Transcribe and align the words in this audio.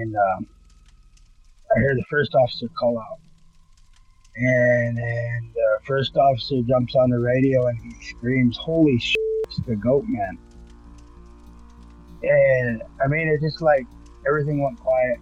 and 0.00 0.16
um, 0.16 0.46
I 1.74 1.80
hear 1.80 1.94
the 1.94 2.04
first 2.10 2.34
officer 2.34 2.68
call 2.78 2.98
out. 2.98 3.18
And 4.36 4.98
then 4.98 5.52
the 5.54 5.78
first 5.86 6.16
officer 6.16 6.60
jumps 6.62 6.96
on 6.96 7.10
the 7.10 7.18
radio 7.18 7.66
and 7.68 7.78
he 7.78 8.04
screams, 8.04 8.56
Holy 8.56 8.98
shit, 8.98 9.16
it's 9.44 9.60
the 9.66 9.76
goat 9.76 10.04
man. 10.08 10.38
And 12.22 12.82
I 13.02 13.06
mean, 13.06 13.28
it's 13.28 13.42
just 13.42 13.62
like 13.62 13.86
everything 14.26 14.62
went 14.62 14.78
quiet. 14.80 15.18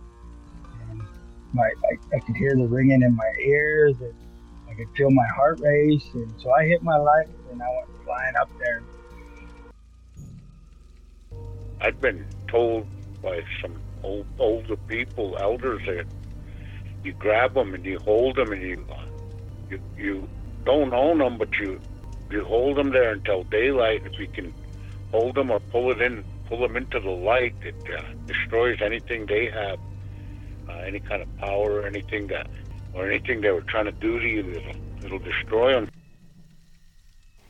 And 0.88 1.02
my, 1.52 1.64
I, 1.64 2.16
I 2.16 2.20
could 2.20 2.36
hear 2.36 2.54
the 2.56 2.66
ringing 2.66 3.02
in 3.02 3.14
my 3.14 3.32
ears 3.44 3.96
and 4.00 4.14
I 4.70 4.74
could 4.74 4.88
feel 4.96 5.10
my 5.10 5.26
heart 5.26 5.60
race. 5.60 6.08
And 6.14 6.32
so 6.38 6.52
I 6.54 6.64
hit 6.64 6.82
my 6.82 6.96
light 6.96 7.28
and 7.50 7.62
I 7.62 7.68
went 7.68 8.04
flying 8.04 8.36
up 8.36 8.48
there. 8.58 8.82
I've 11.82 12.00
been 12.00 12.24
told 12.48 12.86
by 13.22 13.42
some 13.60 13.76
old, 14.02 14.26
older 14.38 14.76
people, 14.76 15.36
elders, 15.38 15.82
that 15.86 16.06
you 17.04 17.12
grab 17.12 17.54
them 17.54 17.74
and 17.74 17.84
you 17.84 17.98
hold 18.00 18.36
them 18.36 18.52
and 18.52 18.62
you 18.62 18.86
you, 19.70 19.80
you 19.96 20.28
don't 20.64 20.92
own 20.92 21.18
them, 21.18 21.38
but 21.38 21.58
you 21.58 21.80
you 22.30 22.44
hold 22.44 22.76
them 22.76 22.90
there 22.90 23.12
until 23.12 23.44
daylight. 23.44 24.02
If 24.04 24.18
you 24.18 24.28
can 24.28 24.54
hold 25.10 25.34
them 25.34 25.50
or 25.50 25.60
pull 25.60 25.90
it 25.90 26.00
in, 26.00 26.24
pull 26.48 26.60
them 26.60 26.76
into 26.76 27.00
the 27.00 27.10
light, 27.10 27.54
it 27.62 27.74
uh, 27.92 28.02
destroys 28.26 28.80
anything 28.80 29.26
they 29.26 29.50
have, 29.50 29.78
uh, 30.68 30.72
any 30.72 31.00
kind 31.00 31.22
of 31.22 31.36
power 31.38 31.80
or 31.80 31.86
anything 31.86 32.28
that 32.28 32.46
or 32.94 33.10
anything 33.10 33.40
they 33.40 33.50
were 33.50 33.62
trying 33.62 33.86
to 33.86 33.92
do 33.92 34.18
to 34.18 34.28
you. 34.28 34.50
It'll, 34.50 35.04
it'll 35.04 35.18
destroy 35.18 35.72
them. 35.72 35.88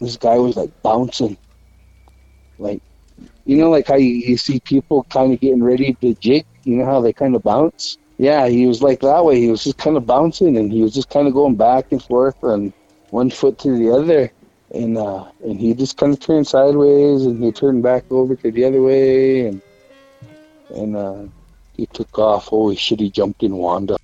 This 0.00 0.16
guy 0.16 0.36
was 0.36 0.56
like 0.56 0.70
bouncing, 0.82 1.36
like 2.58 2.82
you 3.44 3.56
know, 3.56 3.70
like 3.70 3.86
how 3.86 3.96
you, 3.96 4.08
you 4.08 4.36
see 4.36 4.60
people 4.60 5.04
kind 5.04 5.32
of 5.32 5.40
getting 5.40 5.62
ready 5.62 5.94
to 5.94 6.14
jig. 6.14 6.46
You 6.64 6.76
know 6.76 6.84
how 6.84 7.00
they 7.00 7.12
kind 7.12 7.34
of 7.34 7.42
bounce 7.42 7.98
yeah, 8.22 8.46
he 8.46 8.66
was 8.66 8.82
like 8.82 9.00
that 9.00 9.24
way. 9.24 9.40
He 9.40 9.50
was 9.50 9.64
just 9.64 9.78
kind 9.78 9.96
of 9.96 10.06
bouncing, 10.06 10.56
and 10.56 10.72
he 10.72 10.80
was 10.80 10.94
just 10.94 11.10
kind 11.10 11.26
of 11.26 11.34
going 11.34 11.56
back 11.56 11.90
and 11.90 12.00
forth 12.00 12.38
from 12.38 12.72
one 13.10 13.30
foot 13.30 13.58
to 13.58 13.76
the 13.76 13.90
other, 13.90 14.30
and 14.72 14.96
uh, 14.96 15.24
and 15.42 15.58
he 15.58 15.74
just 15.74 15.96
kind 15.96 16.12
of 16.12 16.20
turned 16.20 16.46
sideways, 16.46 17.26
and 17.26 17.42
he 17.42 17.50
turned 17.50 17.82
back 17.82 18.04
over 18.12 18.36
to 18.36 18.52
the 18.52 18.64
other 18.64 18.80
way, 18.80 19.48
and 19.48 19.60
and 20.70 20.96
uh, 20.96 21.24
he 21.76 21.86
took 21.86 22.16
off. 22.16 22.46
Holy 22.46 22.76
shit! 22.76 23.00
He 23.00 23.10
jumped 23.10 23.42
in 23.42 23.56
Wanda. 23.56 23.96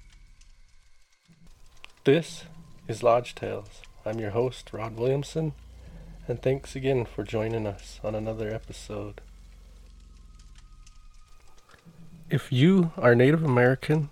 This 2.02 2.42
is 2.88 3.04
Lodge 3.04 3.36
Tales. 3.36 3.82
I'm 4.04 4.18
your 4.18 4.30
host, 4.30 4.72
Rod 4.72 4.96
Williamson, 4.96 5.52
and 6.26 6.42
thanks 6.42 6.74
again 6.74 7.04
for 7.04 7.22
joining 7.22 7.68
us 7.68 8.00
on 8.02 8.16
another 8.16 8.52
episode. 8.52 9.20
If 12.30 12.52
you 12.52 12.92
are 12.98 13.14
Native 13.14 13.42
American 13.42 14.10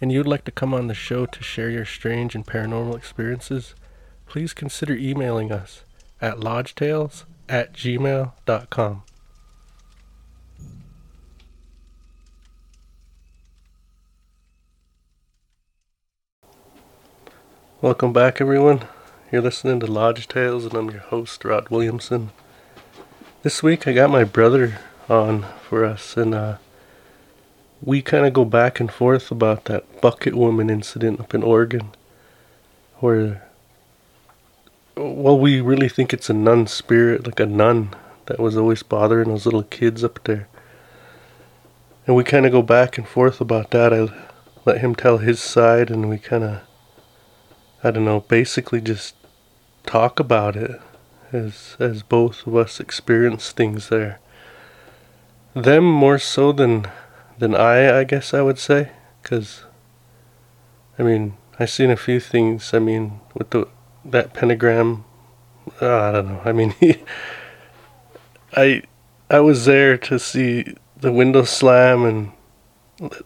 and 0.00 0.10
you'd 0.10 0.26
like 0.26 0.44
to 0.44 0.50
come 0.50 0.72
on 0.72 0.86
the 0.86 0.94
show 0.94 1.26
to 1.26 1.42
share 1.42 1.68
your 1.68 1.84
strange 1.84 2.34
and 2.34 2.46
paranormal 2.46 2.96
experiences, 2.96 3.74
please 4.26 4.54
consider 4.54 4.94
emailing 4.94 5.52
us 5.52 5.84
at 6.22 6.38
lodgetales 6.38 7.24
at 7.50 7.74
gmail.com. 7.74 9.02
Welcome 17.82 18.12
back, 18.14 18.40
everyone. 18.40 18.86
You're 19.30 19.42
listening 19.42 19.80
to 19.80 19.86
Lodge 19.86 20.26
Tales, 20.28 20.64
and 20.64 20.74
I'm 20.74 20.90
your 20.90 21.00
host, 21.00 21.44
Rod 21.44 21.68
Williamson. 21.68 22.30
This 23.42 23.62
week, 23.62 23.86
I 23.86 23.92
got 23.92 24.08
my 24.08 24.24
brother 24.24 24.78
on 25.10 25.44
for 25.68 25.84
us, 25.84 26.16
and 26.16 26.34
uh, 26.34 26.56
we 27.82 28.02
kind 28.02 28.26
of 28.26 28.32
go 28.32 28.44
back 28.44 28.80
and 28.80 28.90
forth 28.90 29.30
about 29.30 29.64
that 29.64 30.00
bucket 30.00 30.34
woman 30.34 30.68
incident 30.68 31.20
up 31.20 31.34
in 31.34 31.42
Oregon, 31.42 31.90
where, 32.96 33.48
well, 34.96 35.38
we 35.38 35.60
really 35.60 35.88
think 35.88 36.12
it's 36.12 36.28
a 36.28 36.34
nun 36.34 36.66
spirit, 36.66 37.26
like 37.26 37.40
a 37.40 37.46
nun 37.46 37.94
that 38.26 38.38
was 38.38 38.56
always 38.56 38.82
bothering 38.82 39.28
those 39.28 39.46
little 39.46 39.62
kids 39.62 40.04
up 40.04 40.22
there. 40.24 40.46
And 42.06 42.14
we 42.16 42.24
kind 42.24 42.44
of 42.44 42.52
go 42.52 42.62
back 42.62 42.98
and 42.98 43.08
forth 43.08 43.40
about 43.40 43.70
that. 43.70 43.92
I 43.92 44.08
let 44.64 44.78
him 44.78 44.94
tell 44.94 45.18
his 45.18 45.40
side, 45.40 45.90
and 45.90 46.08
we 46.08 46.18
kind 46.18 46.44
of, 46.44 46.60
I 47.82 47.90
don't 47.90 48.04
know, 48.04 48.20
basically 48.20 48.80
just 48.80 49.14
talk 49.86 50.20
about 50.20 50.56
it 50.56 50.80
as 51.32 51.76
as 51.78 52.02
both 52.02 52.46
of 52.46 52.54
us 52.54 52.80
experience 52.80 53.52
things 53.52 53.88
there. 53.88 54.18
Them 55.54 55.84
more 55.84 56.18
so 56.18 56.52
than 56.52 56.86
than 57.40 57.54
I, 57.54 58.00
I 58.00 58.04
guess 58.04 58.32
I 58.32 58.42
would 58.42 58.58
say, 58.58 58.92
because 59.22 59.64
I 60.98 61.02
mean 61.02 61.36
I've 61.58 61.70
seen 61.70 61.90
a 61.90 61.96
few 61.96 62.20
things. 62.20 62.72
I 62.72 62.78
mean 62.78 63.20
with 63.34 63.50
the 63.50 63.66
that 64.04 64.32
pentagram, 64.34 65.04
uh, 65.80 66.00
I 66.00 66.12
don't 66.12 66.28
know. 66.28 66.42
I 66.44 66.52
mean, 66.52 66.74
I 68.56 68.82
I 69.28 69.40
was 69.40 69.64
there 69.64 69.96
to 69.98 70.18
see 70.18 70.74
the 70.96 71.12
window 71.12 71.44
slam 71.44 72.04
and 72.04 72.32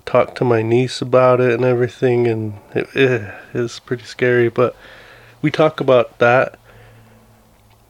talk 0.05 0.35
to 0.37 0.45
my 0.45 0.63
niece 0.63 1.03
about 1.03 1.41
it 1.41 1.53
and 1.53 1.65
everything, 1.65 2.27
and 2.29 2.55
it, 2.75 2.89
it 2.95 3.35
is 3.53 3.81
pretty 3.81 4.05
scary. 4.05 4.49
But 4.49 4.77
we 5.43 5.51
talk 5.51 5.81
about 5.81 6.19
that. 6.19 6.59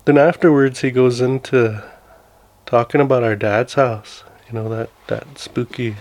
Then 0.07 0.19
afterwards, 0.19 0.81
he 0.81 0.91
goes 0.91 1.21
into 1.21 1.83
talking 2.67 3.01
about 3.01 3.23
our 3.23 3.37
dad's 3.37 3.75
house. 3.75 4.25
You 4.49 4.55
know 4.55 4.69
that 4.69 4.91
that 5.09 5.39
spooky 5.39 5.97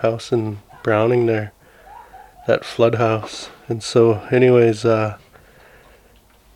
house 0.00 0.32
in 0.32 0.58
Browning 0.82 1.26
there, 1.26 1.52
that 2.46 2.64
flood 2.64 2.96
house. 2.96 3.50
And 3.68 3.82
so, 3.82 4.20
anyways, 4.30 4.84
uh, 4.84 5.18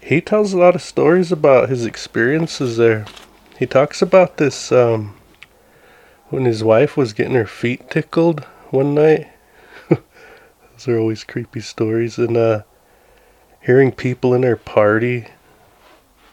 he 0.00 0.20
tells 0.20 0.52
a 0.52 0.58
lot 0.58 0.74
of 0.74 0.82
stories 0.82 1.32
about 1.32 1.68
his 1.68 1.84
experiences 1.84 2.76
there. 2.76 3.06
He 3.58 3.66
talks 3.66 4.02
about 4.02 4.36
this 4.36 4.72
um, 4.72 5.14
when 6.28 6.44
his 6.44 6.64
wife 6.64 6.96
was 6.96 7.12
getting 7.12 7.34
her 7.34 7.46
feet 7.46 7.90
tickled 7.90 8.44
one 8.70 8.94
night. 8.94 9.28
Those 9.88 10.88
are 10.88 10.98
always 10.98 11.24
creepy 11.24 11.60
stories. 11.60 12.18
And 12.18 12.36
uh, 12.36 12.62
hearing 13.64 13.90
people 13.92 14.34
in 14.34 14.42
their 14.42 14.56
party. 14.56 15.26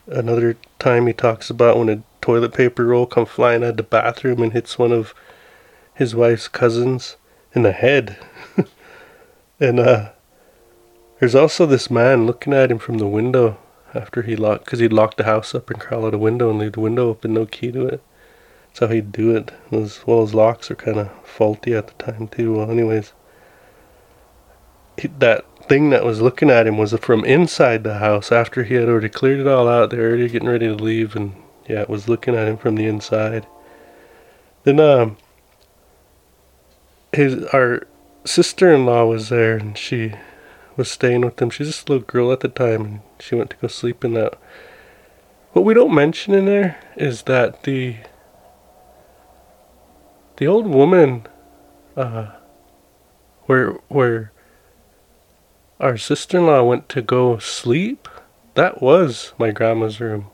Another 0.07 0.57
time 0.79 1.07
he 1.07 1.13
talks 1.13 1.49
about 1.49 1.77
when 1.77 1.89
a 1.89 2.03
toilet 2.19 2.53
paper 2.53 2.85
roll 2.85 3.05
come 3.05 3.25
flying 3.25 3.63
out 3.63 3.71
of 3.71 3.77
the 3.77 3.83
bathroom 3.83 4.41
and 4.41 4.51
hits 4.51 4.77
one 4.77 4.91
of 4.91 5.13
his 5.93 6.15
wife's 6.15 6.47
cousins 6.47 7.17
in 7.53 7.63
the 7.63 7.71
head. 7.71 8.17
and 9.59 9.79
uh, 9.79 10.11
there's 11.19 11.35
also 11.35 11.65
this 11.65 11.91
man 11.91 12.25
looking 12.25 12.53
at 12.53 12.71
him 12.71 12.79
from 12.79 12.97
the 12.97 13.07
window 13.07 13.57
after 13.93 14.21
he 14.21 14.35
locked, 14.35 14.65
because 14.65 14.79
he'd 14.79 14.93
lock 14.93 15.17
the 15.17 15.25
house 15.25 15.53
up 15.53 15.69
and 15.69 15.79
crawl 15.79 16.05
out 16.05 16.13
a 16.13 16.17
window 16.17 16.49
and 16.49 16.59
leave 16.59 16.73
the 16.73 16.79
window 16.79 17.09
open, 17.09 17.33
no 17.33 17.45
key 17.45 17.71
to 17.71 17.85
it. 17.85 18.01
That's 18.67 18.79
how 18.79 18.87
he'd 18.87 19.11
do 19.11 19.35
it. 19.35 19.51
As 19.71 20.05
well 20.07 20.21
as 20.21 20.33
locks 20.33 20.71
are 20.71 20.75
kind 20.75 20.97
of 20.97 21.11
faulty 21.25 21.75
at 21.75 21.87
the 21.87 22.03
time 22.03 22.27
too. 22.27 22.53
Well, 22.53 22.71
anyways, 22.71 23.11
he, 24.97 25.09
that 25.19 25.45
thing 25.67 25.89
that 25.89 26.05
was 26.05 26.21
looking 26.21 26.49
at 26.49 26.67
him 26.67 26.77
was 26.77 26.93
from 26.93 27.25
inside 27.25 27.83
the 27.83 27.99
house 27.99 28.31
after 28.31 28.63
he 28.63 28.75
had 28.75 28.87
already 28.87 29.09
cleared 29.09 29.41
it 29.41 29.47
all 29.47 29.67
out. 29.67 29.89
They 29.89 29.97
were 29.97 30.07
already 30.07 30.29
getting 30.29 30.49
ready 30.49 30.67
to 30.67 30.75
leave, 30.75 31.15
and 31.15 31.35
yeah, 31.67 31.81
it 31.81 31.89
was 31.89 32.07
looking 32.07 32.35
at 32.35 32.47
him 32.47 32.57
from 32.57 32.75
the 32.75 32.87
inside. 32.87 33.45
Then 34.63 34.79
um, 34.79 35.17
his 37.13 37.43
our 37.45 37.87
sister-in-law 38.25 39.05
was 39.05 39.29
there 39.29 39.57
and 39.57 39.77
she 39.77 40.13
was 40.77 40.89
staying 40.89 41.21
with 41.21 41.41
him. 41.41 41.49
She's 41.49 41.67
just 41.67 41.89
a 41.89 41.93
little 41.93 42.07
girl 42.07 42.31
at 42.31 42.41
the 42.41 42.47
time 42.47 42.81
and 42.85 43.01
she 43.19 43.35
went 43.35 43.49
to 43.51 43.55
go 43.57 43.67
sleep 43.67 44.03
in 44.03 44.13
that. 44.13 44.37
What 45.53 45.65
we 45.65 45.73
don't 45.73 45.93
mention 45.93 46.33
in 46.33 46.45
there 46.45 46.79
is 46.95 47.23
that 47.23 47.63
the 47.63 47.97
the 50.37 50.47
old 50.47 50.65
woman 50.65 51.27
uh 51.97 52.31
where 53.45 53.71
where 53.89 54.31
our 55.79 55.97
sister-in-law 55.97 56.63
went 56.63 56.87
to 56.89 57.01
go 57.01 57.39
sleep, 57.39 58.07
that 58.53 58.81
was 58.81 59.33
my 59.39 59.51
grandma's 59.51 59.99
room. 59.99 60.27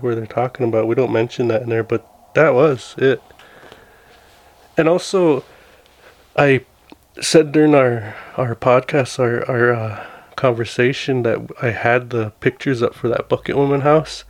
Where 0.00 0.14
they're 0.14 0.26
talking 0.26 0.68
about. 0.68 0.86
We 0.86 0.96
don't 0.96 1.12
mention 1.12 1.48
that 1.48 1.62
in 1.62 1.70
there, 1.70 1.84
but 1.84 2.06
that 2.34 2.54
was 2.54 2.94
it. 2.98 3.22
And 4.76 4.88
also, 4.88 5.44
I 6.36 6.64
said 7.20 7.52
during 7.52 7.74
our 7.74 8.14
our 8.36 8.54
podcast, 8.54 9.18
our 9.18 9.48
our 9.48 9.72
uh, 9.72 10.06
conversation 10.36 11.22
that 11.22 11.38
I 11.62 11.70
had 11.70 12.10
the 12.10 12.30
pictures 12.40 12.82
up 12.82 12.94
for 12.94 13.08
that 13.08 13.28
bucket 13.28 13.56
woman 13.56 13.82
house. 13.82 14.24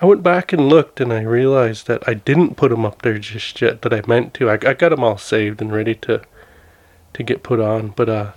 I 0.00 0.06
went 0.06 0.22
back 0.22 0.52
and 0.52 0.68
looked, 0.68 1.00
and 1.00 1.12
I 1.12 1.22
realized 1.22 1.86
that 1.88 2.08
I 2.08 2.14
didn't 2.14 2.56
put 2.56 2.70
them 2.70 2.86
up 2.86 3.02
there 3.02 3.18
just 3.18 3.60
yet. 3.60 3.82
That 3.82 3.92
I 3.92 4.02
meant 4.06 4.32
to. 4.34 4.48
I, 4.48 4.54
I 4.54 4.74
got 4.74 4.90
them 4.90 5.04
all 5.04 5.18
saved 5.18 5.60
and 5.60 5.72
ready 5.72 5.94
to 5.96 6.22
to 7.14 7.22
get 7.22 7.42
put 7.42 7.60
on. 7.60 7.88
But 7.88 8.08
uh, 8.08 8.32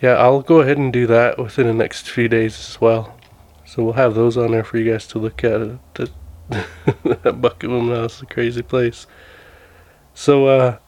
yeah, 0.00 0.14
I'll 0.14 0.42
go 0.42 0.60
ahead 0.60 0.78
and 0.78 0.92
do 0.92 1.06
that 1.06 1.38
within 1.38 1.66
the 1.66 1.72
next 1.72 2.08
few 2.08 2.28
days 2.28 2.58
as 2.58 2.80
well. 2.80 3.18
So 3.64 3.82
we'll 3.82 3.94
have 3.94 4.14
those 4.14 4.36
on 4.36 4.52
there 4.52 4.64
for 4.64 4.78
you 4.78 4.92
guys 4.92 5.06
to 5.08 5.18
look 5.18 5.42
at. 5.42 5.78
That, 5.94 6.10
that 7.22 7.40
bucket 7.40 7.70
woman 7.70 7.96
house 7.96 8.16
is 8.16 8.22
a 8.22 8.26
crazy 8.26 8.62
place. 8.62 9.06
So 10.14 10.46
uh, 10.46 10.78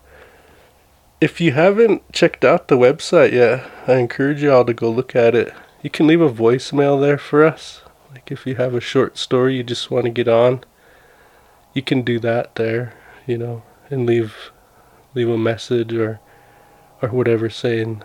if 1.20 1.40
you 1.40 1.52
haven't 1.52 2.12
checked 2.12 2.44
out 2.44 2.68
the 2.68 2.76
website 2.76 3.32
yet, 3.32 3.70
I 3.86 3.96
encourage 3.96 4.42
you 4.42 4.52
all 4.52 4.64
to 4.64 4.72
go 4.72 4.90
look 4.90 5.14
at 5.14 5.34
it. 5.34 5.52
You 5.82 5.90
can 5.90 6.06
leave 6.06 6.20
a 6.20 6.30
voicemail 6.30 7.00
there 7.00 7.18
for 7.18 7.44
us. 7.44 7.82
Like 8.10 8.30
if 8.30 8.46
you 8.46 8.56
have 8.56 8.74
a 8.74 8.80
short 8.80 9.18
story 9.18 9.56
you 9.56 9.62
just 9.62 9.90
want 9.90 10.04
to 10.04 10.10
get 10.10 10.28
on, 10.28 10.64
you 11.74 11.82
can 11.82 12.02
do 12.02 12.18
that 12.20 12.54
there, 12.56 12.94
you 13.26 13.38
know, 13.38 13.62
and 13.90 14.06
leave 14.06 14.50
leave 15.14 15.28
a 15.28 15.38
message 15.38 15.92
or 15.92 16.20
or 17.02 17.10
whatever 17.10 17.50
saying 17.50 18.02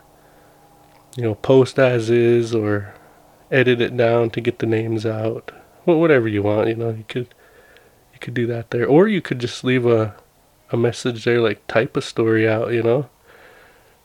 you 1.15 1.23
know, 1.23 1.35
post 1.35 1.79
as 1.79 2.09
is 2.09 2.53
or 2.53 2.93
edit 3.51 3.79
it 3.81 3.95
down 3.95 4.29
to 4.31 4.41
get 4.41 4.59
the 4.59 4.65
names 4.65 5.05
out. 5.05 5.51
Well, 5.85 5.99
whatever 5.99 6.27
you 6.27 6.43
want, 6.43 6.67
you 6.67 6.75
know, 6.75 6.89
you 6.89 7.05
could 7.07 7.33
you 8.13 8.19
could 8.19 8.33
do 8.33 8.45
that 8.47 8.71
there. 8.71 8.85
Or 8.85 9.07
you 9.07 9.21
could 9.21 9.39
just 9.39 9.63
leave 9.63 9.85
a 9.85 10.15
a 10.71 10.77
message 10.77 11.25
there 11.25 11.41
like 11.41 11.65
type 11.67 11.95
a 11.97 12.01
story 12.01 12.47
out, 12.47 12.73
you 12.73 12.83
know. 12.83 13.09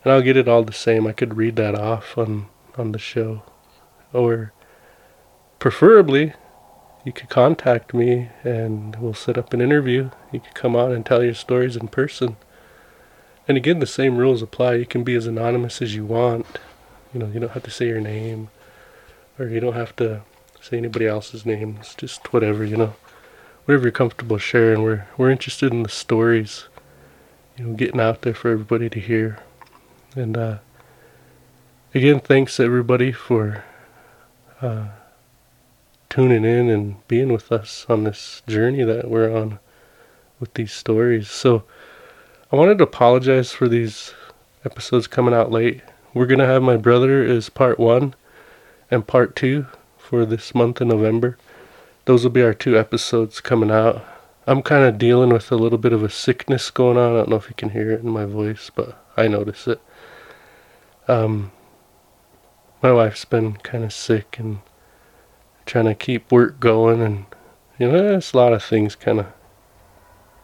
And 0.03 0.13
I'll 0.13 0.23
get 0.23 0.37
it 0.37 0.49
all 0.49 0.63
the 0.63 0.73
same. 0.73 1.07
I 1.07 1.13
could 1.13 1.37
read 1.37 1.57
that 1.57 1.75
off 1.75 2.17
on 2.17 2.47
on 2.77 2.93
the 2.93 2.99
show. 2.99 3.43
Or 4.13 4.53
preferably 5.59 6.35
you 7.05 7.13
could 7.13 7.29
contact 7.29 7.95
me 7.95 8.29
and 8.45 8.97
we'll 8.97 9.15
set 9.15 9.39
up 9.39 9.53
an 9.53 9.61
interview. 9.61 10.11
You 10.33 10.41
could 10.41 10.55
come 10.55 10.77
on 10.77 10.93
and 10.93 11.05
tell 11.05 11.23
your 11.23 11.35
stories 11.35 11.77
in 11.77 11.89
person. 11.89 12.37
And 13.49 13.57
again, 13.57 13.79
the 13.79 13.87
same 13.87 14.17
rules 14.17 14.43
apply. 14.43 14.75
You 14.75 14.87
can 14.87 15.03
be 15.03 15.15
as 15.15 15.27
anonymous 15.27 15.81
as 15.81 15.95
you 15.95 16.05
want. 16.05 16.47
You 17.13 17.21
know, 17.21 17.27
you 17.27 17.41
don't 17.41 17.53
have 17.53 17.63
to 17.65 17.71
say 17.71 17.89
your 17.89 18.01
name 18.01 18.51
or 19.39 19.47
you 19.47 19.61
don't 19.61 19.75
have 19.75 19.97
to 19.97 20.23
say 20.61 20.77
anybody 20.77 21.07
else's 21.07 21.47
name. 21.47 21.79
It's 21.81 21.95
just 21.95 22.33
whatever, 22.33 22.65
you 22.65 22.77
know. 22.77 22.95
Whatever 23.65 23.85
you're 23.85 23.93
comfortable 23.93 24.39
sharing. 24.39 24.83
We're 24.83 25.07
we're 25.17 25.31
interested 25.31 25.73
in 25.73 25.83
the 25.83 25.89
stories. 25.89 26.65
You 27.57 27.67
know, 27.67 27.75
getting 27.75 28.01
out 28.01 28.23
there 28.23 28.35
for 28.35 28.51
everybody 28.51 28.89
to 28.91 29.01
hear. 29.01 29.39
And 30.17 30.37
uh 30.37 30.59
again, 31.95 32.21
thanks 32.21 32.59
everybody 32.59 33.13
for 33.13 33.65
uh 34.61 34.89
tuning 36.09 36.45
in 36.45 36.69
and 36.69 37.07
being 37.07 37.33
with 37.33 37.53
us 37.53 37.87
on 37.89 38.05
this 38.05 38.43
journey 38.49 38.83
that 38.83 39.09
we're 39.09 39.35
on 39.35 39.59
with 40.41 40.55
these 40.55 40.73
stories. 40.73 41.31
So 41.31 41.65
I 42.53 42.57
wanted 42.57 42.79
to 42.79 42.85
apologize 42.85 43.53
for 43.53 43.69
these 43.69 44.13
episodes 44.65 45.07
coming 45.07 45.33
out 45.33 45.53
late. 45.53 45.83
We're 46.13 46.27
to 46.27 46.47
have 46.47 46.63
my 46.63 46.77
brother 46.77 47.23
is 47.23 47.49
part 47.49 47.79
1 47.79 48.15
and 48.91 49.07
part 49.07 49.37
2 49.37 49.67
for 49.97 50.27
this 50.27 50.53
month 50.53 50.81
in 50.81 50.89
November. 50.89 51.39
Those 52.11 52.25
will 52.25 52.33
be 52.33 52.43
our 52.43 52.55
two 52.55 52.77
episodes 52.77 53.41
coming 53.41 53.71
out. 53.71 54.05
I'm 54.45 54.63
kind 54.63 54.83
of 54.83 54.99
dealing 54.99 55.29
with 55.29 55.53
a 55.53 55.55
little 55.55 55.79
bit 55.79 55.93
of 55.93 56.03
a 56.03 56.11
sickness 56.11 56.69
going 56.69 56.99
on. 56.99 57.13
I 57.13 57.19
don't 57.19 57.29
know 57.29 57.37
if 57.37 57.49
you 57.49 57.55
can 57.55 57.71
hear 57.71 57.93
it 57.93 58.01
in 58.01 58.11
my 58.11 58.25
voice, 58.25 58.69
but 58.75 59.01
I 59.17 59.29
notice 59.29 59.69
it. 59.69 59.81
Um, 61.07 61.53
my 62.83 62.91
wife's 62.91 63.25
been 63.25 63.59
kind 63.59 63.85
of 63.85 63.93
sick 63.93 64.41
and 64.41 64.59
trying 65.67 65.85
to 65.85 65.95
keep 65.95 66.33
work 66.33 66.59
going, 66.59 67.01
and 67.01 67.27
you 67.79 67.87
know, 67.87 67.93
there's 67.93 68.35
a 68.35 68.37
lot 68.37 68.55
of 68.55 68.65
things 68.65 68.97
kind 68.97 69.21
of 69.21 69.27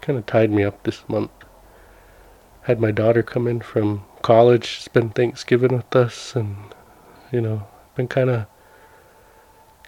kind 0.02 0.16
of 0.16 0.24
tied 0.24 0.52
me 0.52 0.62
up 0.62 0.84
this 0.84 1.02
month. 1.08 1.32
Had 2.62 2.80
my 2.80 2.92
daughter 2.92 3.24
come 3.24 3.48
in 3.48 3.60
from 3.60 4.04
college, 4.22 4.78
spend 4.82 5.16
Thanksgiving 5.16 5.76
with 5.76 5.96
us, 5.96 6.36
and 6.36 6.56
you 7.32 7.40
know, 7.40 7.66
been 7.96 8.06
kind 8.06 8.30
of 8.30 8.46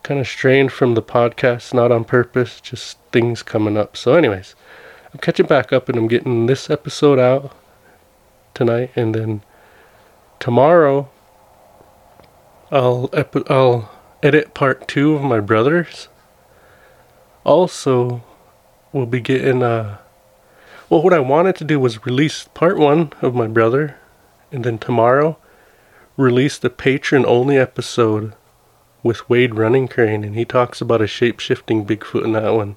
kind 0.03 0.21
of 0.21 0.27
strained 0.27 0.73
from 0.73 0.95
the 0.95 1.03
podcast, 1.03 1.75
not 1.75 1.93
on 1.93 2.05
purpose, 2.05 2.61
just 2.61 2.99
things 3.13 3.43
coming 3.43 3.77
up. 3.77 3.97
So, 3.97 4.15
anyways, 4.15 4.55
I'm 5.13 5.21
catching 5.21 5.47
back 5.47 5.73
up 5.73 5.89
and 5.89 5.99
I'm 5.99 6.09
getting 6.09 6.47
this 6.47 6.71
episode 6.71 7.19
out 7.19 7.57
tonight, 8.55 8.91
and 8.97 9.15
then 9.15 9.43
tomorrow 10.41 11.11
I'll 12.71 13.09
epi- 13.13 13.49
I'll 13.49 13.91
edit 14.23 14.55
part 14.55 14.87
two 14.89 15.15
of 15.15 15.23
my 15.23 15.41
brothers. 15.41 16.09
Also, 17.45 18.23
we'll 18.93 19.07
be 19.07 19.21
getting 19.21 19.63
uh 19.63 19.99
well 20.89 21.03
what 21.03 21.13
I 21.13 21.21
wanted 21.21 21.57
to 21.57 21.65
do 21.65 21.79
was 21.79 22.05
release 22.05 22.49
part 22.55 22.79
one 22.79 23.13
of 23.23 23.35
my 23.35 23.47
brother 23.47 23.97
and 24.51 24.65
then 24.65 24.79
tomorrow 24.79 25.39
release 26.17 26.59
the 26.59 26.71
Patreon 26.71 27.25
only 27.27 27.57
episode 27.57 28.35
with 29.03 29.29
Wade 29.29 29.55
Running 29.55 29.89
Crane 29.89 30.25
and 30.25 30.35
he 30.35 30.45
talks 30.45 30.81
about 30.81 31.01
a 31.01 31.07
shape 31.07 31.41
shifting 31.41 31.85
Bigfoot 31.85 32.25
in 32.25 32.33
that 32.33 32.55
one. 32.55 32.77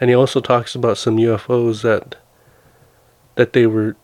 And 0.00 0.10
he 0.10 0.16
also 0.16 0.40
talks 0.40 0.74
about 0.74 0.98
some 0.98 1.16
UFOs 1.16 1.82
that 1.82 2.16
that 3.34 3.52
they 3.54 3.66
were 3.66 3.96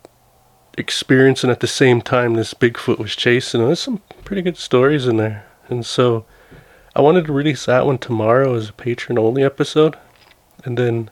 experiencing 0.78 1.50
at 1.50 1.60
the 1.60 1.66
same 1.66 2.00
time 2.00 2.34
this 2.34 2.54
Bigfoot 2.54 2.98
was 2.98 3.16
chasing. 3.16 3.60
There's 3.60 3.80
some 3.80 4.00
pretty 4.25 4.42
good 4.42 4.56
stories 4.56 5.06
in 5.06 5.16
there. 5.16 5.44
And 5.69 5.84
so 5.84 6.25
I 6.96 7.02
wanted 7.02 7.26
to 7.26 7.32
release 7.32 7.66
that 7.66 7.84
one 7.84 7.98
tomorrow 7.98 8.54
as 8.54 8.70
a 8.70 8.72
Patreon 8.72 9.19
only 9.19 9.42
episode. 9.42 9.96
And 10.64 10.78
then 10.78 11.10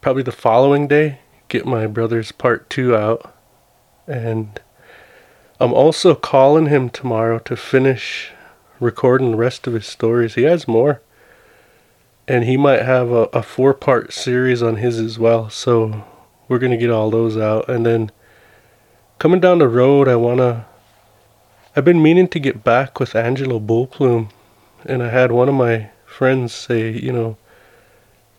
probably 0.00 0.22
the 0.22 0.32
following 0.32 0.88
day, 0.88 1.20
get 1.48 1.64
my 1.64 1.86
brother's 1.86 2.32
part 2.32 2.68
two 2.68 2.94
out. 2.94 3.34
And 4.06 4.60
I'm 5.58 5.72
also 5.72 6.14
calling 6.14 6.66
him 6.66 6.90
tomorrow 6.90 7.38
to 7.40 7.56
finish 7.56 8.32
recording 8.80 9.32
the 9.32 9.36
rest 9.36 9.66
of 9.66 9.74
his 9.74 9.86
stories. 9.86 10.34
He 10.34 10.42
has 10.42 10.66
more. 10.66 11.00
And 12.26 12.44
he 12.44 12.56
might 12.56 12.82
have 12.82 13.10
a, 13.10 13.24
a 13.32 13.42
four 13.42 13.74
part 13.74 14.12
series 14.12 14.62
on 14.62 14.76
his 14.76 14.98
as 14.98 15.18
well. 15.18 15.50
So 15.50 16.04
we're 16.48 16.58
going 16.58 16.72
to 16.72 16.78
get 16.78 16.90
all 16.90 17.10
those 17.10 17.36
out. 17.36 17.68
And 17.68 17.84
then 17.84 18.10
coming 19.18 19.40
down 19.40 19.58
the 19.58 19.68
road, 19.68 20.08
I 20.08 20.16
want 20.16 20.38
to. 20.38 20.64
I've 21.76 21.84
been 21.84 22.02
meaning 22.02 22.26
to 22.28 22.40
get 22.40 22.64
back 22.64 22.98
with 22.98 23.14
Angelo 23.14 23.60
Bullplume 23.60 24.30
and 24.84 25.02
I 25.02 25.08
had 25.08 25.32
one 25.32 25.48
of 25.48 25.54
my 25.54 25.90
friends 26.06 26.52
say, 26.52 26.90
you 26.90 27.12
know, 27.12 27.36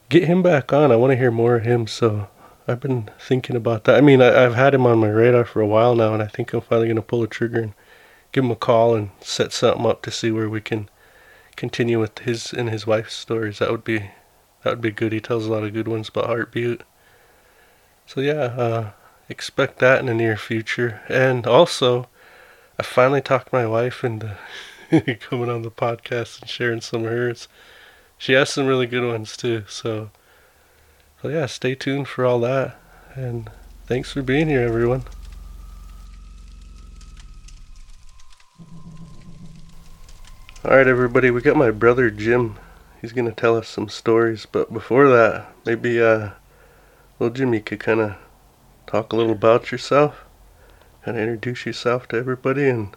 get 0.09 0.25
him 0.25 0.41
back 0.41 0.73
on. 0.73 0.91
I 0.91 0.95
want 0.95 1.11
to 1.11 1.17
hear 1.17 1.31
more 1.31 1.55
of 1.55 1.63
him. 1.63 1.87
So 1.87 2.27
I've 2.67 2.79
been 2.79 3.09
thinking 3.19 3.55
about 3.55 3.85
that. 3.85 3.95
I 3.95 4.01
mean, 4.01 4.21
I, 4.21 4.41
have 4.41 4.55
had 4.55 4.73
him 4.73 4.85
on 4.85 4.99
my 4.99 5.09
radar 5.09 5.45
for 5.45 5.61
a 5.61 5.67
while 5.67 5.95
now, 5.95 6.13
and 6.13 6.21
I 6.21 6.27
think 6.27 6.53
I'm 6.53 6.61
finally 6.61 6.87
going 6.87 6.95
to 6.95 7.01
pull 7.01 7.23
a 7.23 7.27
trigger 7.27 7.59
and 7.61 7.73
give 8.31 8.44
him 8.44 8.51
a 8.51 8.56
call 8.56 8.95
and 8.95 9.12
set 9.19 9.51
something 9.51 9.86
up 9.86 10.01
to 10.04 10.12
see 10.12 10.31
where 10.31 10.50
we 10.50 10.62
can 10.62 10.89
continue 11.56 12.00
with 12.00 12.19
his 12.19 12.54
and 12.54 12.69
his 12.69 12.88
wife's 12.88 13.13
stories. 13.13 13.60
That 13.60 13.72
would 13.72 13.83
be 13.83 14.12
that 14.63 14.72
would 14.72 14.81
be 14.81 14.92
good. 14.92 15.12
He 15.12 15.19
tells 15.19 15.45
a 15.45 15.51
lot 15.51 15.63
of 15.63 15.74
good 15.74 15.88
ones 15.88 16.10
about 16.10 16.28
Heart 16.28 16.51
Butte. 16.51 16.83
So 18.06 18.22
yeah, 18.22 18.33
uh, 18.33 18.92
expect 19.30 19.80
that 19.80 20.00
in 20.00 20.06
the 20.06 20.14
near 20.14 20.38
future. 20.38 21.02
And 21.07 21.47
also, 21.47 22.07
I 22.78 22.83
finally 22.83 23.21
talked 23.21 23.54
my 23.54 23.66
wife 23.66 24.04
into 24.04 24.38
coming 25.19 25.50
on 25.50 25.61
the 25.61 25.71
podcast 25.71 26.42
and 26.42 26.50
sharing 26.50 26.81
some 26.81 27.06
of 27.06 27.11
hers. 27.11 27.47
She 28.18 28.33
has 28.33 28.50
some 28.50 28.68
really 28.68 28.88
good 28.88 29.07
ones 29.07 29.35
too. 29.35 29.64
So, 29.68 30.11
so 31.21 31.30
yeah, 31.30 31.45
stay 31.47 31.76
tuned 31.76 32.07
for 32.07 32.26
all 32.26 32.40
that. 32.42 32.78
And 33.16 33.50
thanks 33.88 34.11
for 34.11 34.21
being 34.21 34.47
here, 34.47 34.61
everyone. 34.61 35.04
All 40.63 40.77
right, 40.77 40.87
everybody, 40.87 41.31
we 41.31 41.41
got 41.41 41.57
my 41.57 41.71
brother 41.71 42.11
Jim. 42.11 42.59
He's 43.01 43.13
gonna 43.13 43.31
tell 43.31 43.57
us 43.57 43.68
some 43.68 43.89
stories, 43.89 44.45
but 44.45 44.71
before 44.71 45.07
that, 45.09 45.47
maybe 45.65 45.99
uh, 45.99 46.30
little 47.18 47.33
Jimmy 47.33 47.61
could 47.61 47.80
kind 47.80 47.99
of 47.99 48.15
talk 48.85 49.11
a 49.11 49.15
little 49.15 49.31
about 49.31 49.71
yourself, 49.71 50.23
kind 51.03 51.18
of 51.18 51.23
introduce 51.23 51.65
yourself 51.65 52.07
to 52.09 52.18
everybody, 52.18 52.69
and 52.69 52.95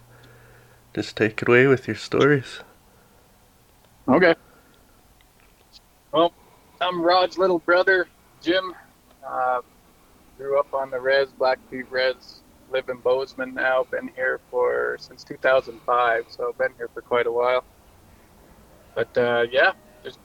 just 0.92 1.16
take 1.16 1.40
it 1.40 1.48
away 1.48 1.66
with 1.66 1.86
your 1.86 1.96
stories. 1.96 2.60
Okay. 4.08 4.34
Well, 6.12 6.34
I'm 6.82 7.00
Rod's 7.00 7.38
little 7.38 7.60
brother, 7.60 8.08
Jim. 8.42 8.74
Uh, 9.26 9.62
grew 10.36 10.60
up 10.60 10.74
on 10.74 10.90
the 10.90 11.00
res, 11.00 11.28
Blackfeet 11.38 11.90
res. 11.90 12.42
Live 12.70 12.88
in 12.88 12.98
Bozeman 12.98 13.54
now. 13.54 13.84
Been 13.90 14.10
here 14.16 14.40
for 14.50 14.96
since 14.98 15.22
2005, 15.24 16.24
so 16.28 16.48
I've 16.48 16.58
been 16.58 16.72
here 16.76 16.88
for 16.92 17.02
quite 17.02 17.26
a 17.26 17.32
while. 17.32 17.64
But 18.94 19.16
uh, 19.16 19.46
yeah, 19.50 19.72
just 20.02 20.18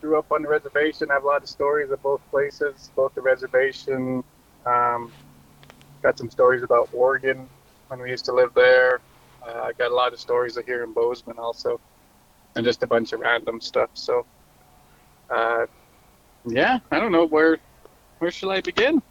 grew 0.00 0.18
up 0.18 0.30
on 0.32 0.42
the 0.42 0.48
reservation. 0.48 1.10
I 1.10 1.14
have 1.14 1.24
a 1.24 1.26
lot 1.26 1.42
of 1.42 1.48
stories 1.48 1.90
of 1.90 2.02
both 2.02 2.20
places, 2.30 2.90
both 2.96 3.14
the 3.14 3.22
reservation. 3.22 4.22
Um, 4.64 5.12
got 6.02 6.18
some 6.18 6.30
stories 6.30 6.62
about 6.62 6.90
Oregon 6.92 7.48
when 7.88 8.00
we 8.00 8.10
used 8.10 8.24
to 8.26 8.32
live 8.32 8.52
there. 8.54 9.00
Uh, 9.46 9.62
I 9.62 9.72
got 9.72 9.90
a 9.90 9.94
lot 9.94 10.12
of 10.12 10.20
stories 10.20 10.58
here 10.66 10.82
in 10.82 10.92
Bozeman 10.92 11.38
also, 11.38 11.80
and 12.56 12.64
just 12.64 12.82
a 12.82 12.86
bunch 12.86 13.12
of 13.12 13.20
random 13.20 13.60
stuff. 13.60 13.90
So, 13.94 14.26
uh, 15.30 15.66
yeah, 16.44 16.80
I 16.90 16.98
don't 16.98 17.12
know 17.12 17.26
where 17.26 17.58
where 18.18 18.30
shall 18.30 18.50
I 18.50 18.60
begin? 18.60 19.02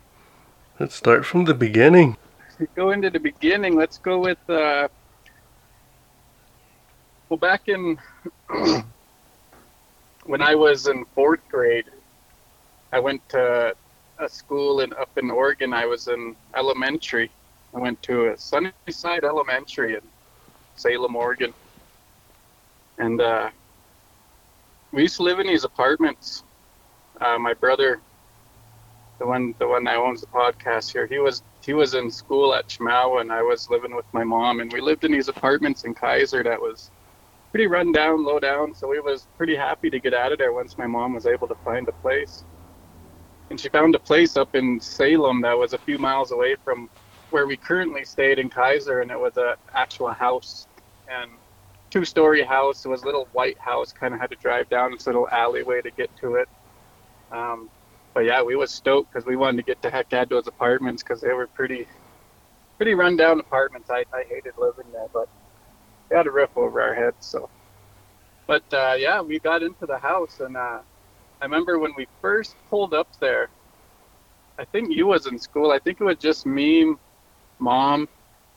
Let's 0.79 0.96
start 0.96 1.25
from 1.25 1.46
the 1.46 1.53
beginning. 1.53 2.17
Go 2.76 2.92
into 2.92 3.10
the 3.10 3.20
beginning. 3.20 3.76
Let's 3.76 3.98
go 3.98 4.20
with 4.20 4.38
uh, 4.50 4.88
well, 7.30 7.38
back 7.38 7.68
in 7.68 7.98
when 10.26 10.42
I 10.42 10.56
was 10.56 10.88
in 10.88 11.06
fourth 11.14 11.42
grade, 11.50 11.86
I 12.92 13.00
went 13.00 13.28
to 13.30 13.76
a 14.20 14.30
school 14.30 14.82
in 14.82 14.94
up 14.94 15.18
in 15.18 15.30
Oregon. 15.32 15.74
I 15.74 15.86
was 15.86 16.08
in 16.08 16.36
elementary 16.56 17.32
I 17.76 17.80
went 17.80 18.02
to 18.04 18.32
a 18.32 18.38
Sunnyside 18.38 19.26
Elementary 19.26 19.96
in 19.96 20.02
Salem, 20.76 21.14
Oregon, 21.14 21.54
and 22.98 23.20
uh, 23.20 23.50
we 24.94 25.02
used 25.02 25.18
to 25.18 25.24
live 25.24 25.40
in 25.42 25.48
these 25.48 25.66
apartments. 25.66 26.44
Uh, 27.20 27.38
my 27.38 27.54
brother, 27.54 28.00
the 29.20 29.28
one 29.28 29.54
the 29.60 29.68
one 29.68 29.84
that 29.84 29.98
owns 29.98 30.22
the 30.22 30.28
podcast 30.28 30.94
here, 30.94 31.06
he 31.06 31.20
was 31.20 31.44
he 31.65 31.74
was 31.74 31.95
in 31.95 32.12
school 32.12 32.53
at 32.53 32.67
Chemawa, 32.67 33.22
and 33.22 33.31
I 33.31 33.41
was 33.41 33.69
living 33.69 33.95
with 33.95 34.05
my 34.13 34.24
mom, 34.24 34.60
and 34.60 34.72
we 34.72 34.81
lived 34.81 35.03
in 35.03 35.12
these 35.12 35.29
apartments 35.29 35.84
in 35.84 35.95
Keizer 35.95 36.43
that 36.43 36.60
was 36.60 36.91
pretty 37.51 37.67
run 37.67 37.91
down, 37.91 38.24
low 38.24 38.39
down. 38.39 38.75
So 38.75 38.88
we 38.88 39.00
was 39.00 39.27
pretty 39.38 39.55
happy 39.55 39.89
to 39.89 40.00
get 40.00 40.13
out 40.13 40.31
of 40.31 40.38
there 40.38 40.53
once 40.53 40.77
my 40.77 40.86
mom 40.86 41.13
was 41.13 41.25
able 41.25 41.48
to 41.48 41.55
find 41.63 41.88
a 41.88 41.91
place. 41.93 42.43
And 43.50 43.60
she 43.60 43.69
found 43.69 43.95
a 43.95 44.00
place 44.00 44.38
up 44.38 44.55
in 44.55 44.79
Salem 44.79 45.41
that 45.41 45.57
was 45.57 45.74
a 45.74 45.77
few 45.79 45.98
miles 45.98 46.31
away 46.31 46.55
from 46.63 46.89
where 47.31 47.48
we 47.48 47.57
currently 47.57 48.03
stayed 48.03 48.39
in 48.39 48.50
Keizer, 48.50 49.01
and 49.01 49.10
it 49.10 49.19
was 49.19 49.38
a 49.38 49.55
actual 49.74 50.12
house 50.12 50.67
and 51.07 51.31
two-story 51.89 52.43
house. 52.43 52.86
It 52.86 52.89
was 52.89 53.03
a 53.03 53.05
little 53.05 53.27
white 53.31 53.60
house. 53.60 53.91
Kind 53.91 54.13
of 54.13 54.19
had 54.19 54.29
to 54.31 54.38
drive 54.38 54.69
down 54.69 54.91
this 54.91 55.07
little 55.07 55.27
alleyway 55.31 55.81
to 55.81 55.91
get 55.91 56.10
to 56.22 56.36
it. 56.36 56.48
Um, 57.31 57.69
but 58.15 58.24
yeah, 58.24 58.41
we 58.41 58.55
was 58.55 58.72
stoked 58.72 59.12
because 59.13 59.27
we 59.27 59.36
wanted 59.36 59.57
to 59.57 59.63
get 59.63 59.81
the 59.81 59.89
heck 59.89 60.13
out 60.13 60.24
of 60.24 60.29
those 60.29 60.48
apartments 60.48 61.03
because 61.03 61.22
they 61.22 61.34
were 61.34 61.48
pretty, 61.48 61.86
pretty 62.77 62.93
run-down 62.93 63.41
apartments. 63.41 63.89
I, 63.91 64.05
I 64.13 64.24
hated 64.29 64.53
living 64.57 64.89
there, 64.93 65.07
but 65.13 65.27
we 66.10 66.15
had 66.15 66.25
a 66.25 66.31
roof 66.31 66.50
over 66.55 66.81
our 66.81 66.95
heads. 66.95 67.17
So, 67.27 67.50
but 68.48 68.63
uh, 68.74 68.95
yeah, 68.98 69.22
we 69.22 69.38
got 69.39 69.63
into 69.63 69.86
the 69.86 69.98
house, 69.98 70.39
and 70.39 70.55
uh, 70.55 70.79
I 71.41 71.45
remember 71.45 71.77
when 71.77 71.91
we 71.98 72.07
first 72.22 72.55
pulled 72.69 72.93
up 72.93 73.10
there. 73.19 73.50
I 74.57 74.63
think 74.63 74.95
you 74.95 75.07
was 75.07 75.27
in 75.27 75.38
school. 75.38 75.72
I 75.72 75.79
think 75.79 76.00
it 76.00 76.05
was 76.05 76.15
just 76.17 76.45
me, 76.45 76.95
mom, 77.60 78.07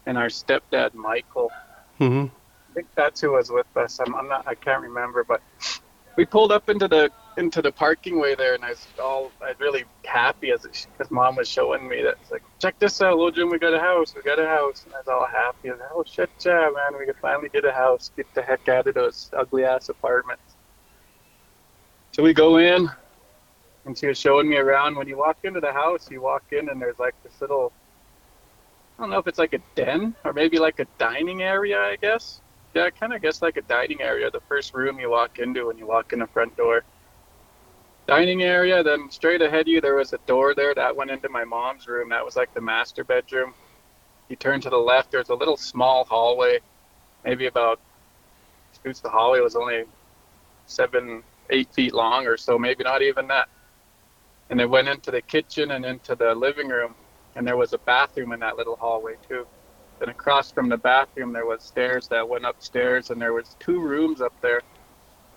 and 0.06 0.16
our 0.16 0.28
stepdad 0.28 0.94
Michael. 0.94 1.52
hmm 1.98 2.26
I 2.70 2.74
think 2.74 2.86
that's 2.94 3.20
who 3.20 3.32
was 3.32 3.50
with 3.50 3.66
us. 3.76 3.98
I'm, 3.98 4.14
I'm 4.14 4.28
not. 4.28 4.46
I 4.46 4.54
can't 4.54 4.82
remember, 4.82 5.24
but 5.24 5.40
we 6.16 6.24
pulled 6.24 6.52
up 6.52 6.68
into 6.68 6.86
the 6.86 7.10
into 7.38 7.62
the 7.62 7.71
parking 7.71 8.18
way 8.21 8.35
there, 8.35 8.54
and 8.54 8.64
I 8.64 8.71
was 8.71 8.87
all 9.00 9.30
I 9.40 9.50
was 9.50 9.61
really 9.61 9.85
happy 10.04 10.50
as 10.50 10.62
because 10.62 11.11
mom 11.11 11.37
was 11.37 11.49
showing 11.49 11.88
me 11.88 12.02
that 12.02 12.16
it's 12.21 12.30
like, 12.30 12.42
check 12.59 12.78
this 12.80 13.00
out, 13.00 13.16
little 13.16 13.30
Jim, 13.30 13.49
we 13.49 13.59
got 13.59 13.73
a 13.73 13.78
house, 13.78 14.14
we 14.14 14.23
got 14.23 14.40
a 14.40 14.47
house, 14.47 14.85
and 14.85 14.95
I 14.95 14.99
was 14.99 15.09
all 15.09 15.26
happy. 15.26 15.71
Like, 15.71 15.78
oh 15.95 16.04
shit, 16.04 16.28
yeah, 16.45 16.68
man, 16.75 16.99
we 16.99 17.07
could 17.07 17.16
finally 17.23 17.49
get 17.49 17.64
a 17.64 17.73
house, 17.73 18.11
get 18.16 18.26
the 18.35 18.42
heck 18.42 18.68
out 18.68 18.88
of 18.88 18.95
those 18.95 19.30
ugly 19.37 19.64
ass 19.64 19.88
apartments. 19.88 20.57
So 22.11 22.25
we 22.25 22.35
go 22.35 22.57
in, 22.57 22.90
and 23.85 23.97
she 23.97 24.09
was 24.09 24.18
showing 24.18 24.49
me 24.49 24.57
around. 24.57 24.97
When 24.97 25.07
you 25.07 25.16
walk 25.16 25.38
into 25.45 25.61
the 25.61 25.73
house, 25.73 26.11
you 26.11 26.21
walk 26.21 26.42
in, 26.50 26.68
and 26.68 26.83
there's 26.83 26.99
like 26.99 27.14
this 27.23 27.40
little. 27.40 27.73
I 28.99 29.02
don't 29.02 29.11
know 29.11 29.18
if 29.18 29.28
it's 29.28 29.38
like 29.38 29.52
a 29.52 29.61
den 29.76 30.16
or 30.25 30.33
maybe 30.33 30.59
like 30.59 30.80
a 30.80 30.87
dining 30.99 31.42
area, 31.42 31.78
I 31.78 31.95
guess. 31.95 32.40
Yeah, 32.75 32.85
I 32.85 32.90
kind 32.90 33.12
of 33.12 33.23
guess 33.23 33.42
like 33.42 33.57
a 33.57 33.62
dining 33.62 34.02
area, 34.02 34.28
the 34.28 34.40
first 34.49 34.75
room 34.75 34.99
you 34.99 35.09
walk 35.09 35.38
into 35.38 35.68
when 35.68 35.78
you 35.78 35.87
walk 35.87 36.12
in 36.12 36.18
the 36.18 36.26
front 36.26 36.57
door. 36.57 36.83
Dining 38.08 38.42
area, 38.42 38.82
then 38.82 39.10
straight 39.10 39.42
ahead 39.42 39.60
of 39.60 39.68
you, 39.68 39.82
there 39.82 39.94
was 39.94 40.14
a 40.14 40.18
door 40.26 40.54
there 40.54 40.74
that 40.74 40.96
went 40.96 41.10
into 41.10 41.28
my 41.28 41.44
mom's 41.44 41.86
room. 41.86 42.08
That 42.08 42.24
was 42.24 42.36
like 42.36 42.54
the 42.54 42.60
master 42.60 43.04
bedroom. 43.04 43.52
You 44.30 44.36
turn 44.36 44.62
to 44.62 44.70
the 44.70 44.78
left, 44.78 45.12
there's 45.12 45.28
a 45.28 45.34
little 45.34 45.58
small 45.58 46.06
hallway, 46.06 46.60
maybe 47.22 47.48
about, 47.48 47.78
shoots 48.82 49.00
the 49.00 49.10
hallway 49.10 49.40
was 49.40 49.56
only 49.56 49.84
seven, 50.64 51.22
eight 51.50 51.70
feet 51.74 51.92
long 51.92 52.26
or 52.26 52.38
so, 52.38 52.58
maybe 52.58 52.82
not 52.82 53.02
even 53.02 53.28
that. 53.28 53.50
And 54.48 54.58
it 54.58 54.70
went 54.70 54.88
into 54.88 55.10
the 55.10 55.20
kitchen 55.20 55.72
and 55.72 55.84
into 55.84 56.14
the 56.14 56.34
living 56.34 56.68
room, 56.68 56.94
and 57.36 57.46
there 57.46 57.58
was 57.58 57.74
a 57.74 57.78
bathroom 57.78 58.32
in 58.32 58.40
that 58.40 58.56
little 58.56 58.76
hallway 58.76 59.16
too. 59.28 59.46
And 60.00 60.10
across 60.10 60.50
from 60.50 60.70
the 60.70 60.78
bathroom, 60.78 61.34
there 61.34 61.44
was 61.44 61.62
stairs 61.62 62.08
that 62.08 62.26
went 62.26 62.46
upstairs, 62.46 63.10
and 63.10 63.20
there 63.20 63.34
was 63.34 63.54
two 63.60 63.80
rooms 63.80 64.22
up 64.22 64.32
there, 64.40 64.62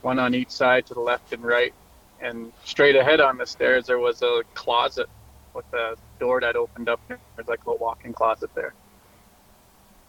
one 0.04 0.20
on 0.20 0.34
each 0.34 0.52
side 0.52 0.86
to 0.86 0.94
the 0.94 1.02
left 1.02 1.34
and 1.34 1.44
right. 1.44 1.74
And 2.22 2.52
straight 2.64 2.96
ahead 2.96 3.20
on 3.20 3.38
the 3.38 3.46
stairs, 3.46 3.88
there 3.88 4.00
was 4.00 4.22
a 4.22 4.44
closet 4.54 5.08
with 5.56 5.66
a 5.74 5.96
door 6.20 6.40
that 6.42 6.56
opened 6.56 6.88
up. 6.88 7.02
There's 7.08 7.48
like 7.48 7.66
a 7.66 7.70
little 7.70 7.84
walk-in 7.84 8.14
closet 8.14 8.52
there. 8.56 8.76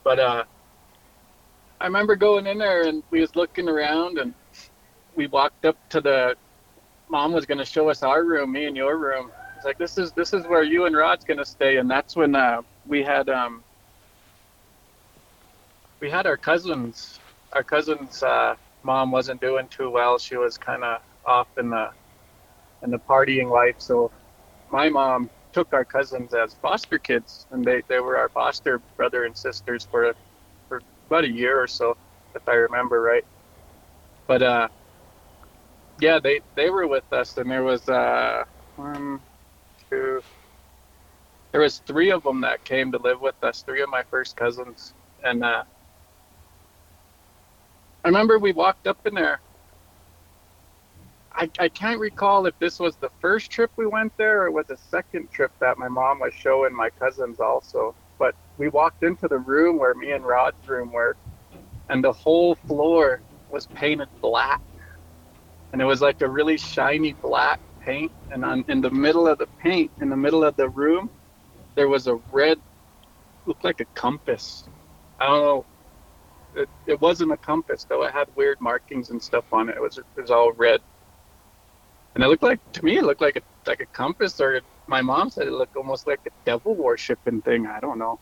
But 0.04 0.18
uh, 0.18 0.44
I 1.80 1.86
remember 1.86 2.16
going 2.16 2.46
in 2.46 2.58
there, 2.58 2.86
and 2.86 3.02
we 3.10 3.20
was 3.20 3.34
looking 3.34 3.68
around, 3.68 4.18
and 4.18 4.34
we 5.16 5.26
walked 5.26 5.64
up 5.64 5.76
to 5.90 6.00
the. 6.00 6.36
Mom 7.08 7.32
was 7.32 7.46
gonna 7.46 7.64
show 7.64 7.88
us 7.88 8.02
our 8.02 8.24
room, 8.24 8.52
me 8.52 8.66
and 8.66 8.76
your 8.76 8.98
room. 8.98 9.30
It's 9.56 9.64
like 9.64 9.78
this 9.78 9.98
is 9.98 10.12
this 10.12 10.32
is 10.32 10.46
where 10.46 10.62
you 10.62 10.86
and 10.86 10.96
Rod's 10.96 11.24
gonna 11.24 11.44
stay, 11.44 11.78
and 11.78 11.90
that's 11.90 12.16
when 12.16 12.34
uh, 12.34 12.62
we 12.86 13.02
had 13.02 13.28
um, 13.28 13.64
we 16.00 16.10
had 16.10 16.26
our 16.26 16.36
cousins. 16.36 17.20
Our 17.52 17.62
cousin's 17.64 18.22
uh, 18.22 18.56
mom 18.82 19.10
wasn't 19.12 19.40
doing 19.40 19.68
too 19.68 19.90
well. 19.90 20.18
She 20.18 20.36
was 20.36 20.58
kind 20.58 20.84
of 20.84 21.00
off 21.24 21.48
in 21.58 21.70
the 21.70 21.90
in 22.82 22.90
the 22.90 22.98
partying 22.98 23.50
life. 23.50 23.76
So 23.78 24.12
my 24.70 24.88
mom 24.88 25.30
took 25.52 25.72
our 25.72 25.84
cousins 25.84 26.34
as 26.34 26.54
foster 26.54 26.98
kids, 26.98 27.46
and 27.50 27.64
they, 27.64 27.82
they 27.88 28.00
were 28.00 28.16
our 28.16 28.30
foster 28.30 28.82
brother 28.96 29.24
and 29.24 29.36
sisters 29.36 29.86
for 29.90 30.14
for 30.68 30.80
about 31.06 31.24
a 31.24 31.30
year 31.30 31.60
or 31.62 31.66
so, 31.66 31.96
if 32.34 32.42
I 32.48 32.54
remember 32.54 33.00
right. 33.02 33.24
But 34.26 34.42
uh, 34.42 34.68
yeah, 36.00 36.18
they 36.20 36.40
they 36.56 36.70
were 36.70 36.86
with 36.86 37.04
us, 37.12 37.36
and 37.36 37.50
there 37.50 37.64
was 37.64 37.88
uh, 37.88 38.44
one, 38.76 39.20
two. 39.90 40.22
There 41.52 41.60
was 41.60 41.80
three 41.80 42.10
of 42.10 42.22
them 42.22 42.40
that 42.42 42.64
came 42.64 42.92
to 42.92 42.98
live 42.98 43.20
with 43.20 43.36
us. 43.42 43.62
Three 43.62 43.82
of 43.82 43.90
my 43.90 44.02
first 44.10 44.36
cousins, 44.36 44.94
and 45.22 45.44
uh, 45.44 45.64
I 48.04 48.08
remember 48.08 48.38
we 48.38 48.52
walked 48.52 48.86
up 48.86 48.98
in 49.04 49.14
there. 49.14 49.40
I, 51.34 51.50
I 51.58 51.68
can't 51.68 52.00
recall 52.00 52.46
if 52.46 52.58
this 52.58 52.78
was 52.78 52.96
the 52.96 53.10
first 53.20 53.50
trip 53.50 53.70
we 53.76 53.86
went 53.86 54.12
there 54.18 54.42
or 54.42 54.46
it 54.46 54.52
was 54.52 54.70
a 54.70 54.76
second 54.76 55.30
trip 55.30 55.50
that 55.60 55.78
my 55.78 55.88
mom 55.88 56.20
was 56.20 56.34
showing 56.34 56.74
my 56.74 56.90
cousins 56.90 57.40
also. 57.40 57.94
But 58.18 58.34
we 58.58 58.68
walked 58.68 59.02
into 59.02 59.28
the 59.28 59.38
room 59.38 59.78
where 59.78 59.94
me 59.94 60.12
and 60.12 60.24
Rod's 60.24 60.68
room 60.68 60.92
were, 60.92 61.16
and 61.88 62.02
the 62.02 62.12
whole 62.12 62.54
floor 62.54 63.22
was 63.50 63.66
painted 63.68 64.08
black. 64.20 64.60
And 65.72 65.80
it 65.80 65.84
was 65.86 66.00
like 66.02 66.20
a 66.20 66.28
really 66.28 66.58
shiny 66.58 67.14
black 67.14 67.60
paint. 67.80 68.12
And 68.30 68.44
on, 68.44 68.64
in 68.68 68.80
the 68.80 68.90
middle 68.90 69.26
of 69.26 69.38
the 69.38 69.48
paint, 69.62 69.90
in 70.00 70.10
the 70.10 70.16
middle 70.16 70.44
of 70.44 70.54
the 70.56 70.68
room, 70.68 71.10
there 71.74 71.88
was 71.88 72.06
a 72.06 72.16
red, 72.30 72.58
looked 73.46 73.64
like 73.64 73.80
a 73.80 73.86
compass. 73.94 74.68
I 75.18 75.26
don't 75.26 75.42
know 75.42 75.66
it, 76.54 76.68
it 76.86 77.00
wasn't 77.00 77.32
a 77.32 77.36
compass 77.38 77.84
though. 77.84 78.04
It 78.04 78.12
had 78.12 78.28
weird 78.36 78.58
markings 78.60 79.10
and 79.10 79.22
stuff 79.22 79.44
on 79.52 79.68
it. 79.68 79.76
It 79.76 79.82
was 79.82 79.98
it 79.98 80.04
was 80.20 80.30
all 80.30 80.52
red, 80.52 80.80
and 82.14 82.24
it 82.24 82.28
looked 82.28 82.42
like 82.42 82.60
to 82.72 82.84
me 82.84 82.98
it 82.98 83.04
looked 83.04 83.20
like 83.20 83.36
a 83.36 83.42
like 83.66 83.80
a 83.80 83.86
compass, 83.86 84.40
or 84.40 84.60
my 84.86 85.00
mom 85.00 85.30
said 85.30 85.46
it 85.46 85.52
looked 85.52 85.76
almost 85.76 86.06
like 86.06 86.20
a 86.26 86.30
devil 86.44 86.74
worshiping 86.74 87.40
thing. 87.42 87.66
I 87.66 87.80
don't 87.80 87.98
know, 87.98 88.18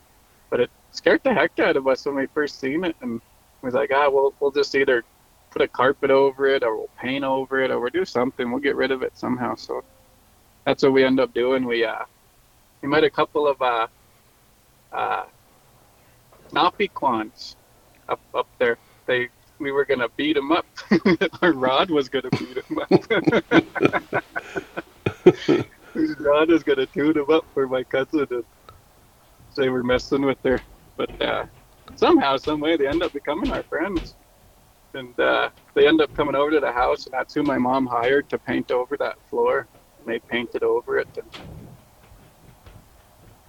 but 0.51 0.61
it 0.61 0.71
scared 0.93 1.23
the 1.25 1.35
heck 1.35 1.59
out 1.59 1.77
of 1.77 1.87
us 1.87 2.07
when 2.07 2.17
we 2.17 2.27
first 2.27 2.61
seen 2.61 2.85
it, 2.85 2.97
and 3.01 3.21
we 3.63 3.67
was 3.67 3.75
like, 3.75 3.91
ah, 3.93 4.09
we'll 4.11 4.35
we'll 4.41 4.51
just 4.51 4.75
either 4.75 5.05
put 5.51 5.63
a 5.63 5.69
carpet 5.69 6.11
over 6.11 6.47
it, 6.47 6.63
or 6.63 6.77
we'll 6.77 6.91
paint 6.99 7.25
over 7.25 7.61
it, 7.63 7.71
or 7.71 7.81
we'll 7.81 7.91
do 7.91 8.05
something. 8.05 8.51
We'll 8.51 8.61
get 8.61 8.77
rid 8.77 8.91
of 8.93 9.03
it 9.03 9.17
somehow. 9.17 9.55
So 9.57 9.83
that's 10.65 10.83
what 10.83 10.93
we 10.93 11.05
end 11.05 11.21
up 11.21 11.35
doing. 11.35 11.65
We 11.65 11.85
uh 11.85 12.05
we 12.83 12.89
met 12.89 13.05
a 13.05 13.11
couple 13.11 13.49
of 13.49 13.61
uh 13.61 13.87
uh 14.93 15.25
Napiquans 16.53 17.57
up 18.09 18.21
up 18.35 18.47
there. 18.59 18.79
They 19.07 19.29
we 19.61 19.73
were 19.73 19.85
gonna 19.85 20.09
beat 20.17 20.37
him 20.37 20.53
up. 20.53 20.67
Our 21.43 21.53
Rod 21.53 21.91
was 21.91 22.09
gonna 22.09 22.31
beat 22.39 22.57
him 22.57 22.79
up. 22.81 22.91
Rod 26.21 26.51
was 26.51 26.65
gonna 26.65 26.87
tune 26.87 27.17
him 27.17 27.31
up 27.31 27.45
for 27.55 27.69
my 27.69 27.85
cousin, 27.85 28.27
and 28.31 28.45
they 29.57 29.69
were 29.69 29.85
messing 29.85 30.23
with 30.23 30.39
her. 30.45 30.63
But 30.97 31.11
uh, 31.21 31.45
somehow, 31.97 32.37
some 32.39 32.61
way, 32.61 32.77
they 32.77 32.89
end 32.89 33.03
up 33.03 33.13
becoming 33.13 33.51
our 33.53 33.63
friends, 33.65 34.17
and 34.95 35.19
uh, 35.21 35.51
they 35.75 35.87
end 35.87 36.01
up 36.01 36.15
coming 36.15 36.35
over 36.35 36.51
to 36.53 36.61
the 36.61 36.73
house, 36.73 37.07
and 37.07 37.13
that's 37.13 37.35
who 37.35 37.43
my 37.43 37.59
mom 37.59 37.87
hired 37.87 38.29
to 38.31 38.39
paint 38.39 38.71
over 38.71 38.97
that 38.99 39.17
floor. 39.29 39.69
And 39.99 40.09
they 40.09 40.21
painted 40.31 40.63
over 40.63 40.99
it. 40.99 41.09
And 41.17 41.31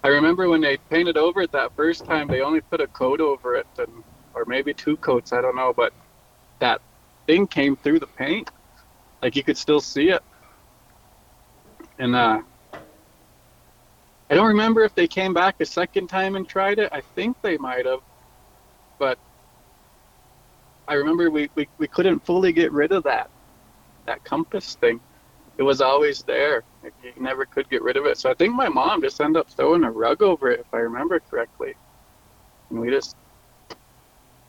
I 0.04 0.10
remember 0.10 0.50
when 0.50 0.62
they 0.62 0.78
painted 0.90 1.18
over 1.18 1.42
it 1.42 1.52
that 1.54 1.72
first 1.76 2.06
time, 2.06 2.28
they 2.30 2.42
only 2.42 2.62
put 2.62 2.82
a 2.82 2.88
coat 2.88 3.22
over 3.22 3.56
it, 3.56 3.68
and 3.78 4.04
or 4.34 4.46
maybe 4.48 4.74
two 4.74 4.98
coats, 4.98 5.34
I 5.34 5.42
don't 5.42 5.56
know, 5.56 5.74
but 5.76 5.94
that 6.62 6.82
thing 7.28 7.48
came 7.48 7.78
through 7.78 8.00
the 8.00 8.08
paint. 8.08 8.50
Like 9.24 9.36
you 9.36 9.44
could 9.44 9.58
still 9.58 9.82
see 9.82 10.10
it. 10.10 10.24
And 12.00 12.16
uh 12.16 12.42
I 14.32 14.36
don't 14.36 14.48
remember 14.48 14.84
if 14.84 14.96
they 14.96 15.08
came 15.08 15.34
back 15.34 15.58
a 15.60 15.66
second 15.66 16.08
time 16.08 16.36
and 16.36 16.48
tried 16.50 16.80
it. 16.80 16.90
I 16.94 17.02
think 17.16 17.38
they 17.44 17.58
might 17.58 17.86
have. 17.86 18.00
But 19.00 19.20
I 20.88 20.96
remember 20.96 21.32
we, 21.32 21.50
we, 21.56 21.70
we 21.80 21.88
couldn't 21.88 22.26
fully 22.26 22.54
get 22.54 22.72
rid 22.74 22.92
of 22.94 23.04
that 23.04 23.32
that 24.08 24.24
compass 24.24 24.76
thing. 24.76 25.02
It 25.58 25.64
was 25.64 25.82
always 25.82 26.24
there. 26.28 26.64
You 26.84 27.14
never 27.20 27.46
could 27.46 27.70
get 27.70 27.84
rid 27.84 27.98
of 27.98 28.06
it. 28.06 28.18
So 28.18 28.32
I 28.32 28.36
think 28.36 28.56
my 28.56 28.70
mom 28.70 29.02
just 29.02 29.22
ended 29.22 29.42
up 29.42 29.50
throwing 29.50 29.84
a 29.84 29.92
rug 29.92 30.22
over 30.24 30.52
it, 30.52 30.62
if 30.62 30.68
I 30.74 30.80
remember 30.80 31.22
correctly. 31.22 31.76
and 32.72 32.80
we 32.82 32.90
just 32.92 33.16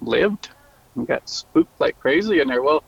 lived. 0.02 0.50
We 0.94 1.06
got 1.06 1.28
spooked 1.28 1.80
like 1.80 1.98
crazy 1.98 2.40
in 2.40 2.48
there. 2.48 2.62
Well, 2.62 2.84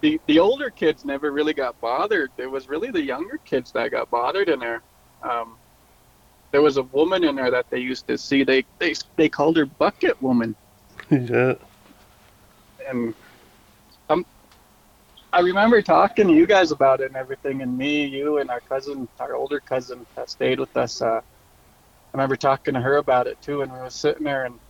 the 0.00 0.20
the 0.26 0.38
older 0.38 0.70
kids 0.70 1.04
never 1.04 1.32
really 1.32 1.54
got 1.54 1.80
bothered. 1.80 2.30
It 2.38 2.50
was 2.50 2.68
really 2.68 2.90
the 2.90 3.02
younger 3.02 3.38
kids 3.38 3.72
that 3.72 3.90
got 3.92 4.10
bothered 4.10 4.48
in 4.48 4.58
there. 4.60 4.82
Um, 5.22 5.58
there 6.52 6.62
was 6.62 6.76
a 6.76 6.82
woman 6.82 7.24
in 7.24 7.36
there 7.36 7.50
that 7.50 7.66
they 7.70 7.78
used 7.78 8.06
to 8.08 8.18
see. 8.18 8.44
They 8.44 8.64
they 8.78 8.94
they 9.16 9.28
called 9.28 9.56
her 9.56 9.66
Bucket 9.66 10.20
Woman, 10.22 10.56
yeah. 11.10 11.54
and 12.88 13.14
um, 14.08 14.26
I 15.32 15.40
remember 15.40 15.82
talking 15.82 16.28
to 16.28 16.34
you 16.34 16.46
guys 16.46 16.72
about 16.72 17.00
it 17.00 17.06
and 17.06 17.16
everything. 17.16 17.62
And 17.62 17.76
me, 17.76 18.06
you, 18.06 18.38
and 18.38 18.50
our 18.50 18.60
cousin, 18.60 19.08
our 19.20 19.34
older 19.34 19.60
cousin 19.60 20.06
that 20.16 20.30
stayed 20.30 20.60
with 20.60 20.76
us. 20.76 21.00
Uh, 21.00 21.20
I 21.20 22.16
remember 22.16 22.36
talking 22.36 22.74
to 22.74 22.80
her 22.80 22.96
about 22.96 23.26
it 23.26 23.40
too, 23.42 23.62
and 23.62 23.72
we 23.72 23.78
were 23.78 23.90
sitting 23.90 24.24
there 24.24 24.44
and. 24.46 24.60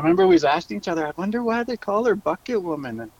I 0.00 0.02
remember 0.02 0.26
we 0.26 0.34
was 0.34 0.44
asking 0.44 0.78
each 0.78 0.88
other, 0.88 1.06
I 1.06 1.12
wonder 1.14 1.42
why 1.42 1.62
they 1.62 1.76
call 1.76 2.06
her 2.06 2.14
Bucket 2.14 2.62
Woman. 2.62 3.00
And 3.00 3.10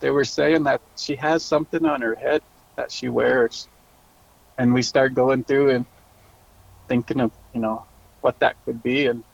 they 0.00 0.10
were 0.10 0.26
saying 0.26 0.64
that 0.64 0.82
she 0.94 1.16
has 1.16 1.42
something 1.42 1.86
on 1.86 2.02
her 2.02 2.14
head 2.14 2.42
that 2.76 2.92
she 2.92 3.08
wears. 3.08 3.68
And 4.58 4.74
we 4.74 4.82
start 4.82 5.14
going 5.14 5.44
through 5.44 5.70
and 5.70 5.86
thinking 6.88 7.22
of, 7.22 7.32
you 7.54 7.60
know, 7.62 7.86
what 8.20 8.38
that 8.40 8.62
could 8.66 8.82
be. 8.82 9.06
And 9.06 9.24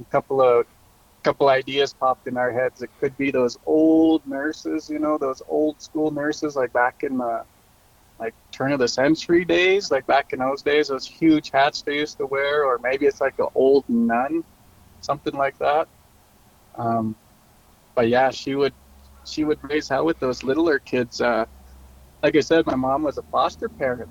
a 0.00 0.04
couple 0.04 0.40
of 0.40 0.66
couple 1.24 1.48
ideas 1.48 1.94
popped 1.94 2.28
in 2.28 2.36
our 2.36 2.52
heads. 2.52 2.80
It 2.80 2.90
could 3.00 3.16
be 3.16 3.32
those 3.32 3.58
old 3.66 4.24
nurses, 4.24 4.88
you 4.88 5.00
know, 5.00 5.18
those 5.18 5.42
old 5.48 5.82
school 5.82 6.12
nurses 6.12 6.54
like 6.54 6.72
back 6.72 7.02
in 7.02 7.18
the 7.18 7.44
like 8.20 8.34
turn 8.52 8.70
of 8.70 8.78
the 8.78 8.86
century 8.86 9.44
days, 9.44 9.90
like 9.90 10.06
back 10.06 10.32
in 10.32 10.38
those 10.38 10.62
days, 10.62 10.86
those 10.88 11.08
huge 11.08 11.50
hats 11.50 11.82
they 11.82 11.96
used 11.96 12.18
to 12.18 12.26
wear, 12.26 12.64
or 12.64 12.78
maybe 12.78 13.06
it's 13.06 13.20
like 13.20 13.36
an 13.40 13.48
old 13.56 13.84
nun, 13.88 14.44
something 15.00 15.34
like 15.34 15.58
that. 15.58 15.88
Um, 16.74 17.16
but 17.94 18.08
yeah, 18.08 18.30
she 18.30 18.54
would 18.54 18.74
she 19.24 19.44
would 19.44 19.58
raise 19.62 19.88
hell 19.88 20.04
with 20.04 20.18
those 20.20 20.42
littler 20.42 20.78
kids. 20.78 21.20
Uh, 21.20 21.46
like 22.22 22.36
I 22.36 22.40
said, 22.40 22.66
my 22.66 22.76
mom 22.76 23.02
was 23.02 23.18
a 23.18 23.22
foster 23.24 23.68
parent, 23.68 24.08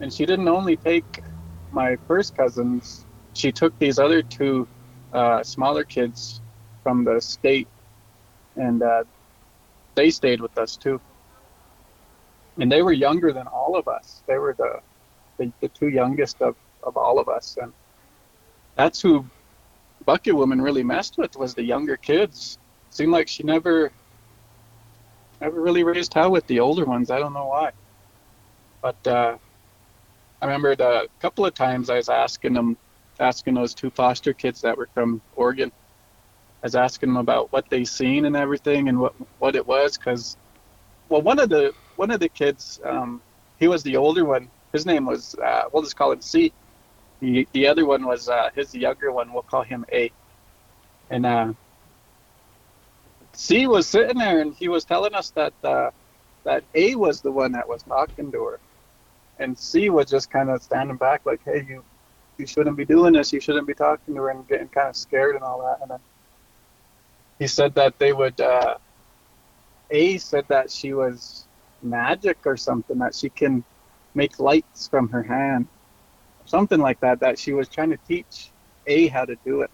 and 0.00 0.12
she 0.12 0.26
didn't 0.26 0.48
only 0.48 0.76
take 0.76 1.22
my 1.70 1.96
first 2.06 2.36
cousins. 2.36 3.06
She 3.32 3.52
took 3.52 3.78
these 3.78 3.98
other 3.98 4.22
two 4.22 4.68
uh, 5.12 5.42
smaller 5.42 5.84
kids 5.84 6.42
from 6.82 7.04
the 7.04 7.20
state, 7.20 7.68
and 8.56 8.82
uh, 8.82 9.04
they 9.94 10.10
stayed 10.10 10.40
with 10.40 10.56
us 10.58 10.76
too. 10.76 11.00
And 12.58 12.70
they 12.70 12.82
were 12.82 12.92
younger 12.92 13.32
than 13.32 13.46
all 13.46 13.76
of 13.76 13.88
us. 13.88 14.22
They 14.26 14.38
were 14.38 14.54
the 14.58 14.80
the, 15.38 15.52
the 15.60 15.68
two 15.68 15.88
youngest 15.88 16.42
of, 16.42 16.56
of 16.82 16.96
all 16.96 17.18
of 17.18 17.28
us, 17.28 17.56
and 17.60 17.72
that's 18.76 19.00
who 19.00 19.30
Bucket 20.04 20.34
Woman 20.34 20.60
really 20.60 20.82
messed 20.82 21.18
with 21.18 21.36
was 21.36 21.54
the 21.54 21.62
younger 21.62 21.96
kids. 21.96 22.58
Seemed 22.90 23.12
like 23.12 23.28
she 23.28 23.42
never 23.42 23.92
never 25.40 25.60
really 25.60 25.84
raised 25.84 26.12
hell 26.12 26.30
with 26.30 26.46
the 26.46 26.60
older 26.60 26.84
ones. 26.84 27.10
I 27.10 27.18
don't 27.18 27.32
know 27.32 27.46
why. 27.46 27.72
But 28.82 29.06
uh, 29.06 29.38
I 30.40 30.46
remember 30.46 30.74
the 30.74 31.08
couple 31.20 31.46
of 31.46 31.54
times 31.54 31.90
I 31.90 31.96
was 31.96 32.08
asking 32.08 32.54
them, 32.54 32.76
asking 33.18 33.54
those 33.54 33.74
two 33.74 33.90
foster 33.90 34.32
kids 34.32 34.60
that 34.62 34.76
were 34.76 34.88
from 34.94 35.22
Oregon. 35.36 35.70
I 36.62 36.66
was 36.66 36.74
asking 36.74 37.10
them 37.10 37.16
about 37.16 37.52
what 37.52 37.68
they 37.70 37.84
seen 37.84 38.24
and 38.24 38.36
everything 38.36 38.88
and 38.88 38.98
what 38.98 39.14
what 39.38 39.56
it 39.56 39.66
was 39.66 39.96
because, 39.96 40.36
well, 41.08 41.22
one 41.22 41.38
of 41.38 41.48
the 41.48 41.74
one 41.96 42.10
of 42.10 42.20
the 42.20 42.28
kids, 42.28 42.80
um, 42.84 43.22
he 43.58 43.68
was 43.68 43.82
the 43.82 43.96
older 43.96 44.24
one. 44.24 44.48
His 44.72 44.86
name 44.86 45.06
was 45.06 45.34
uh, 45.36 45.62
we'll 45.72 45.82
just 45.82 45.96
call 45.96 46.12
him 46.12 46.20
C. 46.20 46.52
The 47.20 47.46
the 47.52 47.66
other 47.66 47.84
one 47.86 48.06
was 48.06 48.28
uh, 48.28 48.50
his 48.54 48.74
younger 48.74 49.12
one. 49.12 49.32
We'll 49.32 49.42
call 49.42 49.62
him 49.62 49.84
A. 49.92 50.10
And 51.10 51.26
uh, 51.26 51.52
C 53.32 53.66
was 53.66 53.86
sitting 53.86 54.18
there 54.18 54.40
and 54.40 54.54
he 54.54 54.68
was 54.68 54.84
telling 54.84 55.14
us 55.14 55.30
that 55.30 55.52
uh, 55.62 55.90
that 56.44 56.64
A 56.74 56.94
was 56.94 57.20
the 57.20 57.30
one 57.30 57.52
that 57.52 57.68
was 57.68 57.82
talking 57.82 58.32
to 58.32 58.44
her, 58.44 58.60
and 59.38 59.58
C 59.58 59.90
was 59.90 60.06
just 60.06 60.30
kind 60.30 60.50
of 60.50 60.62
standing 60.62 60.96
back 60.96 61.22
like, 61.26 61.40
"Hey, 61.44 61.66
you 61.68 61.84
you 62.38 62.46
shouldn't 62.46 62.76
be 62.76 62.84
doing 62.86 63.12
this. 63.12 63.32
You 63.32 63.40
shouldn't 63.40 63.66
be 63.66 63.74
talking 63.74 64.14
to 64.14 64.22
her," 64.22 64.30
and 64.30 64.46
getting 64.48 64.68
kind 64.68 64.88
of 64.88 64.96
scared 64.96 65.34
and 65.34 65.44
all 65.44 65.60
that. 65.62 65.78
And 65.82 65.90
then 65.90 66.00
he 67.38 67.46
said 67.46 67.74
that 67.74 67.98
they 67.98 68.12
would. 68.12 68.40
Uh, 68.40 68.76
A 69.90 70.18
said 70.18 70.46
that 70.48 70.70
she 70.70 70.94
was 70.94 71.46
magic 71.82 72.38
or 72.46 72.56
something 72.56 72.98
that 72.98 73.14
she 73.14 73.28
can 73.28 73.64
make 74.14 74.38
lights 74.38 74.88
from 74.88 75.08
her 75.08 75.22
hand, 75.22 75.66
something 76.50 76.80
like 76.80 77.00
that. 77.00 77.20
That 77.20 77.38
she 77.38 77.52
was 77.52 77.68
trying 77.68 77.90
to 77.90 77.98
teach 78.06 78.52
A 78.86 79.08
how 79.08 79.24
to 79.24 79.36
do 79.44 79.62
it 79.62 79.70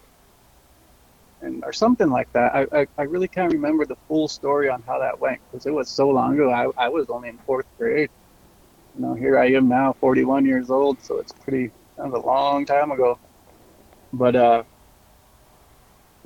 and 1.41 1.63
or 1.65 1.73
something 1.73 2.09
like 2.09 2.29
that. 2.33 2.55
I, 2.55 2.81
I, 2.81 2.87
I 2.97 3.03
really 3.03 3.27
can't 3.27 3.51
remember 3.51 3.85
the 3.85 3.97
full 4.07 4.27
story 4.27 4.69
on 4.69 4.83
how 4.83 4.99
that 4.99 5.19
went 5.19 5.41
because 5.51 5.65
it 5.65 5.73
was 5.73 5.89
so 5.89 6.09
long 6.09 6.33
ago. 6.33 6.51
I, 6.51 6.85
I 6.85 6.89
was 6.89 7.07
only 7.09 7.29
in 7.29 7.39
fourth 7.45 7.67
grade. 7.79 8.09
You 8.95 9.01
know, 9.01 9.13
here 9.13 9.37
I 9.37 9.51
am 9.51 9.67
now, 9.67 9.93
41 9.99 10.45
years 10.45 10.69
old, 10.69 11.01
so 11.01 11.19
it's 11.19 11.31
pretty 11.33 11.71
kind 11.97 12.13
of 12.13 12.23
a 12.23 12.25
long 12.27 12.65
time 12.65 12.91
ago. 12.91 13.19
But 14.13 14.35
uh, 14.35 14.63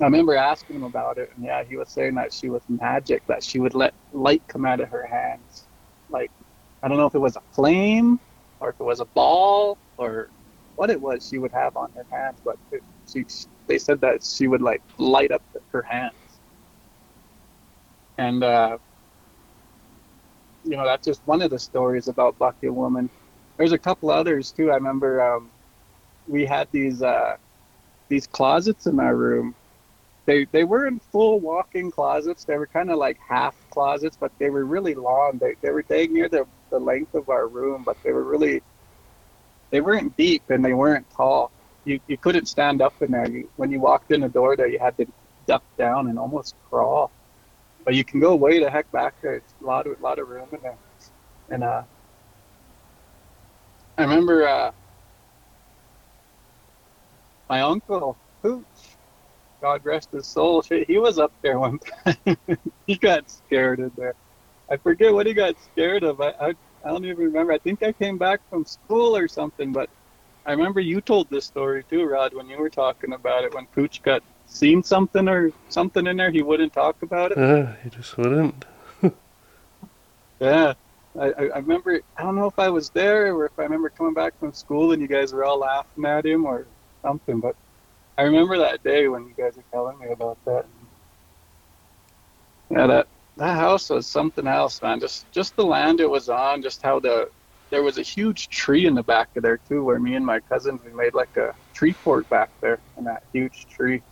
I 0.00 0.04
remember 0.04 0.34
asking 0.34 0.76
him 0.76 0.84
about 0.84 1.18
it, 1.18 1.30
and 1.36 1.44
yeah, 1.44 1.64
he 1.64 1.76
was 1.76 1.90
saying 1.90 2.14
that 2.14 2.32
she 2.32 2.48
was 2.48 2.62
magic, 2.68 3.22
that 3.28 3.44
she 3.44 3.60
would 3.60 3.74
let 3.74 3.94
light 4.12 4.42
come 4.48 4.64
out 4.64 4.80
of 4.80 4.88
her 4.88 5.06
hands. 5.06 5.68
Like, 6.08 6.30
I 6.82 6.88
don't 6.88 6.96
know 6.96 7.06
if 7.06 7.14
it 7.14 7.20
was 7.20 7.36
a 7.36 7.42
flame 7.54 8.20
or 8.60 8.70
if 8.70 8.76
it 8.80 8.84
was 8.84 9.00
a 9.00 9.06
ball 9.06 9.78
or 9.98 10.30
what 10.76 10.90
it 10.90 11.00
was 11.00 11.26
she 11.28 11.38
would 11.38 11.52
have 11.52 11.76
on 11.76 11.90
her 11.92 12.06
hands, 12.10 12.38
but 12.44 12.56
it, 12.70 12.82
she 13.10 13.24
they 13.66 13.78
said 13.78 14.00
that 14.00 14.24
she 14.24 14.48
would 14.48 14.62
like 14.62 14.82
light 14.98 15.30
up 15.30 15.42
her 15.70 15.82
hands. 15.82 16.14
And 18.18 18.42
uh, 18.42 18.78
you 20.64 20.76
know, 20.76 20.84
that's 20.84 21.06
just 21.06 21.22
one 21.26 21.42
of 21.42 21.50
the 21.50 21.58
stories 21.58 22.08
about 22.08 22.38
Bucket 22.38 22.72
Woman. 22.72 23.10
There's 23.56 23.72
a 23.72 23.78
couple 23.78 24.10
others 24.10 24.52
too. 24.52 24.70
I 24.70 24.74
remember 24.74 25.22
um, 25.22 25.50
we 26.26 26.46
had 26.46 26.68
these 26.72 27.02
uh, 27.02 27.36
these 28.08 28.26
closets 28.26 28.86
in 28.86 29.00
our 29.00 29.16
room. 29.16 29.54
They 30.26 30.46
they 30.52 30.64
weren't 30.64 31.02
full 31.02 31.40
walk-in 31.40 31.90
closets. 31.90 32.44
They 32.44 32.56
were 32.56 32.66
kind 32.66 32.90
of 32.90 32.98
like 32.98 33.18
half 33.26 33.56
closets, 33.70 34.16
but 34.18 34.32
they 34.38 34.50
were 34.50 34.64
really 34.64 34.94
long. 34.94 35.38
They 35.40 35.56
they 35.62 35.70
were 35.70 35.82
dang 35.82 36.12
near 36.12 36.28
the 36.28 36.46
the 36.70 36.78
length 36.78 37.14
of 37.14 37.28
our 37.28 37.48
room, 37.48 37.82
but 37.84 37.98
they 38.04 38.12
were 38.12 38.24
really 38.24 38.62
they 39.72 39.80
weren't 39.80 40.16
deep 40.16 40.44
and 40.50 40.64
they 40.64 40.74
weren't 40.74 41.06
tall 41.16 41.50
you, 41.84 42.00
you 42.06 42.16
couldn't 42.16 42.46
stand 42.46 42.80
up 42.80 42.94
in 43.00 43.10
there. 43.10 43.28
You, 43.28 43.48
when 43.56 43.70
you 43.70 43.80
walked 43.80 44.12
in 44.12 44.20
the 44.20 44.28
door 44.28 44.56
there, 44.56 44.68
you 44.68 44.78
had 44.78 44.96
to 44.98 45.06
duck 45.46 45.64
down 45.76 46.08
and 46.08 46.18
almost 46.18 46.54
crawl. 46.68 47.10
But 47.84 47.94
you 47.94 48.04
can 48.04 48.20
go 48.20 48.36
way 48.36 48.60
the 48.60 48.70
heck 48.70 48.90
back 48.92 49.14
there. 49.22 49.34
It's 49.34 49.54
a 49.60 49.66
lot 49.66 49.86
of 49.86 50.00
lot 50.00 50.18
of 50.18 50.28
room 50.28 50.48
in 50.52 50.60
there. 50.62 50.78
And 51.50 51.64
uh, 51.64 51.82
I 53.98 54.02
remember 54.02 54.46
uh, 54.46 54.70
my 57.50 57.62
uncle 57.62 58.16
Pooch, 58.42 58.64
God 59.60 59.84
rest 59.84 60.10
his 60.12 60.28
soul, 60.28 60.62
he 60.62 60.98
was 60.98 61.18
up 61.18 61.32
there 61.42 61.58
one 61.58 61.80
time. 62.04 62.38
he 62.86 62.96
got 62.96 63.28
scared 63.28 63.80
in 63.80 63.90
there. 63.96 64.14
I 64.70 64.76
forget 64.76 65.12
what 65.12 65.26
he 65.26 65.34
got 65.34 65.56
scared 65.72 66.04
of. 66.04 66.20
I, 66.20 66.32
I 66.40 66.54
I 66.84 66.88
don't 66.90 67.04
even 67.04 67.24
remember. 67.24 67.52
I 67.52 67.58
think 67.58 67.82
I 67.82 67.92
came 67.92 68.18
back 68.18 68.40
from 68.48 68.64
school 68.64 69.16
or 69.16 69.28
something, 69.28 69.72
but 69.72 69.90
I 70.44 70.52
remember 70.52 70.80
you 70.80 71.00
told 71.00 71.30
this 71.30 71.46
story 71.46 71.84
too, 71.84 72.04
Rod, 72.04 72.34
when 72.34 72.48
you 72.48 72.58
were 72.58 72.70
talking 72.70 73.12
about 73.12 73.44
it. 73.44 73.54
When 73.54 73.66
Pooch 73.66 74.02
got 74.02 74.22
seen 74.46 74.82
something 74.82 75.28
or 75.28 75.52
something 75.68 76.06
in 76.06 76.16
there, 76.16 76.30
he 76.30 76.42
wouldn't 76.42 76.72
talk 76.72 77.02
about 77.02 77.32
it. 77.32 77.38
Uh, 77.38 77.74
he 77.82 77.90
just 77.90 78.16
wouldn't. 78.16 78.64
yeah, 80.40 80.74
I, 81.18 81.32
I 81.32 81.58
remember. 81.58 82.00
I 82.16 82.22
don't 82.22 82.36
know 82.36 82.46
if 82.46 82.58
I 82.58 82.70
was 82.70 82.90
there 82.90 83.34
or 83.34 83.46
if 83.46 83.52
I 83.58 83.62
remember 83.62 83.90
coming 83.90 84.14
back 84.14 84.38
from 84.38 84.52
school 84.52 84.92
and 84.92 85.00
you 85.00 85.08
guys 85.08 85.32
were 85.32 85.44
all 85.44 85.58
laughing 85.60 86.04
at 86.04 86.26
him 86.26 86.44
or 86.46 86.68
something. 87.04 87.40
But 87.40 87.56
I 88.18 88.22
remember 88.22 88.58
that 88.58 88.82
day 88.82 89.08
when 89.08 89.26
you 89.26 89.34
guys 89.34 89.56
were 89.56 89.64
telling 89.72 89.98
me 89.98 90.08
about 90.12 90.38
that. 90.46 90.66
Yeah, 92.70 92.86
that 92.86 93.06
that 93.36 93.56
house 93.56 93.90
was 93.90 94.10
something 94.10 94.46
else, 94.46 94.80
man. 94.82 95.00
Just 95.00 95.30
just 95.32 95.56
the 95.56 95.64
land 95.64 96.00
it 96.00 96.10
was 96.10 96.28
on, 96.28 96.62
just 96.62 96.82
how 96.82 97.00
the 97.00 97.28
there 97.70 97.82
was 97.82 97.98
a 97.98 98.02
huge 98.02 98.48
tree 98.50 98.86
in 98.86 98.94
the 98.94 99.02
back 99.02 99.30
of 99.36 99.42
there 99.42 99.58
too, 99.58 99.82
where 99.84 99.98
me 99.98 100.14
and 100.14 100.26
my 100.26 100.40
cousins 100.40 100.82
we 100.84 100.92
made 100.92 101.14
like 101.14 101.36
a 101.36 101.52
tree 101.74 101.94
fort 102.04 102.28
back 102.28 102.50
there 102.60 102.82
in 102.98 103.04
that 103.04 103.22
huge 103.32 103.66
tree. 103.70 104.02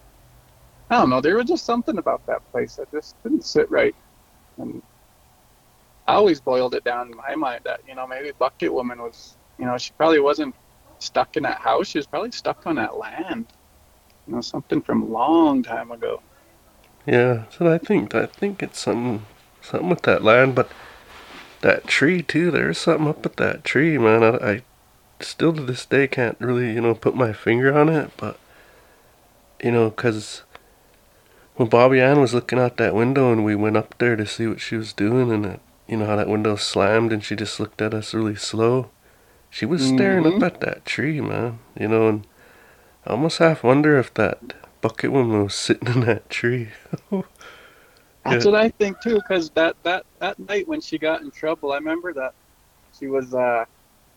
I 0.90 0.96
don't 0.98 1.10
know. 1.10 1.20
There 1.20 1.36
was 1.36 1.46
just 1.46 1.66
something 1.66 1.98
about 1.98 2.22
that 2.26 2.42
place 2.52 2.76
that 2.76 2.90
just 2.92 3.16
didn't 3.22 3.44
sit 3.44 3.70
right, 3.70 3.94
and 4.58 4.82
I 6.06 6.14
always 6.14 6.40
boiled 6.40 6.74
it 6.74 6.84
down 6.84 7.08
in 7.10 7.16
my 7.16 7.36
mind 7.36 7.62
that 7.64 7.80
you 7.86 7.94
know 7.94 8.06
maybe 8.06 8.32
Bucket 8.38 8.72
Woman 8.72 9.00
was 9.00 9.36
you 9.58 9.66
know 9.66 9.78
she 9.78 9.92
probably 9.98 10.20
wasn't 10.20 10.54
stuck 11.00 11.36
in 11.36 11.44
that 11.44 11.60
house. 11.60 11.88
She 11.88 11.98
was 11.98 12.06
probably 12.06 12.32
stuck 12.32 12.66
on 12.66 12.76
that 12.76 12.96
land. 12.96 13.52
You 14.26 14.34
know 14.34 14.40
something 14.40 14.82
from 14.82 15.02
a 15.02 15.06
long 15.06 15.62
time 15.62 15.92
ago. 15.92 16.22
Yeah, 17.06 17.44
so 17.50 17.72
I 17.72 17.78
think 17.78 18.14
I 18.14 18.26
think 18.26 18.62
it's 18.62 18.78
something 18.80 19.24
something 19.62 19.88
with 19.88 20.02
that 20.02 20.22
land, 20.22 20.54
but 20.54 20.70
that 21.62 21.86
tree 21.86 22.22
too. 22.22 22.50
There's 22.50 22.78
something 22.78 23.08
up 23.08 23.22
with 23.24 23.36
that 23.36 23.64
tree, 23.64 23.98
man. 23.98 24.22
I, 24.22 24.50
I 24.52 24.62
still 25.20 25.52
to 25.54 25.62
this 25.62 25.86
day 25.86 26.06
can't 26.06 26.36
really, 26.40 26.72
you 26.72 26.80
know, 26.80 26.94
put 26.94 27.14
my 27.14 27.32
finger 27.32 27.76
on 27.76 27.88
it, 27.88 28.10
but 28.16 28.38
you 29.62 29.70
know, 29.70 29.90
because 29.90 30.42
when 31.56 31.68
Bobby 31.68 32.00
Ann 32.00 32.20
was 32.20 32.32
looking 32.34 32.58
out 32.58 32.76
that 32.78 32.94
window 32.94 33.32
and 33.32 33.44
we 33.44 33.54
went 33.54 33.76
up 33.76 33.96
there 33.98 34.16
to 34.16 34.26
see 34.26 34.46
what 34.46 34.60
she 34.60 34.76
was 34.76 34.92
doing, 34.92 35.30
and 35.30 35.44
it, 35.46 35.60
you 35.88 35.96
know 35.96 36.06
how 36.06 36.16
that 36.16 36.28
window 36.28 36.56
slammed 36.56 37.12
and 37.12 37.24
she 37.24 37.34
just 37.36 37.58
looked 37.60 37.82
at 37.82 37.94
us 37.94 38.14
really 38.14 38.36
slow. 38.36 38.90
She 39.50 39.66
was 39.66 39.86
staring 39.86 40.24
Mhm. 40.24 40.36
up 40.36 40.42
at 40.42 40.60
that 40.60 40.86
tree, 40.86 41.20
man. 41.20 41.58
You 41.78 41.88
know, 41.88 42.08
and 42.08 42.26
I 43.06 43.10
almost 43.10 43.38
half 43.38 43.64
wonder 43.64 43.98
if 43.98 44.14
that 44.14 44.38
bucket 44.80 45.12
when 45.12 45.28
we 45.28 45.42
was 45.42 45.54
sitting 45.54 45.88
in 45.88 46.00
that 46.00 46.28
tree. 46.30 46.68
That's 48.24 48.44
what 48.44 48.54
I 48.54 48.68
think 48.68 49.00
too, 49.00 49.14
because 49.16 49.50
that, 49.50 49.76
that, 49.82 50.04
that 50.20 50.38
night 50.38 50.68
when 50.68 50.80
she 50.80 50.98
got 50.98 51.22
in 51.22 51.30
trouble, 51.30 51.72
I 51.72 51.76
remember 51.76 52.12
that 52.14 52.34
she 52.92 53.06
was 53.06 53.34
uh, 53.34 53.64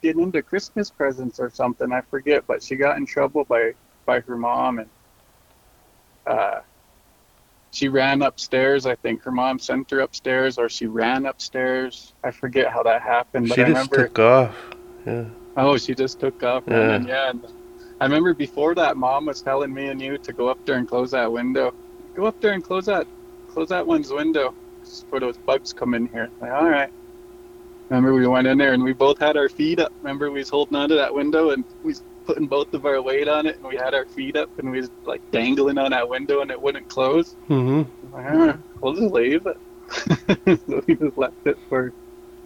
getting 0.02 0.22
into 0.24 0.42
Christmas 0.42 0.92
presents 0.92 1.40
or 1.40 1.50
something. 1.50 1.92
I 1.92 2.02
forget, 2.02 2.46
but 2.48 2.62
she 2.62 2.76
got 2.76 2.98
in 2.98 3.06
trouble 3.06 3.46
by 3.46 3.72
by 4.06 4.20
her 4.20 4.36
mom, 4.38 4.80
and 4.80 4.90
uh, 6.28 6.60
she 7.72 7.88
ran 7.88 8.22
upstairs. 8.22 8.86
I 8.86 8.96
think 8.96 9.24
her 9.24 9.32
mom 9.32 9.60
sent 9.60 9.90
her 9.92 10.02
upstairs, 10.02 10.58
or 10.58 10.68
she 10.68 10.88
ran 10.88 11.26
upstairs. 11.26 12.14
I 12.24 12.32
forget 12.32 12.72
how 12.72 12.84
that 12.84 13.02
happened, 13.02 13.48
but 13.48 13.56
she 13.56 13.62
I 13.62 13.68
just 13.68 13.92
remember. 13.92 14.08
took 14.08 14.20
off. 14.20 14.56
Yeah. 15.06 15.26
Oh, 15.56 15.78
she 15.78 15.96
just 15.96 16.20
took 16.20 16.44
off 16.44 16.64
Yeah. 16.68 16.78
running. 16.88 17.08
Yeah. 17.08 17.30
And 17.30 17.46
I 18.04 18.06
remember 18.06 18.34
before 18.34 18.76
that, 18.76 18.98
mom 18.98 19.28
was 19.28 19.42
telling 19.42 19.74
me 19.74 19.88
and 19.88 20.02
you 20.02 20.18
to 20.18 20.34
go 20.34 20.50
up 20.50 20.60
there 20.66 20.76
and 20.76 20.86
close 20.86 21.12
that 21.12 21.32
window. 21.32 21.74
Go 22.16 22.26
up 22.26 22.38
there 22.42 22.52
and 22.52 22.62
close 22.62 22.88
that, 22.88 23.08
close 23.48 23.70
that 23.70 23.88
one's 23.88 24.12
window 24.12 24.54
for 25.10 25.22
those 25.22 25.38
bugs 25.38 25.72
come 25.72 25.94
in 25.94 26.08
here. 26.08 26.30
Like, 26.42 26.52
all 26.52 26.68
right. 26.68 26.92
Remember 27.88 28.14
we 28.14 28.28
went 28.28 28.46
in 28.46 28.58
there 28.58 28.74
and 28.74 28.84
we 28.84 28.92
both 28.92 29.20
had 29.20 29.38
our 29.38 29.48
feet 29.48 29.80
up. 29.80 29.94
Remember 30.02 30.30
we 30.32 30.40
was 30.40 30.50
holding 30.50 30.76
onto 30.76 30.98
that 30.98 31.14
window 31.14 31.52
and 31.52 31.64
we 31.82 31.92
was 31.92 32.04
putting 32.26 32.46
both 32.46 32.74
of 32.74 32.86
our 32.86 33.02
weight 33.02 33.30
on 33.30 33.46
it 33.46 33.56
and 33.56 33.66
we 33.66 33.78
had 33.78 33.94
our 33.94 34.04
feet 34.04 34.36
up 34.36 34.50
and 34.60 34.70
we 34.70 34.82
was 34.82 34.92
like 35.06 35.22
dangling 35.32 35.78
on 35.78 35.92
that 35.92 36.10
window 36.10 36.42
and 36.42 36.52
it 36.52 36.62
wouldn't 36.62 36.90
close. 36.90 37.38
Mm-hmm. 37.48 38.14
Like, 38.14 38.26
all 38.26 38.38
right, 38.38 38.60
we'll 38.82 38.96
just 38.96 39.14
leave 39.14 39.46
it. 39.46 40.60
so 40.68 40.84
we 40.86 40.96
just 40.96 41.18
left 41.18 41.48
it 41.48 41.58
for 41.70 41.94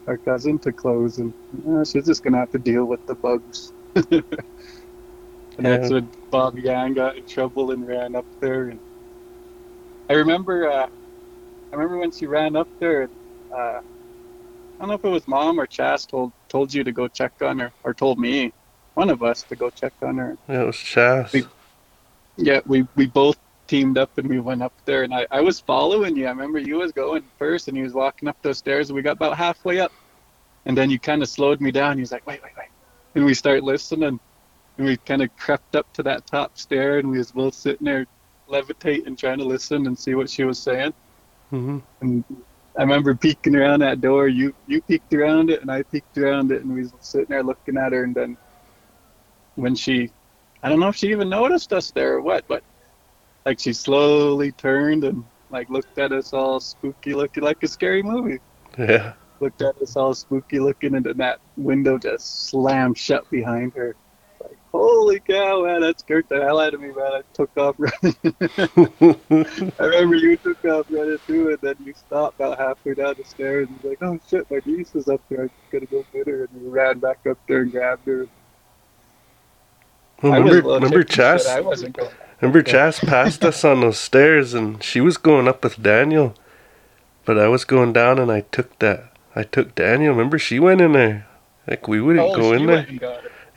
our 0.05 0.17
cousin 0.17 0.59
to 0.59 0.71
close, 0.71 1.17
and 1.17 1.33
uh, 1.67 1.83
she's 1.83 2.05
just 2.05 2.23
gonna 2.23 2.37
have 2.37 2.51
to 2.51 2.59
deal 2.59 2.85
with 2.85 3.03
the 3.07 3.15
bugs. 3.15 3.73
and 5.57 5.67
that's 5.67 5.89
when 5.89 6.11
Bobby 6.31 6.69
Ann 6.69 6.93
got 6.95 7.17
in 7.17 7.23
trouble 7.27 7.71
and 7.71 7.87
ran 7.87 8.15
up 8.15 8.27
there. 8.41 8.69
And 8.69 8.81
I 10.09 10.13
remember, 10.15 10.69
uh, 10.71 10.87
I 11.73 11.75
remember 11.75 11.99
when 11.99 12.11
she 12.11 12.27
ran 12.27 12.55
up 12.55 12.69
there. 12.79 13.09
Uh, 13.55 13.79
I 14.79 14.83
don't 14.83 14.89
know 14.89 14.95
if 14.95 15.05
it 15.05 15.09
was 15.09 15.27
mom 15.27 15.59
or 15.59 15.67
Chas 15.67 16.05
told 16.05 16.33
told 16.49 16.73
you 16.73 16.83
to 16.85 16.93
go 16.93 17.07
check 17.09 17.33
on 17.41 17.59
her, 17.59 17.73
or 17.83 17.93
told 17.93 18.19
me, 18.19 18.53
one 18.95 19.09
of 19.09 19.23
us 19.23 19.43
to 19.45 19.55
go 19.55 19.69
check 19.71 19.93
on 20.03 20.17
her. 20.17 20.37
Yeah, 20.49 20.63
it 20.63 20.65
was 20.67 20.77
Chas. 20.77 21.33
We- 21.33 21.45
Yeah, 22.37 22.61
we 22.65 22.87
we 22.95 23.07
both 23.07 23.37
teamed 23.67 23.97
up 23.97 24.11
and 24.17 24.29
we 24.29 24.39
went 24.39 24.63
up 24.63 24.73
there 24.85 25.03
and 25.03 25.13
I, 25.13 25.27
I 25.31 25.41
was 25.41 25.61
following 25.61 26.15
you. 26.17 26.25
I 26.27 26.31
remember 26.31 26.59
you 26.59 26.77
was 26.77 26.91
going 26.93 27.31
first 27.37 27.67
and 27.67 27.77
he 27.77 27.83
was 27.83 27.93
walking 27.93 28.27
up 28.29 28.37
those 28.43 28.57
stairs 28.59 28.89
and 28.89 28.95
we 28.97 29.01
got 29.03 29.13
about 29.13 29.37
halfway 29.37 29.79
up. 29.79 29.93
And 30.65 30.77
then 30.77 30.89
you 30.91 30.99
kind 30.99 31.23
of 31.23 31.29
slowed 31.29 31.61
me 31.61 31.71
down. 31.71 31.97
He 31.97 32.01
was 32.01 32.11
like, 32.13 32.25
wait, 32.27 32.41
wait, 32.43 32.53
wait. 32.57 32.67
And 33.15 33.25
we 33.25 33.33
start 33.35 33.63
listening 33.63 34.19
and 34.77 34.87
we 34.87 34.97
kind 34.97 35.21
of 35.21 35.35
crept 35.37 35.75
up 35.75 35.91
to 35.93 36.03
that 36.03 36.27
top 36.27 36.57
stair 36.57 36.99
and 36.99 37.09
we 37.09 37.17
was 37.17 37.31
both 37.31 37.53
sitting 37.53 37.85
there 37.85 38.05
levitating, 38.47 39.15
trying 39.15 39.39
to 39.39 39.43
listen 39.45 39.87
and 39.87 39.97
see 39.97 40.15
what 40.15 40.29
she 40.29 40.43
was 40.43 40.59
saying. 40.59 40.93
Mm-hmm. 41.51 41.79
And 42.01 42.23
I 42.77 42.81
remember 42.81 43.15
peeking 43.15 43.55
around 43.55 43.79
that 43.79 44.01
door. 44.01 44.27
You 44.27 44.53
you 44.67 44.81
peeked 44.81 45.13
around 45.13 45.49
it, 45.49 45.61
and 45.61 45.71
I 45.71 45.83
peeked 45.83 46.17
around 46.17 46.51
it, 46.51 46.63
and 46.63 46.73
we 46.73 46.81
was 46.81 46.93
sitting 46.99 47.27
there 47.29 47.43
looking 47.43 47.77
at 47.77 47.91
her. 47.91 48.03
And 48.03 48.13
then 48.13 48.37
when 49.55 49.75
she, 49.75 50.11
I 50.61 50.69
don't 50.69 50.79
know 50.79 50.89
if 50.89 50.95
she 50.95 51.09
even 51.09 51.29
noticed 51.29 51.73
us 51.73 51.91
there 51.91 52.15
or 52.15 52.21
what, 52.21 52.47
but 52.47 52.63
like 53.45 53.59
she 53.59 53.73
slowly 53.73 54.51
turned 54.51 55.03
and 55.03 55.23
like 55.49 55.69
looked 55.69 55.97
at 55.97 56.11
us 56.11 56.33
all 56.33 56.59
spooky 56.59 57.13
looking, 57.13 57.43
like 57.43 57.63
a 57.63 57.67
scary 57.67 58.03
movie. 58.03 58.39
Yeah. 58.77 59.13
Looked 59.39 59.61
at 59.61 59.81
us 59.81 59.95
all 59.95 60.13
spooky 60.13 60.59
looking, 60.59 60.95
and 60.95 61.05
then 61.05 61.17
that 61.17 61.39
window 61.55 61.97
just 61.97 62.47
slammed 62.47 62.97
shut 62.97 63.29
behind 63.31 63.73
her. 63.73 63.95
Holy 64.77 65.19
cow, 65.19 65.63
man, 65.65 65.81
that 65.81 65.99
scared 65.99 66.25
the 66.29 66.41
hell 66.41 66.59
out 66.59 66.73
of 66.73 66.81
me, 66.81 66.89
man. 66.89 67.11
I 67.13 67.21
took 67.33 67.49
off 67.57 67.75
running. 67.79 68.15
I 69.79 69.83
remember 69.83 70.15
you 70.15 70.37
took 70.37 70.63
off 70.65 70.85
running 70.89 71.17
too, 71.25 71.49
and 71.49 71.57
then 71.61 71.75
you 71.83 71.93
stopped 71.93 72.39
about 72.39 72.59
halfway 72.59 72.93
down 72.93 73.15
the 73.17 73.23
stairs 73.23 73.67
and 73.67 73.81
was 73.81 73.89
like, 73.91 74.03
"Oh 74.03 74.19
shit, 74.29 74.49
my 74.51 74.59
niece 74.65 74.93
is 74.95 75.07
up 75.07 75.21
there. 75.29 75.43
I'm 75.43 75.51
going 75.71 75.85
to 75.85 75.91
go 75.91 76.05
get 76.13 76.27
her." 76.27 76.43
And 76.51 76.61
you 76.61 76.69
ran 76.69 76.99
back 76.99 77.25
up 77.27 77.39
there 77.47 77.61
and 77.61 77.71
grabbed 77.71 78.05
her. 78.05 78.27
Well, 80.21 80.33
I 80.33 80.37
remember, 80.37 80.69
remember 80.69 81.03
Chas? 81.03 81.47
I 81.47 81.61
wasn't 81.61 81.97
going. 81.97 82.11
Remember 82.41 82.61
Chas 82.61 82.99
passed 82.99 83.43
us 83.43 83.65
on 83.65 83.81
those 83.81 83.97
stairs, 83.97 84.53
and 84.53 84.83
she 84.83 85.01
was 85.01 85.17
going 85.17 85.47
up 85.47 85.63
with 85.63 85.81
Daniel, 85.81 86.35
but 87.25 87.39
I 87.39 87.47
was 87.47 87.65
going 87.65 87.93
down, 87.93 88.19
and 88.19 88.31
I 88.31 88.41
took 88.41 88.77
that. 88.79 89.11
I 89.35 89.43
took 89.43 89.75
Daniel. 89.75 90.13
Remember, 90.13 90.37
she 90.37 90.59
went 90.59 90.81
in 90.81 90.93
there. 90.93 91.27
Like 91.67 91.87
we 91.87 91.99
wouldn't 91.99 92.29
Oh, 92.29 92.35
go 92.35 92.53
in 92.53 92.65
there. 92.67 92.87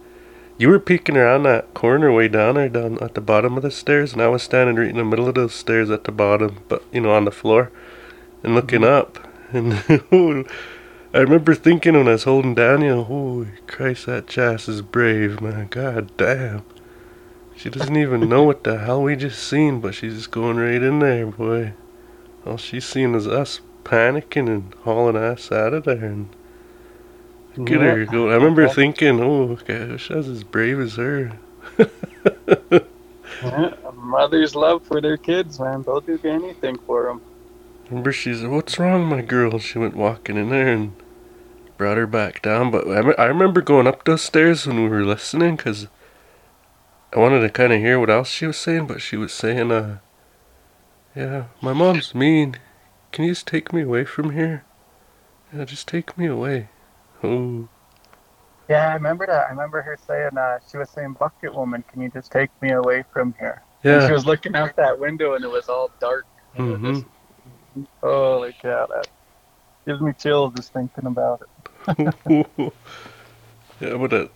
you 0.58 0.70
were 0.70 0.80
peeking 0.80 1.18
around 1.18 1.44
that 1.44 1.74
corner 1.74 2.12
way 2.12 2.28
down 2.28 2.56
there, 2.56 2.70
down 2.70 2.98
at 3.02 3.14
the 3.14 3.22
bottom 3.22 3.58
of 3.58 3.64
the 3.64 3.72
stairs, 3.72 4.14
and 4.14 4.22
I 4.22 4.28
was 4.28 4.44
standing 4.44 4.76
right 4.76 4.90
in 4.90 4.98
the 4.98 5.04
middle 5.06 5.28
of 5.28 5.36
those 5.36 5.54
stairs 5.54 5.90
at 5.90 6.04
the 6.04 6.12
bottom, 6.12 6.60
but 6.68 6.84
you 6.92 7.02
know, 7.02 7.12
on 7.12 7.26
the 7.26 7.32
floor, 7.32 7.72
and 8.44 8.56
looking 8.56 8.82
mm-hmm. 8.82 8.94
up. 8.94 9.28
And 9.54 10.46
I 11.14 11.20
remember 11.20 11.56
thinking 11.56 11.94
when 11.94 12.08
I 12.08 12.12
was 12.14 12.26
holding 12.26 12.56
Daniel, 12.56 13.06
holy 13.06 13.48
Christ, 13.66 14.08
that 14.08 14.28
Chas 14.28 14.68
is 14.68 14.82
brave, 14.82 15.42
man. 15.42 15.68
God 15.70 16.16
damn. 16.18 16.64
She 17.58 17.70
doesn't 17.70 17.98
even 17.98 18.30
know 18.30 18.44
what 18.44 18.64
the 18.64 18.78
hell 18.78 19.02
we 19.02 19.16
just 19.16 19.48
seen, 19.48 19.82
but 19.82 19.96
she's 19.96 20.16
just 20.16 20.32
going 20.32 20.58
right 20.58 20.84
in 20.84 21.00
there, 21.00 21.26
boy. 21.26 21.74
All 22.46 22.58
she's 22.58 22.86
seen 22.86 23.16
is 23.16 23.28
us 23.28 23.62
panicking 23.84 24.48
and 24.48 24.74
hauling 24.84 25.16
ass 25.16 25.52
out 25.52 25.74
of 25.74 25.86
there, 25.86 26.06
and 26.06 26.30
Get 27.66 27.82
her 27.82 28.06
go. 28.06 28.30
I 28.30 28.36
remember 28.36 28.68
thinking, 28.68 29.20
oh, 29.20 29.56
gosh, 29.56 30.10
that's 30.10 30.28
as 30.28 30.44
brave 30.44 30.80
as 30.80 30.96
her. 30.96 31.34
Yeah, 33.44 33.74
a 33.86 33.92
mother's 33.92 34.56
love 34.56 34.84
for 34.84 35.00
their 35.00 35.18
kids, 35.18 35.60
man. 35.60 35.84
They'll 35.84 36.02
do 36.02 36.20
anything 36.24 36.78
for 36.80 37.04
them. 37.04 37.22
Remember, 37.90 38.12
she 38.12 38.34
said, 38.34 38.50
"What's 38.50 38.80
wrong, 38.80 39.06
my 39.06 39.22
girl?" 39.22 39.60
She 39.60 39.78
went 39.78 39.96
walking 39.96 40.38
in 40.38 40.50
there 40.50 40.68
and 40.68 40.94
brought 41.78 41.98
her 41.98 42.08
back 42.08 42.42
down. 42.42 42.72
But 42.72 42.88
I, 42.88 43.24
I 43.24 43.26
remember 43.26 43.62
going 43.62 43.88
up 43.88 44.04
those 44.04 44.24
stairs 44.24 44.66
when 44.66 44.82
we 44.82 44.90
were 44.90 45.06
listening 45.06 45.56
because 45.56 45.88
I 47.14 47.20
wanted 47.20 47.42
to 47.42 47.50
kind 47.50 47.72
of 47.72 47.80
hear 47.80 48.00
what 48.00 48.10
else 48.10 48.30
she 48.30 48.48
was 48.48 48.58
saying. 48.58 48.88
But 48.88 49.02
she 49.02 49.18
was 49.18 49.32
saying, 49.32 49.72
"Uh, 49.72 50.00
yeah, 51.16 51.46
my 51.62 51.74
mom's 51.74 52.16
mean. 52.16 52.56
Can 53.12 53.26
you 53.26 53.32
just 53.32 53.48
take 53.48 53.72
me 53.72 53.82
away 53.84 54.04
from 54.04 54.32
here? 54.32 54.66
Yeah, 55.54 55.66
just 55.66 55.88
take 55.88 56.18
me 56.18 56.26
away." 56.26 56.70
Oh, 57.24 57.68
Yeah, 58.70 58.90
I 58.90 58.94
remember 58.96 59.26
that. 59.28 59.48
I 59.48 59.50
remember 59.52 59.82
her 59.82 59.98
saying, 60.08 60.38
uh, 60.38 60.60
she 60.70 60.78
was 60.78 60.90
saying, 60.90 61.14
"Bucket 61.20 61.54
woman, 61.54 61.84
can 61.92 62.02
you 62.02 62.10
just 62.10 62.32
take 62.32 62.50
me 62.62 62.72
away 62.72 63.04
from 63.14 63.34
here?" 63.40 63.62
And 63.84 64.04
she 64.08 64.12
was 64.14 64.26
looking 64.26 64.56
out 64.56 64.76
that 64.76 65.00
window, 65.00 65.36
and 65.36 65.44
it 65.44 65.50
was 65.50 65.70
all 65.70 65.92
dark. 66.00 66.26
And 66.56 66.68
it 66.68 66.72
was 66.72 66.82
Mhm. 66.82 66.94
just- 66.96 67.06
holy 68.02 68.54
cow, 68.54 68.88
that 68.88 69.08
gives 69.86 70.02
me 70.02 70.14
chills 70.14 70.54
just 70.56 70.74
thinking 70.74 71.06
about 71.06 71.42
it. 71.42 71.50
yeah, 73.80 73.96
but 73.98 74.14
uh, 74.14 74.28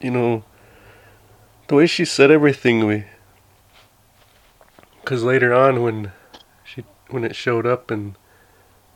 you 0.00 0.10
know, 0.10 0.42
the 1.68 1.76
way 1.76 1.86
she 1.86 2.04
said 2.04 2.30
everything, 2.30 2.86
we, 2.86 3.04
because 5.00 5.22
later 5.22 5.54
on 5.54 5.82
when 5.82 6.12
she 6.64 6.84
when 7.10 7.22
it 7.24 7.36
showed 7.36 7.66
up 7.66 7.90
and 7.90 8.16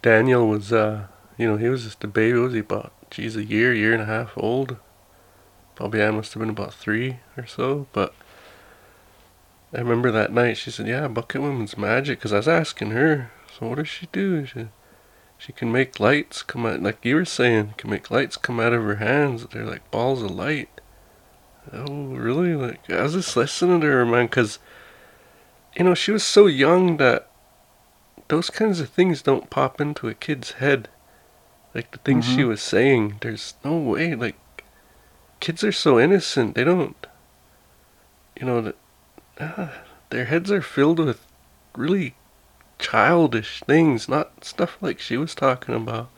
Daniel 0.02 0.48
was, 0.48 0.72
uh, 0.72 1.06
you 1.36 1.46
know, 1.46 1.56
he 1.56 1.68
was 1.68 1.84
just 1.84 2.02
a 2.02 2.08
baby. 2.08 2.36
What 2.38 2.44
was 2.46 2.52
he 2.54 2.58
about? 2.60 2.92
Geez, 3.10 3.36
a 3.36 3.44
year, 3.44 3.74
year 3.74 3.92
and 3.92 4.02
a 4.02 4.06
half 4.06 4.32
old. 4.36 4.76
Bobby 5.76 6.00
Ann 6.00 6.16
must 6.16 6.32
have 6.34 6.40
been 6.40 6.50
about 6.50 6.74
three 6.74 7.18
or 7.36 7.46
so. 7.46 7.86
But 7.92 8.14
I 9.74 9.78
remember 9.78 10.10
that 10.10 10.32
night 10.32 10.56
she 10.56 10.70
said, 10.70 10.86
"Yeah, 10.86 11.08
Bucket 11.08 11.40
Woman's 11.40 11.76
magic." 11.76 12.18
Because 12.18 12.32
I 12.32 12.36
was 12.36 12.48
asking 12.48 12.90
her, 12.90 13.30
"So 13.58 13.68
what 13.68 13.78
does 13.78 13.88
she 13.88 14.06
do?" 14.12 14.46
She, 14.46 14.68
she 15.40 15.52
can 15.52 15.72
make 15.72 15.98
lights 15.98 16.42
come 16.42 16.66
out, 16.66 16.82
like 16.82 17.02
you 17.02 17.14
were 17.14 17.24
saying, 17.24 17.72
can 17.78 17.88
make 17.88 18.10
lights 18.10 18.36
come 18.36 18.60
out 18.60 18.74
of 18.74 18.82
her 18.82 18.96
hands. 18.96 19.46
They're 19.46 19.64
like 19.64 19.90
balls 19.90 20.22
of 20.22 20.32
light. 20.32 20.68
Oh, 21.72 22.08
really? 22.08 22.54
Like, 22.54 22.90
I 22.90 23.02
was 23.02 23.14
just 23.14 23.36
listening 23.36 23.80
to 23.80 23.86
her, 23.86 24.04
man, 24.04 24.26
because, 24.26 24.58
you 25.74 25.84
know, 25.84 25.94
she 25.94 26.12
was 26.12 26.24
so 26.24 26.46
young 26.46 26.98
that 26.98 27.30
those 28.28 28.50
kinds 28.50 28.80
of 28.80 28.90
things 28.90 29.22
don't 29.22 29.48
pop 29.48 29.80
into 29.80 30.08
a 30.08 30.14
kid's 30.14 30.52
head. 30.52 30.90
Like 31.74 31.90
the 31.92 31.98
things 31.98 32.24
she 32.24 32.44
Mhm. 32.44 32.44
was 32.44 32.62
saying, 32.62 33.18
there's 33.20 33.54
no 33.64 33.76
way. 33.78 34.14
Like, 34.14 34.36
kids 35.40 35.64
are 35.64 35.72
so 35.72 35.98
innocent. 35.98 36.54
They 36.54 36.64
don't, 36.64 37.06
you 38.38 38.46
know, 38.46 38.60
that, 38.60 38.76
ah, 39.40 39.72
their 40.10 40.26
heads 40.26 40.50
are 40.50 40.62
filled 40.62 40.98
with 41.00 41.26
really 41.76 42.16
childish 42.78 43.60
things, 43.66 44.08
not 44.08 44.44
stuff 44.44 44.78
like 44.80 45.00
she 45.00 45.16
was 45.16 45.34
talking 45.34 45.74
about. 45.74 46.10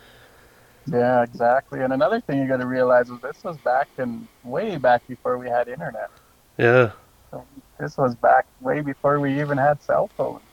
Yeah, 0.86 1.22
exactly. 1.22 1.80
And 1.80 1.92
another 1.92 2.20
thing 2.20 2.40
you 2.40 2.48
got 2.48 2.56
to 2.58 2.66
realize 2.66 3.08
is 3.08 3.20
this 3.20 3.42
was 3.44 3.58
back 3.58 3.88
in 3.98 4.28
way 4.42 4.78
back 4.78 5.02
before 5.06 5.38
we 5.38 5.48
had 5.48 5.68
internet. 5.68 6.10
Yeah. 6.58 6.92
So 7.32 7.48
this 7.80 7.96
was 7.96 8.14
back 8.14 8.46
way 8.60 8.80
before 8.80 9.18
we 9.20 9.40
even 9.40 9.58
had 9.58 9.82
cell 9.82 10.12
phones. 10.16 10.44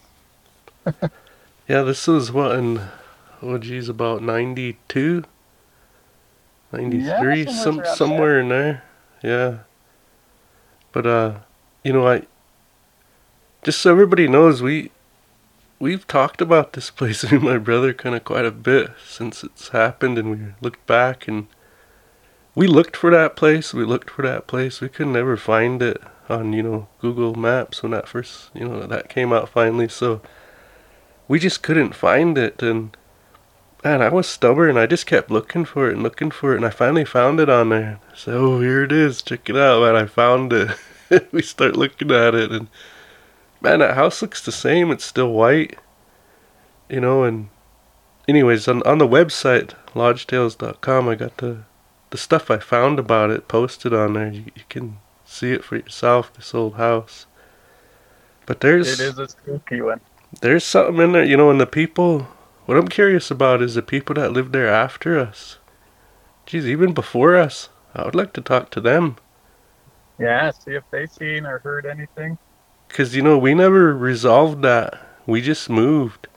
Yeah, 1.68 1.84
this 1.84 2.08
was 2.08 2.32
what 2.32 2.56
in 2.56 2.82
oh 3.42 3.58
geez, 3.58 3.90
about 3.90 4.22
92? 4.22 5.24
93, 6.72 7.44
Yeah, 7.44 7.52
some 7.52 7.84
somewhere 7.86 8.40
in 8.40 8.50
there. 8.50 8.84
Yeah. 9.24 9.60
But 10.92 11.06
uh 11.06 11.34
you 11.84 11.94
know, 11.94 12.08
I 12.08 12.24
just 13.64 13.80
so 13.82 13.92
everybody 13.92 14.28
knows 14.28 14.62
we 14.62 14.92
we've 15.80 16.06
talked 16.08 16.42
about 16.42 16.74
this 16.74 16.90
place 17.00 17.24
me 17.24 17.38
and 17.38 17.44
my 17.44 17.58
brother 17.58 17.94
kind 17.94 18.16
of 18.16 18.24
quite 18.24 18.46
a 18.46 18.52
bit 18.52 18.92
since 19.06 19.44
it's 19.44 19.70
happened 19.70 20.18
and 20.18 20.32
we 20.32 20.54
looked 20.62 20.86
back 20.86 21.28
and 21.28 21.48
we 22.56 22.68
looked 22.68 22.98
for 22.98 23.10
that 23.12 23.36
place, 23.36 23.74
we 23.74 23.86
looked 23.86 24.10
for 24.10 24.24
that 24.24 24.48
place. 24.48 24.82
We 24.82 24.90
could 24.90 25.08
never 25.08 25.38
find 25.38 25.82
it 25.82 26.02
on, 26.28 26.52
you 26.52 26.62
know, 26.62 26.88
Google 27.00 27.34
Maps 27.36 27.82
when 27.82 27.92
that 27.94 28.08
first, 28.08 28.50
you 28.54 28.68
know, 28.68 28.86
that 28.86 29.08
came 29.08 29.32
out 29.32 29.50
finally. 29.50 29.88
So 29.88 30.22
we 31.28 31.40
just 31.40 31.64
couldn't 31.64 31.96
find 31.96 32.38
it 32.38 32.62
and 32.62 32.98
man, 33.84 34.02
I 34.02 34.10
was 34.10 34.28
stubborn. 34.28 34.78
I 34.78 34.86
just 34.86 35.06
kept 35.06 35.32
looking 35.32 35.66
for 35.66 35.90
it 35.90 35.94
and 35.94 36.04
looking 36.04 36.32
for 36.32 36.54
it, 36.54 36.58
and 36.58 36.66
I 36.66 36.70
finally 36.70 37.06
found 37.06 37.40
it 37.40 37.50
on 37.50 37.70
there. 37.70 38.00
So 38.16 38.32
oh, 38.34 38.60
here 38.62 38.84
it 38.84 38.92
is. 38.92 39.22
Check 39.22 39.50
it 39.50 39.58
out, 39.58 39.82
man. 39.82 39.96
I 39.96 40.06
found 40.06 40.54
it. 40.54 40.78
we 41.32 41.42
start 41.42 41.76
looking 41.76 42.12
at 42.12 42.36
it, 42.36 42.52
and 42.52 42.68
man, 43.62 43.80
that 43.80 43.96
house 43.96 44.22
looks 44.22 44.44
the 44.44 44.52
same. 44.52 44.92
It's 44.92 45.06
still 45.06 45.32
white, 45.32 45.78
you 46.90 47.00
know. 47.00 47.24
And 47.24 47.50
anyways, 48.28 48.68
on 48.68 48.84
on 48.84 48.98
the 48.98 49.08
website 49.08 49.74
lodgetales.com, 49.94 51.10
I 51.10 51.16
got 51.16 51.38
the 51.38 51.64
the 52.10 52.18
stuff 52.18 52.52
I 52.52 52.58
found 52.58 53.00
about 53.00 53.30
it 53.30 53.48
posted 53.48 53.94
on 53.94 54.14
there. 54.14 54.30
You, 54.32 54.46
you 54.56 54.64
can 54.70 54.98
see 55.26 55.52
it 55.52 55.64
for 55.64 55.78
yourself. 55.78 56.34
This 56.34 56.54
old 56.54 56.76
house. 56.76 57.26
But 58.46 58.62
there's 58.62 59.00
It 59.00 59.04
is 59.04 59.20
a 59.20 59.28
spooky 59.28 59.80
one. 59.82 60.02
there's 60.42 60.64
something 60.64 60.98
in 61.00 61.12
there, 61.12 61.24
you 61.24 61.38
know, 61.38 61.52
and 61.52 61.62
the 61.62 61.68
people. 61.68 62.28
What 62.70 62.78
I'm 62.78 62.88
curious 62.88 63.32
about 63.32 63.64
is 63.64 63.74
the 63.74 63.82
people 63.82 64.14
that 64.14 64.32
lived 64.32 64.54
there 64.54 64.68
after 64.68 65.18
us. 65.18 65.58
Geez, 66.46 66.68
even 66.68 66.94
before 66.94 67.36
us. 67.36 67.70
I 67.96 68.06
would 68.06 68.14
like 68.14 68.32
to 68.34 68.42
talk 68.42 68.70
to 68.70 68.80
them. 68.80 69.16
Yeah, 70.20 70.52
see 70.52 70.74
if 70.74 70.84
they 70.92 71.08
seen 71.08 71.48
or 71.48 71.58
heard 71.58 71.88
anything. 71.88 72.38
Because, 72.88 73.16
you 73.16 73.24
know, 73.24 73.40
we 73.40 73.56
never 73.56 73.98
resolved 73.98 74.62
that. 74.62 75.00
We 75.26 75.42
just 75.42 75.68
moved. 75.68 76.28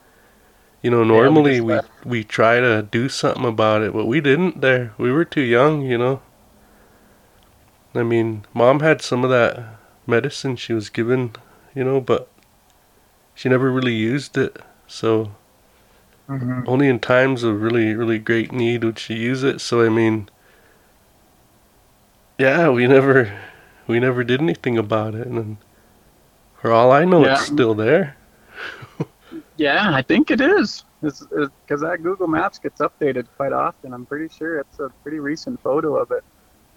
You 0.81 0.89
know, 0.89 1.03
normally 1.03 1.57
just 1.57 1.65
we, 1.65 1.73
left. 1.75 1.89
we 2.03 2.23
try 2.23 2.59
to 2.59 2.81
do 2.81 3.09
something 3.09 3.45
about 3.45 3.83
it, 3.83 3.93
but 3.93 4.07
we 4.07 4.19
didn't 4.19 4.59
there. 4.59 4.95
We 4.97 5.11
were 5.11 5.25
too 5.25 5.41
young, 5.41 5.83
you 5.83 5.99
know. 5.99 6.23
I 7.93 8.01
mean, 8.01 8.47
mom 8.55 8.79
had 8.79 9.03
some 9.03 9.23
of 9.23 9.29
that 9.29 9.77
medicine 10.07 10.55
she 10.55 10.73
was 10.73 10.89
given, 10.89 11.33
you 11.75 11.83
know, 11.83 12.01
but 12.01 12.27
she 13.35 13.49
never 13.49 13.71
really 13.71 13.93
used 13.93 14.35
it. 14.35 14.57
So 14.87 15.35
Mm-hmm. 16.29 16.61
only 16.67 16.87
in 16.87 16.99
times 16.99 17.43
of 17.43 17.61
really 17.61 17.93
really 17.93 18.17
great 18.17 18.51
need 18.53 18.83
would 18.85 18.97
she 18.97 19.13
use 19.15 19.43
it 19.43 19.59
so 19.59 19.85
i 19.85 19.89
mean 19.89 20.29
yeah 22.37 22.69
we 22.69 22.87
never 22.87 23.37
we 23.87 23.99
never 23.99 24.23
did 24.23 24.41
anything 24.41 24.77
about 24.77 25.15
it 25.15 25.27
and 25.27 25.57
for 26.61 26.71
all 26.71 26.91
i 26.91 27.03
know 27.05 27.25
it's 27.25 27.45
still 27.45 27.73
there 27.73 28.15
Yeah, 29.57 29.93
I 29.93 30.01
think 30.01 30.31
it 30.31 30.41
is. 30.41 30.83
Because 31.01 31.81
that 31.81 31.99
Google 32.01 32.27
Maps 32.27 32.57
gets 32.57 32.81
updated 32.81 33.27
quite 33.37 33.53
often. 33.53 33.93
I'm 33.93 34.05
pretty 34.05 34.33
sure 34.33 34.59
it's 34.59 34.79
a 34.79 34.89
pretty 35.03 35.19
recent 35.19 35.61
photo 35.61 35.95
of 35.95 36.09
it. 36.11 36.23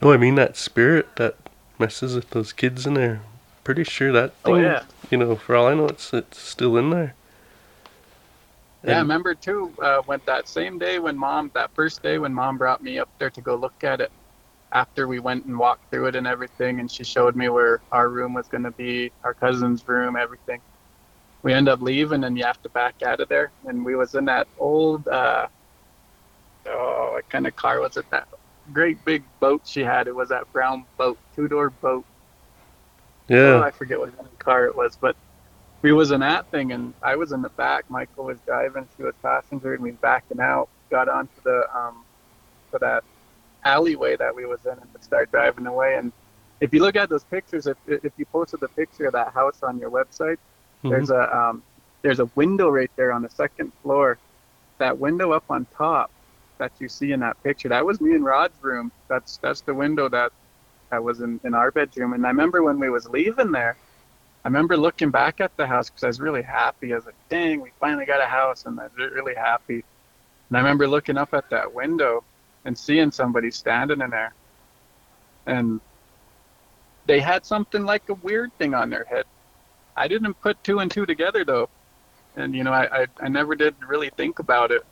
no 0.02 0.12
i 0.12 0.16
mean 0.18 0.34
that 0.34 0.56
spirit 0.56 1.16
that 1.16 1.36
messes 1.78 2.14
with 2.14 2.30
those 2.30 2.52
kids 2.52 2.86
in 2.86 2.94
there 2.94 3.20
pretty 3.64 3.84
sure 3.84 4.12
that 4.12 4.34
thing 4.44 4.54
Oh 4.54 4.58
yeah. 4.58 4.82
you 5.10 5.16
know 5.18 5.36
for 5.36 5.56
all 5.56 5.66
i 5.66 5.74
know 5.74 5.86
it's 5.86 6.12
it's 6.12 6.38
still 6.38 6.76
in 6.76 6.90
there 6.90 7.14
Yeah, 8.82 8.96
I 8.96 8.98
remember 9.00 9.34
too. 9.34 9.74
Uh, 9.82 10.02
when 10.06 10.20
that 10.26 10.48
same 10.48 10.78
day 10.78 10.98
when 10.98 11.18
mom, 11.18 11.50
that 11.54 11.72
first 11.74 12.02
day 12.02 12.18
when 12.18 12.34
mom 12.34 12.58
brought 12.58 12.82
me 12.82 12.98
up 12.98 13.10
there 13.18 13.30
to 13.30 13.42
go 13.42 13.56
look 13.56 13.84
at 13.84 14.00
it, 14.00 14.12
after 14.72 15.08
we 15.08 15.20
went 15.20 15.46
and 15.46 15.58
walked 15.58 15.90
through 15.90 16.06
it 16.06 16.16
and 16.16 16.26
everything, 16.26 16.80
and 16.80 16.90
she 16.90 17.04
showed 17.04 17.36
me 17.36 17.48
where 17.48 17.82
our 17.92 18.08
room 18.08 18.34
was 18.34 18.48
going 18.48 18.64
to 18.64 18.72
be, 18.72 19.12
our 19.24 19.34
cousin's 19.34 19.86
room, 19.88 20.16
everything. 20.16 20.62
We 21.42 21.52
end 21.54 21.68
up 21.68 21.80
leaving, 21.80 22.24
and 22.24 22.36
you 22.38 22.44
have 22.44 22.60
to 22.62 22.70
back 22.70 22.96
out 23.04 23.20
of 23.20 23.28
there. 23.28 23.52
And 23.64 23.84
we 23.84 23.96
was 23.96 24.14
in 24.14 24.26
that 24.26 24.48
old, 24.58 25.08
uh, 25.08 25.48
oh, 26.68 27.10
what 27.14 27.28
kind 27.30 27.46
of 27.46 27.56
car 27.56 27.80
was 27.80 27.96
it? 27.96 28.06
That 28.10 28.28
great 28.72 29.04
big 29.04 29.24
boat 29.40 29.62
she 29.64 29.80
had. 29.82 30.08
It 30.08 30.14
was 30.14 30.28
that 30.30 30.50
brown 30.52 30.86
boat, 30.98 31.18
two 31.34 31.48
door 31.48 31.70
boat. 31.70 32.06
Oh, 33.42 33.58
yeah 33.58 33.60
I 33.60 33.70
forget 33.70 33.98
what 33.98 34.16
kind 34.16 34.28
of 34.28 34.38
car 34.38 34.66
it 34.66 34.76
was, 34.76 34.96
but 35.00 35.16
we 35.86 35.92
was 35.92 36.10
in 36.10 36.18
that 36.18 36.50
thing, 36.50 36.72
and 36.72 36.94
I 37.00 37.14
was 37.14 37.30
in 37.30 37.42
the 37.42 37.50
back. 37.50 37.84
Michael 37.88 38.24
was 38.24 38.40
driving, 38.44 38.88
she 38.96 39.04
was 39.04 39.14
passenger, 39.22 39.72
and 39.74 39.84
we 39.84 39.92
backing 39.92 40.40
out. 40.40 40.68
Got 40.90 41.08
onto 41.08 41.40
the 41.44 41.62
um, 41.72 42.04
to 42.72 42.78
that 42.80 43.04
alleyway 43.64 44.16
that 44.16 44.34
we 44.34 44.46
was 44.46 44.64
in, 44.66 44.72
and 44.72 44.88
start 45.00 45.30
driving 45.30 45.68
away. 45.68 45.94
And 45.96 46.12
if 46.60 46.74
you 46.74 46.80
look 46.82 46.96
at 46.96 47.08
those 47.08 47.24
pictures, 47.24 47.68
if 47.68 47.76
if 47.86 48.12
you 48.16 48.26
posted 48.32 48.58
the 48.60 48.68
picture 48.70 49.06
of 49.06 49.12
that 49.12 49.32
house 49.32 49.60
on 49.62 49.78
your 49.78 49.92
website, 49.92 50.38
Mhm. 50.84 50.90
there's 50.90 51.10
a 51.10 51.36
um, 51.38 51.62
there's 52.02 52.18
a 52.18 52.26
window 52.34 52.68
right 52.68 52.90
there 52.96 53.12
on 53.12 53.22
the 53.22 53.30
second 53.30 53.72
floor. 53.82 54.18
That 54.80 54.98
window 54.98 55.30
up 55.30 55.44
on 55.50 55.66
top 55.66 56.10
that 56.58 56.72
you 56.80 56.88
see 56.88 57.12
in 57.12 57.20
that 57.20 57.36
picture, 57.44 57.68
that 57.68 57.86
was 57.86 58.00
me 58.00 58.14
and 58.16 58.24
Rod's 58.24 58.60
room. 58.60 58.90
That's 59.08 59.38
that's 59.40 59.62
the 59.62 59.74
window 59.74 60.08
that 60.08 60.32
that 60.90 61.04
was 61.04 61.20
in, 61.20 61.40
in 61.44 61.54
our 61.54 61.70
bedroom. 61.70 62.12
And 62.14 62.26
I 62.26 62.30
remember 62.30 62.64
when 62.64 62.80
we 62.80 62.90
was 62.90 63.08
leaving 63.08 63.52
there, 63.52 63.78
I 64.46 64.48
remember 64.48 64.76
looking 64.76 65.10
back 65.10 65.40
at 65.40 65.56
the 65.56 65.66
house 65.66 65.90
because 65.90 66.04
I 66.04 66.06
was 66.06 66.20
really 66.20 66.42
happy. 66.42 66.92
I 66.92 66.96
was 66.96 67.04
like, 67.04 67.16
dang, 67.28 67.60
we 67.60 67.72
finally 67.80 68.06
got 68.06 68.20
a 68.20 68.26
house, 68.26 68.64
and 68.64 68.78
I 68.78 68.84
was 68.84 68.92
really 68.96 69.34
happy. 69.34 69.82
And 70.48 70.56
I 70.56 70.60
remember 70.60 70.86
looking 70.86 71.18
up 71.18 71.34
at 71.34 71.50
that 71.50 71.74
window 71.74 72.22
and 72.64 72.78
seeing 72.78 73.10
somebody 73.10 73.50
standing 73.50 74.00
in 74.00 74.08
there, 74.10 74.32
and 75.46 75.80
they 77.06 77.18
had 77.18 77.44
something 77.44 77.84
like 77.84 78.08
a 78.08 78.14
weird 78.14 78.56
thing 78.56 78.72
on 78.72 78.88
their 78.88 79.02
head. 79.02 79.24
I 79.96 80.06
didn't 80.06 80.34
put 80.34 80.62
two 80.62 80.78
and 80.78 80.88
two 80.88 81.06
together 81.06 81.44
though, 81.44 81.68
and 82.36 82.54
you 82.54 82.62
know, 82.62 82.72
I 82.72 83.02
I, 83.02 83.06
I 83.22 83.28
never 83.28 83.56
did 83.56 83.74
really 83.84 84.10
think 84.10 84.38
about 84.38 84.70
it 84.70 84.86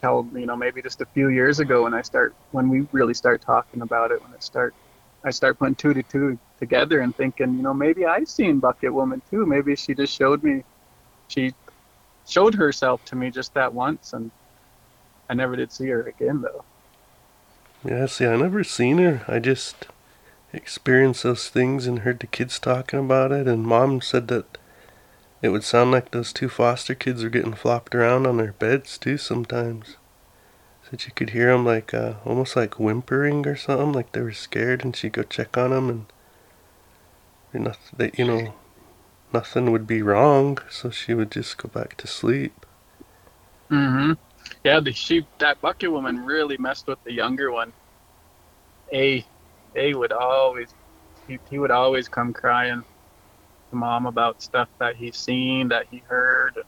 till 0.00 0.26
you 0.32 0.46
know 0.46 0.56
maybe 0.56 0.80
just 0.80 1.02
a 1.02 1.06
few 1.12 1.28
years 1.28 1.60
ago 1.60 1.82
when 1.82 1.92
I 1.92 2.00
start 2.00 2.34
when 2.52 2.70
we 2.70 2.88
really 2.90 3.12
start 3.12 3.42
talking 3.42 3.82
about 3.82 4.12
it 4.12 4.22
when 4.22 4.32
it 4.32 4.42
start 4.42 4.74
I 5.24 5.30
start 5.30 5.58
putting 5.58 5.74
two 5.74 5.94
to 5.94 6.02
two 6.02 6.38
together 6.58 7.00
and 7.00 7.16
thinking, 7.16 7.54
you 7.54 7.62
know, 7.62 7.74
maybe 7.74 8.04
I've 8.04 8.28
seen 8.28 8.60
Bucket 8.60 8.92
Woman 8.92 9.22
too. 9.30 9.46
Maybe 9.46 9.74
she 9.74 9.94
just 9.94 10.14
showed 10.14 10.42
me, 10.42 10.62
she 11.28 11.54
showed 12.28 12.54
herself 12.54 13.04
to 13.06 13.16
me 13.16 13.30
just 13.30 13.54
that 13.54 13.72
once, 13.72 14.12
and 14.12 14.30
I 15.28 15.34
never 15.34 15.56
did 15.56 15.72
see 15.72 15.88
her 15.88 16.02
again 16.02 16.42
though. 16.42 16.64
Yeah, 17.84 18.06
see, 18.06 18.26
I 18.26 18.36
never 18.36 18.64
seen 18.64 18.98
her. 18.98 19.24
I 19.26 19.38
just 19.38 19.86
experienced 20.52 21.22
those 21.22 21.48
things 21.48 21.86
and 21.86 22.00
heard 22.00 22.20
the 22.20 22.26
kids 22.26 22.58
talking 22.58 22.98
about 22.98 23.32
it. 23.32 23.46
And 23.46 23.66
mom 23.66 24.00
said 24.00 24.28
that 24.28 24.58
it 25.42 25.48
would 25.50 25.64
sound 25.64 25.90
like 25.90 26.10
those 26.10 26.32
two 26.32 26.48
foster 26.48 26.94
kids 26.94 27.22
were 27.22 27.30
getting 27.30 27.54
flopped 27.54 27.94
around 27.94 28.26
on 28.26 28.36
their 28.36 28.52
beds 28.52 28.96
too 28.96 29.18
sometimes. 29.18 29.96
Said 30.94 31.06
you 31.06 31.12
could 31.12 31.30
hear 31.30 31.50
them 31.50 31.64
like 31.66 31.92
uh, 31.92 32.14
almost 32.24 32.54
like 32.54 32.78
whimpering 32.78 33.48
or 33.48 33.56
something, 33.56 33.92
like 33.92 34.12
they 34.12 34.20
were 34.20 34.30
scared, 34.30 34.84
and 34.84 34.94
she'd 34.94 35.14
go 35.14 35.24
check 35.24 35.58
on 35.58 35.70
them, 35.70 36.06
and 37.52 37.64
nothing, 37.64 37.96
they, 37.96 38.12
you 38.16 38.24
know, 38.24 38.54
nothing 39.32 39.72
would 39.72 39.88
be 39.88 40.02
wrong. 40.02 40.58
So 40.70 40.90
she 40.90 41.12
would 41.12 41.32
just 41.32 41.58
go 41.58 41.68
back 41.68 41.96
to 41.96 42.06
sleep. 42.06 42.64
Mm-hmm. 43.72 44.12
Yeah, 44.62 44.78
the 44.78 44.92
she 44.92 45.26
that 45.40 45.60
Bucket 45.60 45.90
Woman 45.90 46.24
really 46.24 46.58
messed 46.58 46.86
with 46.86 47.02
the 47.02 47.12
younger 47.12 47.50
one. 47.50 47.72
A, 48.92 49.26
A 49.74 49.94
would 49.94 50.12
always, 50.12 50.72
he, 51.26 51.40
he 51.50 51.58
would 51.58 51.72
always 51.72 52.06
come 52.06 52.32
crying 52.32 52.84
to 53.70 53.76
mom 53.76 54.06
about 54.06 54.40
stuff 54.40 54.68
that 54.78 54.94
he's 54.94 55.16
seen, 55.16 55.66
that 55.70 55.86
he 55.90 56.04
heard. 56.06 56.54
And 56.54 56.66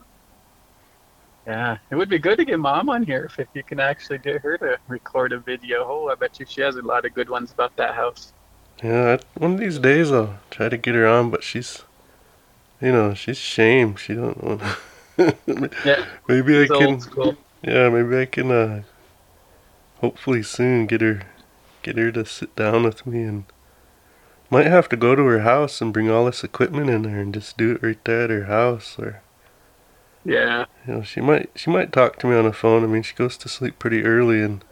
yeah, 1.47 1.79
it 1.91 1.95
would 1.95 2.09
be 2.09 2.19
good 2.19 2.39
to 2.39 2.45
get 2.45 2.59
mom 2.59 2.89
on 2.89 3.05
here 3.05 3.25
if, 3.25 3.39
if 3.39 3.49
you 3.55 3.63
can 3.63 3.79
actually 3.79 4.19
get 4.19 4.43
her 4.43 4.59
to 4.59 4.79
record 4.89 5.33
a 5.33 5.39
video. 5.39 5.85
Oh, 5.87 6.09
I 6.09 6.17
bet 6.17 6.41
you 6.41 6.47
she 6.47 6.61
has 6.63 6.77
a 6.77 6.83
lot 6.83 7.05
of 7.05 7.15
good 7.15 7.31
ones 7.31 7.53
about 7.53 7.77
that 7.77 7.95
house. 7.95 8.33
Yeah, 8.83 9.19
I, 9.19 9.39
one 9.39 9.55
of 9.55 9.61
these 9.61 9.79
days 9.79 10.11
I'll 10.11 10.39
try 10.51 10.69
to 10.69 10.77
get 10.77 10.95
her 10.95 11.07
on, 11.07 11.31
but 11.31 11.45
she's, 11.45 11.85
you 12.81 12.93
know, 12.93 13.15
she's 13.15 13.39
shame. 13.39 13.97
She 13.97 14.15
don't 14.15 14.43
want. 14.43 14.63
Yeah, 15.83 16.05
maybe 16.29 16.63
I 16.63 16.67
can. 16.67 17.01
Yeah, 17.63 17.89
maybe 17.89 18.21
I 18.21 18.27
can. 18.27 18.51
Uh, 18.51 18.83
hopefully 20.01 20.43
soon 20.43 20.87
get 20.87 21.01
her, 21.01 21.23
get 21.83 21.97
her 21.97 22.13
to 22.13 22.27
sit 22.27 22.55
down 22.57 22.83
with 22.83 23.07
me 23.07 23.23
and. 23.23 23.45
Might 24.49 24.67
have 24.67 24.89
to 24.91 24.97
go 24.97 25.17
to 25.17 25.25
her 25.25 25.41
house 25.41 25.81
and 25.81 25.93
bring 25.93 26.09
all 26.09 26.27
this 26.27 26.45
equipment 26.45 26.89
in 26.89 27.03
there 27.03 27.19
and 27.19 27.35
just 27.35 27.57
do 27.57 27.73
it 27.73 27.83
right 27.83 28.05
there 28.05 28.25
at 28.25 28.31
her 28.31 28.45
house, 28.45 28.97
or 28.99 29.23
Yeah, 30.27 30.65
you 30.87 30.95
know, 30.95 31.03
she 31.03 31.21
might 31.21 31.51
she 31.55 31.71
might 31.71 31.93
talk 31.93 32.19
to 32.19 32.27
me 32.27 32.35
on 32.35 32.45
the 32.45 32.53
phone. 32.53 32.83
I 32.83 32.89
mean, 32.89 33.03
she 33.03 33.15
goes 33.15 33.37
to 33.39 33.49
sleep 33.49 33.79
pretty 33.79 34.03
early, 34.05 34.43
and 34.43 34.65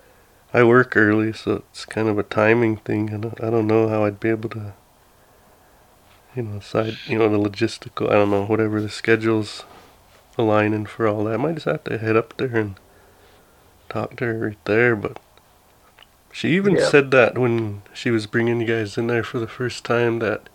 I 0.53 0.64
work 0.64 0.97
early, 0.97 1.33
so 1.33 1.62
it's 1.71 1.85
kind 1.85 2.09
of 2.09 2.19
a 2.19 2.25
timing 2.25 2.79
thing, 2.79 3.11
and 3.11 3.27
I 3.40 3.51
don't 3.51 3.69
know 3.69 3.88
how 3.88 4.05
I'd 4.05 4.19
be 4.19 4.31
able 4.31 4.49
to, 4.51 4.75
you 6.35 6.43
know, 6.43 6.59
side, 6.59 6.97
you 7.07 7.19
know, 7.19 7.29
the 7.29 7.38
logistical. 7.38 8.09
I 8.11 8.14
don't 8.14 8.31
know 8.31 8.47
whatever 8.47 8.81
the 8.81 8.88
schedules 8.88 9.64
aligning 10.37 10.87
for 10.87 11.07
all 11.07 11.23
that. 11.25 11.35
I 11.35 11.37
might 11.37 11.55
just 11.55 11.67
have 11.67 11.85
to 11.85 11.99
head 11.99 12.17
up 12.17 12.37
there 12.37 12.57
and 12.57 12.75
talk 13.88 14.17
to 14.17 14.25
her 14.27 14.38
right 14.38 14.64
there. 14.64 14.97
But 14.97 15.19
she 16.33 16.49
even 16.57 16.75
Yeah. 16.77 16.88
said 16.88 17.12
that 17.12 17.38
when 17.38 17.83
she 17.93 18.11
was 18.11 18.27
bringing 18.27 18.61
you 18.61 18.67
guys 18.67 18.99
in 18.99 19.07
there 19.07 19.23
for 19.23 19.38
the 19.38 19.47
first 19.47 19.85
time 19.85 20.19
that 20.19 20.49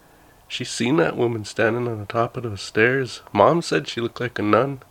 she 0.49 0.65
seen 0.65 0.97
that 0.97 1.15
woman 1.15 1.45
standing 1.45 1.87
on 1.87 1.99
the 1.99 2.05
top 2.05 2.35
of 2.35 2.43
those 2.43 2.61
stairs. 2.61 3.21
Mom 3.31 3.61
said 3.61 3.87
she 3.87 4.01
looked 4.01 4.19
like 4.19 4.37
a 4.39 4.41
nun. 4.41 4.81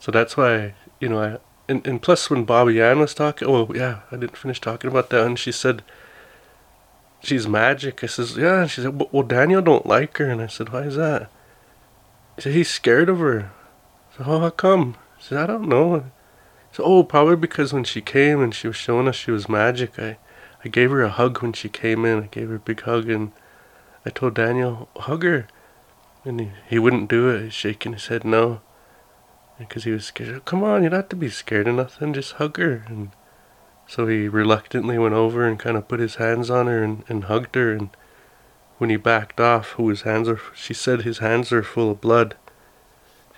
So 0.00 0.12
that's 0.12 0.36
why, 0.36 0.74
you 1.00 1.08
know, 1.08 1.20
I 1.20 1.38
and, 1.68 1.86
and 1.86 2.00
plus 2.00 2.30
when 2.30 2.44
Bobby 2.44 2.80
Ann 2.80 2.98
was 2.98 3.14
talking, 3.14 3.46
oh 3.46 3.70
yeah, 3.74 4.00
I 4.10 4.16
didn't 4.16 4.38
finish 4.38 4.60
talking 4.60 4.90
about 4.90 5.10
that, 5.10 5.26
and 5.26 5.38
she 5.38 5.52
said 5.52 5.82
she's 7.20 7.46
magic. 7.46 8.02
I 8.02 8.06
says 8.06 8.36
yeah, 8.36 8.62
and 8.62 8.70
she 8.70 8.80
said 8.80 9.04
well, 9.12 9.22
Daniel 9.22 9.60
don't 9.60 9.86
like 9.86 10.16
her, 10.16 10.30
and 10.30 10.40
I 10.40 10.46
said 10.46 10.70
why 10.70 10.82
is 10.82 10.96
that? 10.96 11.30
She 12.36 12.42
said 12.42 12.54
he's 12.54 12.70
scared 12.70 13.08
of 13.08 13.18
her. 13.18 13.52
Said 14.16 14.26
oh 14.26 14.40
how 14.40 14.50
come? 14.50 14.96
She 15.18 15.28
said 15.28 15.38
I 15.38 15.46
don't 15.46 15.68
know. 15.68 16.10
So 16.72 16.84
oh 16.84 17.02
probably 17.02 17.36
because 17.36 17.72
when 17.72 17.84
she 17.84 18.00
came 18.00 18.40
and 18.40 18.54
she 18.54 18.66
was 18.66 18.76
showing 18.76 19.08
us 19.08 19.16
she 19.16 19.30
was 19.30 19.48
magic, 19.48 19.98
I 19.98 20.16
I 20.64 20.68
gave 20.68 20.90
her 20.90 21.02
a 21.02 21.10
hug 21.10 21.42
when 21.42 21.52
she 21.52 21.68
came 21.68 22.04
in. 22.04 22.22
I 22.22 22.26
gave 22.28 22.48
her 22.48 22.56
a 22.56 22.60
big 22.60 22.80
hug 22.80 23.10
and 23.10 23.32
I 24.06 24.10
told 24.10 24.34
Daniel 24.34 24.88
hug 24.96 25.22
her, 25.22 25.48
and 26.24 26.40
he, 26.40 26.50
he 26.66 26.78
wouldn't 26.78 27.10
do 27.10 27.28
it. 27.28 27.42
He's 27.44 27.52
shaking 27.52 27.92
his 27.92 28.06
head 28.06 28.24
no 28.24 28.62
because 29.58 29.84
he 29.84 29.90
was 29.90 30.04
scared. 30.04 30.44
Come 30.44 30.62
on, 30.62 30.82
you 30.82 30.88
don't 30.88 31.00
have 31.00 31.08
to 31.10 31.16
be 31.16 31.28
scared 31.28 31.68
of 31.68 31.74
nothing. 31.74 32.14
Just 32.14 32.34
hug 32.34 32.56
her. 32.58 32.84
And 32.86 33.10
so 33.86 34.06
he 34.06 34.28
reluctantly 34.28 34.98
went 34.98 35.14
over 35.14 35.46
and 35.46 35.58
kind 35.58 35.76
of 35.76 35.88
put 35.88 36.00
his 36.00 36.16
hands 36.16 36.50
on 36.50 36.66
her 36.66 36.82
and, 36.82 37.04
and 37.08 37.24
hugged 37.24 37.54
her. 37.56 37.72
And 37.72 37.90
when 38.78 38.90
he 38.90 38.96
backed 38.96 39.40
off, 39.40 39.70
who 39.70 39.88
his 39.88 40.02
hands 40.02 40.28
are, 40.28 40.40
she 40.54 40.74
said 40.74 41.02
his 41.02 41.18
hands 41.18 41.52
are 41.52 41.62
full 41.62 41.90
of 41.90 42.00
blood. 42.00 42.36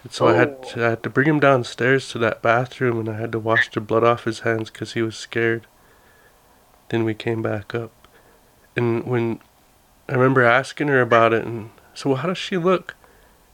And 0.03 0.13
so 0.13 0.29
I 0.29 0.35
had 0.35 0.57
oh. 0.59 0.71
to, 0.71 0.87
I 0.87 0.91
had 0.91 1.03
to 1.03 1.11
bring 1.11 1.29
him 1.29 1.41
downstairs 1.41 2.09
to 2.11 2.19
that 2.19 2.43
bathroom, 2.43 2.99
and 2.99 3.09
I 3.09 3.19
had 3.19 3.33
to 3.33 3.39
wash 3.39 3.71
the 3.71 3.81
blood 3.81 4.05
off 4.05 4.25
his 4.25 4.41
hands 4.41 4.71
because 4.71 4.93
he 4.93 5.03
was 5.03 5.17
scared. 5.17 5.67
Then 6.89 7.05
we 7.05 7.15
came 7.15 7.43
back 7.43 7.75
up, 7.75 7.93
and 8.75 9.05
when 9.05 9.41
I 10.09 10.15
remember 10.15 10.43
asking 10.43 10.89
her 10.89 11.01
about 11.01 11.33
it, 11.33 11.45
and 11.45 11.71
so 11.95 12.11
well, 12.11 12.19
how 12.19 12.29
does 12.29 12.39
she 12.39 12.57
look? 12.57 12.97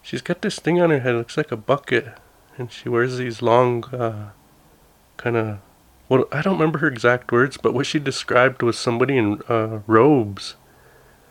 She's 0.03 0.23
got 0.23 0.41
this 0.41 0.59
thing 0.59 0.81
on 0.81 0.91
her 0.91 1.01
head, 1.01 1.17
looks 1.17 1.37
like 1.37 1.53
a 1.53 1.57
bucket 1.57 2.17
and 2.59 2.73
she 2.73 2.89
wears 2.89 3.19
these 3.19 3.43
long, 3.43 3.85
uh, 3.95 4.31
kind 5.17 5.37
of. 5.37 5.59
Well, 6.09 6.25
I 6.31 6.41
don't 6.41 6.55
remember 6.55 6.79
her 6.79 6.89
exact 6.89 7.33
words, 7.33 7.57
but 7.57 7.75
what 7.75 7.87
she 7.87 7.99
described 7.99 8.63
was 8.63 8.79
somebody 8.79 9.19
in 9.19 9.43
uh, 9.49 9.81
robes. 9.87 10.55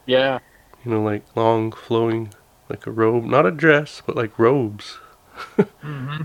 Yeah. 0.05 0.39
You 0.83 0.91
know, 0.91 1.01
like 1.01 1.23
long, 1.35 1.71
flowing, 1.71 2.33
like 2.69 2.85
a 2.85 2.91
robe, 2.91 3.23
not 3.23 3.45
a 3.45 3.51
dress, 3.51 4.01
but 4.05 4.15
like 4.15 4.37
robes. 4.37 4.99
mm-hmm. 5.57 6.23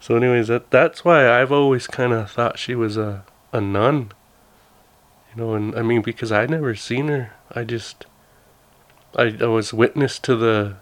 So, 0.00 0.16
anyways, 0.16 0.48
that 0.48 0.70
that's 0.70 1.04
why 1.04 1.28
I've 1.40 1.50
always 1.50 1.86
kind 1.86 2.12
of 2.12 2.30
thought 2.30 2.58
she 2.58 2.74
was 2.74 2.96
a 2.96 3.24
a 3.52 3.60
nun. 3.60 4.12
You 5.34 5.42
know, 5.42 5.54
and 5.54 5.74
I 5.74 5.82
mean 5.82 6.02
because 6.02 6.30
I 6.30 6.46
never 6.46 6.74
seen 6.74 7.08
her. 7.08 7.32
I 7.52 7.64
just, 7.64 8.06
I 9.16 9.36
I 9.40 9.46
was 9.46 9.72
witness 9.72 10.18
to 10.20 10.36
the, 10.36 10.76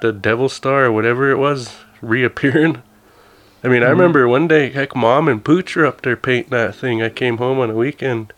the 0.00 0.12
devil 0.12 0.48
star 0.48 0.84
or 0.86 0.92
whatever 0.92 1.30
it 1.30 1.38
was 1.38 1.76
reappearing. 2.02 2.82
I 3.62 3.68
mean, 3.68 3.82
I 3.82 3.86
Mhm. 3.86 3.90
remember 3.90 4.28
one 4.28 4.48
day, 4.48 4.70
heck, 4.70 4.96
mom 4.96 5.28
and 5.28 5.44
Pooch 5.44 5.76
were 5.76 5.86
up 5.86 6.02
there 6.02 6.16
painting 6.16 6.50
that 6.50 6.74
thing. 6.74 7.02
I 7.02 7.08
came 7.10 7.36
home 7.38 7.58
on 7.60 7.70
a 7.70 7.74
weekend, 7.74 8.32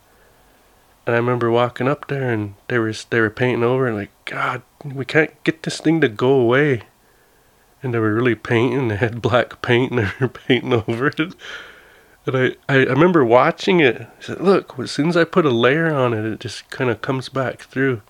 and 1.06 1.14
I 1.14 1.18
remember 1.18 1.50
walking 1.50 1.88
up 1.88 2.08
there, 2.08 2.30
and 2.30 2.54
they 2.68 2.78
were 2.78 2.92
they 3.10 3.20
were 3.20 3.30
painting 3.30 3.62
over, 3.64 3.86
and 3.86 3.96
like, 3.96 4.10
God, 4.24 4.62
we 4.84 5.04
can't 5.04 5.30
get 5.44 5.62
this 5.62 5.80
thing 5.80 6.00
to 6.00 6.08
go 6.08 6.32
away. 6.32 6.82
And 7.84 7.92
they 7.92 7.98
were 7.98 8.14
really 8.14 8.36
painting. 8.36 8.88
They 8.88 8.96
had 8.96 9.20
black 9.22 9.60
paint, 9.62 9.90
and 9.92 10.00
they 10.00 10.08
were 10.20 10.28
painting 10.48 10.72
over 10.72 11.06
it. 11.08 11.18
And 11.20 12.36
I, 12.36 12.44
I, 12.68 12.74
I 12.76 12.82
remember 12.84 13.24
watching 13.24 13.80
it. 13.80 14.02
I 14.02 14.06
said, 14.20 14.40
"Look, 14.40 14.78
as 14.78 14.90
soon 14.92 15.08
as 15.08 15.16
I 15.16 15.24
put 15.24 15.44
a 15.46 15.50
layer 15.50 15.92
on 15.92 16.14
it, 16.14 16.24
it 16.24 16.40
just 16.40 16.68
kind 16.70 16.90
of 16.90 17.00
comes 17.02 17.28
back 17.28 17.60
through." 17.62 18.02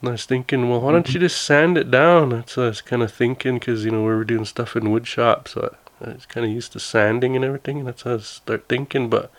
And 0.00 0.10
I 0.10 0.12
was 0.12 0.26
thinking, 0.26 0.68
well, 0.68 0.80
why 0.80 0.92
don't 0.92 1.06
mm-hmm. 1.06 1.14
you 1.14 1.20
just 1.20 1.42
sand 1.42 1.76
it 1.76 1.90
down? 1.90 2.30
That's 2.30 2.56
what 2.56 2.64
I 2.64 2.68
was 2.68 2.80
kind 2.80 3.02
of 3.02 3.12
thinking, 3.12 3.58
because, 3.58 3.84
you 3.84 3.90
know, 3.90 4.00
we 4.00 4.08
were 4.08 4.24
doing 4.24 4.44
stuff 4.44 4.76
in 4.76 4.90
wood 4.90 5.06
shop, 5.06 5.48
so 5.48 5.76
I, 6.00 6.10
I 6.10 6.14
was 6.14 6.26
kind 6.26 6.46
of 6.46 6.52
used 6.52 6.72
to 6.72 6.80
sanding 6.80 7.34
and 7.34 7.44
everything, 7.44 7.78
and 7.78 7.88
that's 7.88 8.02
how 8.02 8.14
I 8.14 8.18
start 8.18 8.68
thinking, 8.68 9.10
but 9.10 9.30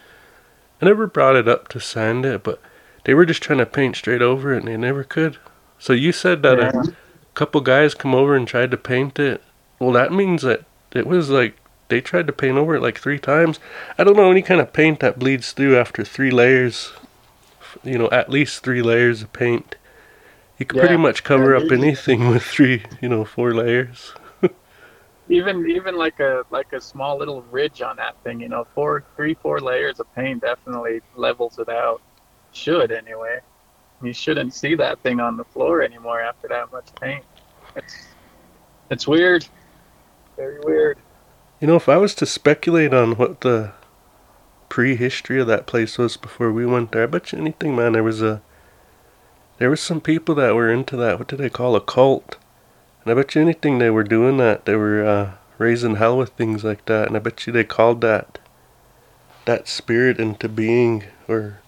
I 0.82 0.86
never 0.86 1.08
brought 1.08 1.36
it 1.36 1.48
up 1.48 1.70
to 1.70 1.80
sand 1.80 2.26
it, 2.26 2.44
but 2.44 2.62
they 3.06 3.14
were 3.14 3.26
just 3.26 3.42
trying 3.42 3.60
to 3.60 3.66
paint 3.66 3.96
straight 3.96 4.22
over 4.22 4.54
it, 4.54 4.60
and 4.60 4.68
they 4.68 4.78
never 4.78 5.04
could. 5.04 5.38
So 5.78 5.94
you 5.94 6.12
said 6.12 6.44
that 6.44 6.58
Yeah. 6.60 6.84
a 6.84 7.36
couple 7.36 7.62
guys 7.62 7.94
come 7.94 8.14
over 8.14 8.36
and 8.36 8.48
tried 8.48 8.72
to 8.72 8.78
paint 8.78 9.18
it. 9.18 9.42
Well, 9.80 9.94
that 9.94 10.12
means 10.12 10.42
that 10.42 10.66
it 10.92 11.08
was 11.08 11.30
like 11.30 11.56
they 11.88 12.02
tried 12.02 12.28
to 12.28 12.34
paint 12.34 12.58
over 12.58 12.76
it 12.76 12.82
like 12.82 13.00
three 13.00 13.18
times. 13.18 13.60
I 13.98 14.04
don't 14.04 14.18
know 14.18 14.30
any 14.30 14.42
kind 14.42 14.62
of 14.62 14.74
paint 14.74 15.00
that 15.00 15.20
bleeds 15.20 15.54
through 15.54 15.78
after 15.78 16.04
three 16.04 16.32
layers, 16.32 16.92
you 17.84 17.98
know, 17.98 18.10
at 18.12 18.30
least 18.30 18.64
three 18.64 18.82
layers 18.82 19.22
of 19.22 19.32
paint. 19.34 19.76
You 20.60 20.66
can 20.68 20.80
pretty 20.80 20.98
much 20.98 21.24
cover 21.24 21.56
Yeah, 21.58 21.66
up 21.66 21.72
anything 21.72 22.30
with 22.30 22.44
three, 22.44 22.84
you 23.02 23.10
know, 23.10 23.26
four 23.26 23.54
layers. 23.54 24.14
Even 25.30 25.70
even 25.70 25.96
like 25.96 26.20
a 26.20 26.44
like 26.52 26.74
a 26.74 26.82
small 26.82 27.18
little 27.20 27.44
ridge 27.44 27.82
on 27.82 27.98
that 27.98 28.16
thing, 28.24 28.42
you 28.42 28.50
know, 28.50 28.66
four 28.76 29.06
three 29.16 29.36
four 29.36 29.62
layers 29.62 30.00
of 30.00 30.14
paint 30.16 30.42
definitely 30.42 31.02
levels 31.16 31.60
it 31.60 31.70
out. 31.70 32.02
Should 32.52 32.92
anyway. 32.92 33.40
You 34.02 34.14
shouldn't 34.14 34.54
see 34.54 34.76
that 34.76 35.02
thing 35.04 35.20
on 35.20 35.38
the 35.38 35.46
floor 35.46 35.82
anymore 35.84 36.22
after 36.22 36.48
that 36.50 36.72
much 36.72 36.90
paint. 37.02 37.26
It's 37.76 38.16
it's 38.90 39.08
weird. 39.08 39.48
Very 40.38 40.60
weird. 40.62 41.00
You 41.62 41.68
know, 41.68 41.76
if 41.76 41.90
I 41.90 41.98
was 41.98 42.16
to 42.16 42.26
speculate 42.26 42.94
on 42.94 43.16
what 43.18 43.42
the 43.42 43.74
prehistory 44.70 45.40
of 45.42 45.48
that 45.48 45.68
place 45.68 45.98
was 45.98 46.18
before 46.18 46.52
we 46.52 46.66
went 46.66 46.92
there, 46.92 47.04
I 47.04 47.08
bet 47.08 47.32
you 47.32 47.40
anything, 47.40 47.76
man, 47.76 47.94
there 47.94 48.04
was 48.04 48.22
a 48.22 48.42
there 49.60 49.70
was 49.70 49.82
some 49.82 50.02
people 50.02 50.36
that 50.36 50.56
were 50.56 50.72
into 50.72 50.98
that. 50.98 51.20
What 51.20 51.28
did 51.28 51.40
they 51.40 51.50
call 51.50 51.76
a 51.76 51.82
cult? 51.82 52.38
And 53.04 53.12
I 53.12 53.16
bet 53.16 53.36
you 53.36 53.42
anything 53.42 53.78
they 53.78 53.90
were 53.90 54.04
doing 54.04 54.38
that. 54.38 54.66
They 54.66 54.76
were 54.76 55.06
uh, 55.06 55.32
raising 55.58 55.96
hell 55.96 56.18
with 56.18 56.32
things 56.32 56.64
like 56.64 56.86
that. 56.86 57.08
And 57.08 57.16
I 57.16 57.20
bet 57.20 57.46
you 57.46 57.54
they 57.54 57.64
called 57.64 58.02
that 58.02 58.40
that 59.46 59.68
spirit 59.68 60.20
into 60.20 60.48
being, 60.50 61.04
or 61.28 61.60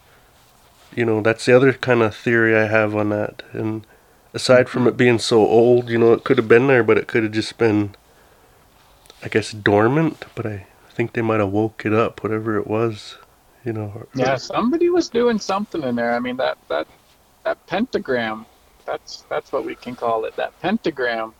you 0.95 1.05
know, 1.05 1.21
that's 1.21 1.45
the 1.45 1.55
other 1.55 1.73
kind 1.73 2.01
of 2.01 2.15
theory 2.15 2.55
I 2.55 2.67
have 2.67 2.95
on 2.95 3.09
that. 3.09 3.43
And 3.53 3.85
aside 4.33 4.69
from 4.69 4.87
it 4.87 4.97
being 4.97 5.19
so 5.19 5.39
old, 5.39 5.89
you 5.89 5.97
know, 5.97 6.13
it 6.13 6.23
could 6.23 6.37
have 6.37 6.47
been 6.47 6.67
there, 6.67 6.83
but 6.83 6.97
it 6.97 7.07
could 7.07 7.23
have 7.23 7.31
just 7.31 7.57
been 7.57 7.95
I 9.23 9.27
guess 9.29 9.51
dormant, 9.51 10.25
but 10.35 10.45
I 10.45 10.65
think 10.89 11.13
they 11.13 11.21
might 11.21 11.39
have 11.39 11.49
woke 11.51 11.85
it 11.85 11.93
up, 11.93 12.23
whatever 12.23 12.57
it 12.57 12.67
was, 12.67 13.17
you 13.63 13.71
know. 13.73 14.07
Yeah, 14.15 14.35
somebody 14.35 14.89
was 14.89 15.09
doing 15.09 15.39
something 15.39 15.83
in 15.83 15.95
there. 15.95 16.13
I 16.13 16.19
mean 16.19 16.37
that 16.37 16.57
that 16.69 16.87
that 17.43 17.65
pentagram, 17.67 18.45
that's 18.85 19.23
that's 19.29 19.51
what 19.51 19.65
we 19.65 19.75
can 19.75 19.95
call 19.95 20.25
it. 20.25 20.35
That 20.35 20.59
pentagram 20.61 21.33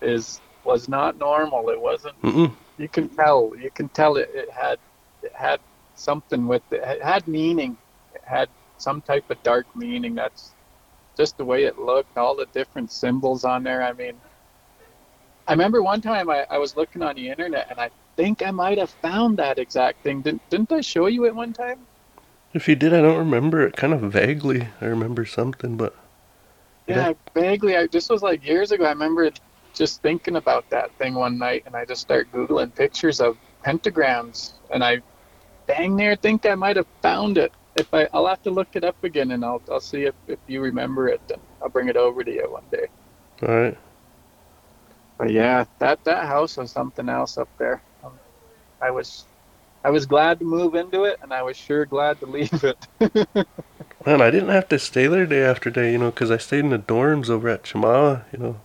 is 0.00 0.40
was 0.64 0.88
not 0.88 1.18
normal. 1.18 1.68
It 1.70 1.80
wasn't 1.80 2.20
Mm-mm. 2.22 2.52
you 2.78 2.88
can 2.88 3.08
tell 3.08 3.52
you 3.58 3.70
can 3.70 3.88
tell 3.90 4.16
it, 4.16 4.30
it 4.34 4.50
had 4.50 4.78
it 5.22 5.32
had 5.32 5.60
something 5.94 6.46
with 6.46 6.62
it. 6.70 6.82
It 6.82 7.02
had 7.02 7.26
meaning. 7.28 7.76
It 8.14 8.22
had 8.24 8.48
some 8.78 9.00
type 9.02 9.30
of 9.30 9.42
dark 9.42 9.66
meaning. 9.76 10.14
That's 10.14 10.52
just 11.16 11.36
the 11.36 11.44
way 11.44 11.64
it 11.64 11.78
looked. 11.78 12.16
All 12.16 12.34
the 12.36 12.46
different 12.46 12.90
symbols 12.90 13.44
on 13.44 13.62
there. 13.62 13.82
I 13.82 13.92
mean, 13.92 14.14
I 15.46 15.52
remember 15.52 15.82
one 15.82 16.00
time 16.00 16.30
I, 16.30 16.46
I 16.50 16.58
was 16.58 16.76
looking 16.76 17.02
on 17.02 17.16
the 17.16 17.28
internet 17.28 17.68
and 17.70 17.78
I 17.78 17.90
think 18.16 18.42
I 18.42 18.50
might 18.50 18.78
have 18.78 18.90
found 18.90 19.38
that 19.38 19.58
exact 19.58 20.02
thing. 20.02 20.22
Didn't 20.22 20.48
didn't 20.50 20.72
I 20.72 20.80
show 20.80 21.06
you 21.06 21.26
it 21.26 21.34
one 21.34 21.52
time? 21.52 21.86
If 22.54 22.68
you 22.68 22.74
did, 22.74 22.94
I 22.94 23.02
don't 23.02 23.18
remember 23.18 23.60
it. 23.66 23.76
Kind 23.76 23.92
of 23.92 24.00
vaguely, 24.00 24.68
I 24.80 24.86
remember 24.86 25.26
something, 25.26 25.76
but 25.76 25.94
Yeah, 26.86 27.14
vaguely. 27.34 27.76
I, 27.76 27.86
this 27.88 28.08
was 28.08 28.22
like 28.22 28.44
years 28.44 28.72
ago. 28.72 28.84
I 28.84 28.90
remember 28.90 29.30
just 29.74 30.02
thinking 30.02 30.36
about 30.36 30.68
that 30.70 30.96
thing 30.98 31.14
one 31.14 31.38
night, 31.38 31.62
and 31.66 31.74
I 31.76 31.84
just 31.84 32.02
start 32.02 32.30
googling 32.30 32.74
pictures 32.74 33.20
of 33.20 33.38
pentagrams, 33.64 34.54
and 34.70 34.84
I 34.84 35.02
dang 35.68 35.96
near 35.96 36.16
think 36.16 36.46
I 36.46 36.54
might 36.56 36.76
have 36.76 36.88
found 37.02 37.38
it. 37.38 37.52
If 37.76 37.88
I, 37.92 38.08
I'll 38.12 38.26
have 38.28 38.42
to 38.42 38.50
look 38.50 38.68
it 38.74 38.84
up 38.84 38.96
again, 39.04 39.32
and 39.32 39.44
I'll 39.44 39.62
I'll 39.70 39.80
see 39.80 40.04
if, 40.04 40.14
if 40.28 40.40
you 40.48 40.60
remember 40.62 41.08
it, 41.08 41.22
and 41.32 41.42
I'll 41.62 41.70
bring 41.70 41.88
it 41.88 41.96
over 41.96 42.24
to 42.24 42.32
you 42.32 42.50
one 42.50 42.66
day. 42.72 42.88
all 43.42 43.48
right. 43.48 43.78
But 45.18 45.30
yeah, 45.32 45.64
that 45.80 46.04
that 46.04 46.26
house 46.26 46.56
was 46.56 46.72
something 46.72 47.08
else 47.08 47.38
up 47.38 47.50
there. 47.58 47.82
Um, 48.02 48.20
I 48.80 48.90
was 48.90 49.28
I 49.84 49.90
was 49.90 50.06
glad 50.06 50.38
to 50.38 50.44
move 50.46 50.74
into 50.74 51.04
it, 51.04 51.18
and 51.22 51.32
I 51.32 51.42
was 51.42 51.56
sure 51.56 51.84
glad 51.84 52.18
to 52.20 52.26
leave 52.26 52.64
it. 52.64 52.88
Man, 54.06 54.22
I 54.22 54.30
didn't 54.30 54.48
have 54.48 54.68
to 54.70 54.78
stay 54.78 55.06
there 55.06 55.26
day 55.26 55.42
after 55.42 55.70
day, 55.70 55.92
you 55.92 55.98
know, 55.98 56.10
'cause 56.10 56.30
I 56.30 56.38
stayed 56.38 56.60
in 56.60 56.70
the 56.70 56.78
dorms 56.78 57.28
over 57.28 57.48
at 57.48 57.64
Chemawa, 57.64 58.22
you 58.32 58.38
know. 58.38 58.60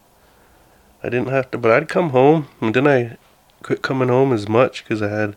I 1.03 1.09
didn't 1.09 1.30
have 1.30 1.51
to, 1.51 1.57
but 1.57 1.72
I'd 1.72 1.89
come 1.89 2.09
home, 2.11 2.47
and 2.61 2.74
then 2.74 2.88
I 2.88 3.17
quit 3.63 3.82
coming 3.82 4.07
home 4.09 4.32
as 4.32 4.47
much 4.47 4.86
'cause 4.88 5.01
I 5.01 5.09
had 5.09 5.36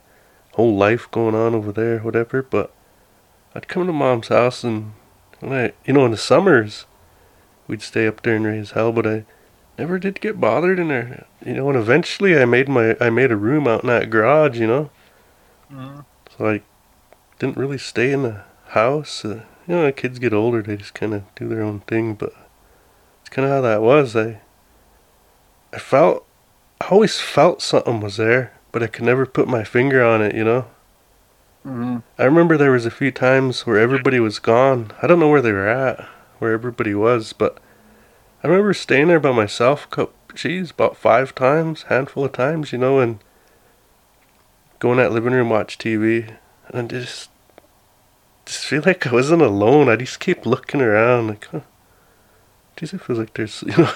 whole 0.54 0.76
life 0.76 1.10
going 1.10 1.34
on 1.34 1.54
over 1.54 1.72
there, 1.72 1.98
whatever. 1.98 2.42
But 2.42 2.70
I'd 3.54 3.68
come 3.68 3.86
to 3.86 3.92
mom's 3.92 4.28
house 4.28 4.62
and, 4.64 4.92
and 5.40 5.52
I, 5.54 5.72
you 5.84 5.92
know, 5.92 6.04
in 6.04 6.10
the 6.12 6.16
summers, 6.16 6.86
we'd 7.66 7.82
stay 7.82 8.06
up 8.06 8.22
there 8.22 8.36
and 8.36 8.44
raise 8.46 8.72
hell. 8.72 8.92
But 8.92 9.06
I 9.06 9.24
never 9.78 9.98
did 9.98 10.20
get 10.20 10.40
bothered 10.40 10.78
in 10.78 10.88
there, 10.88 11.26
you 11.44 11.54
know. 11.54 11.68
And 11.70 11.78
eventually, 11.78 12.38
I 12.40 12.44
made 12.44 12.68
my 12.68 12.96
I 13.00 13.10
made 13.10 13.32
a 13.32 13.36
room 13.36 13.66
out 13.66 13.82
in 13.82 13.88
that 13.88 14.10
garage, 14.10 14.58
you 14.60 14.66
know. 14.66 14.90
Mm-hmm. 15.72 16.00
So 16.36 16.48
I 16.48 16.62
didn't 17.38 17.56
really 17.56 17.78
stay 17.78 18.12
in 18.12 18.22
the 18.22 18.42
house. 18.68 19.24
Uh, 19.24 19.42
you 19.66 19.74
know, 19.74 19.92
kids 19.92 20.18
get 20.18 20.32
older, 20.32 20.62
they 20.62 20.76
just 20.76 20.94
kind 20.94 21.14
of 21.14 21.22
do 21.34 21.48
their 21.48 21.62
own 21.62 21.80
thing. 21.80 22.14
But 22.14 22.32
it's 23.20 23.30
kind 23.30 23.46
of 23.46 23.52
how 23.52 23.60
that 23.62 23.82
was. 23.82 24.14
I 24.14 24.40
I 25.72 25.78
felt 25.78 26.26
I 26.80 26.86
always 26.88 27.20
felt 27.20 27.62
something 27.62 28.00
was 28.00 28.16
there, 28.16 28.52
but 28.72 28.82
I 28.82 28.86
could 28.86 29.04
never 29.04 29.24
put 29.24 29.48
my 29.48 29.64
finger 29.64 30.04
on 30.04 30.20
it, 30.20 30.34
you 30.34 30.44
know. 30.44 30.66
Mm-hmm. 31.66 31.98
I 32.18 32.24
remember 32.24 32.56
there 32.56 32.72
was 32.72 32.86
a 32.86 32.90
few 32.90 33.12
times 33.12 33.66
where 33.66 33.78
everybody 33.78 34.18
was 34.18 34.40
gone. 34.40 34.90
I 35.00 35.06
don't 35.06 35.20
know 35.20 35.28
where 35.28 35.42
they 35.42 35.52
were 35.52 35.68
at, 35.68 36.08
where 36.40 36.52
everybody 36.52 36.92
was, 36.92 37.32
but 37.32 37.58
I 38.42 38.48
remember 38.48 38.74
staying 38.74 39.08
there 39.08 39.20
by 39.20 39.30
myself. 39.30 39.86
Geez, 40.34 40.72
about 40.72 40.96
five 40.96 41.34
times, 41.34 41.84
handful 41.84 42.24
of 42.24 42.32
times, 42.32 42.72
you 42.72 42.78
know, 42.78 42.98
and 42.98 43.20
go 44.82 44.90
in 44.90 44.98
that 44.98 45.12
living 45.12 45.32
room, 45.32 45.48
watch 45.48 45.78
TV, 45.78 46.28
and 46.70 46.90
just 46.90 47.30
just 48.44 48.64
feel 48.66 48.82
like 48.84 49.06
I 49.06 49.12
wasn't 49.12 49.40
alone. 49.42 49.88
I 49.88 49.94
just 49.94 50.18
keep 50.18 50.44
looking 50.44 50.80
around, 50.80 51.28
like, 51.28 51.44
huh, 51.46 51.60
geez, 52.76 52.92
it 52.92 53.00
feels 53.00 53.20
like 53.20 53.34
there's, 53.34 53.62
you 53.66 53.76
know. 53.76 53.92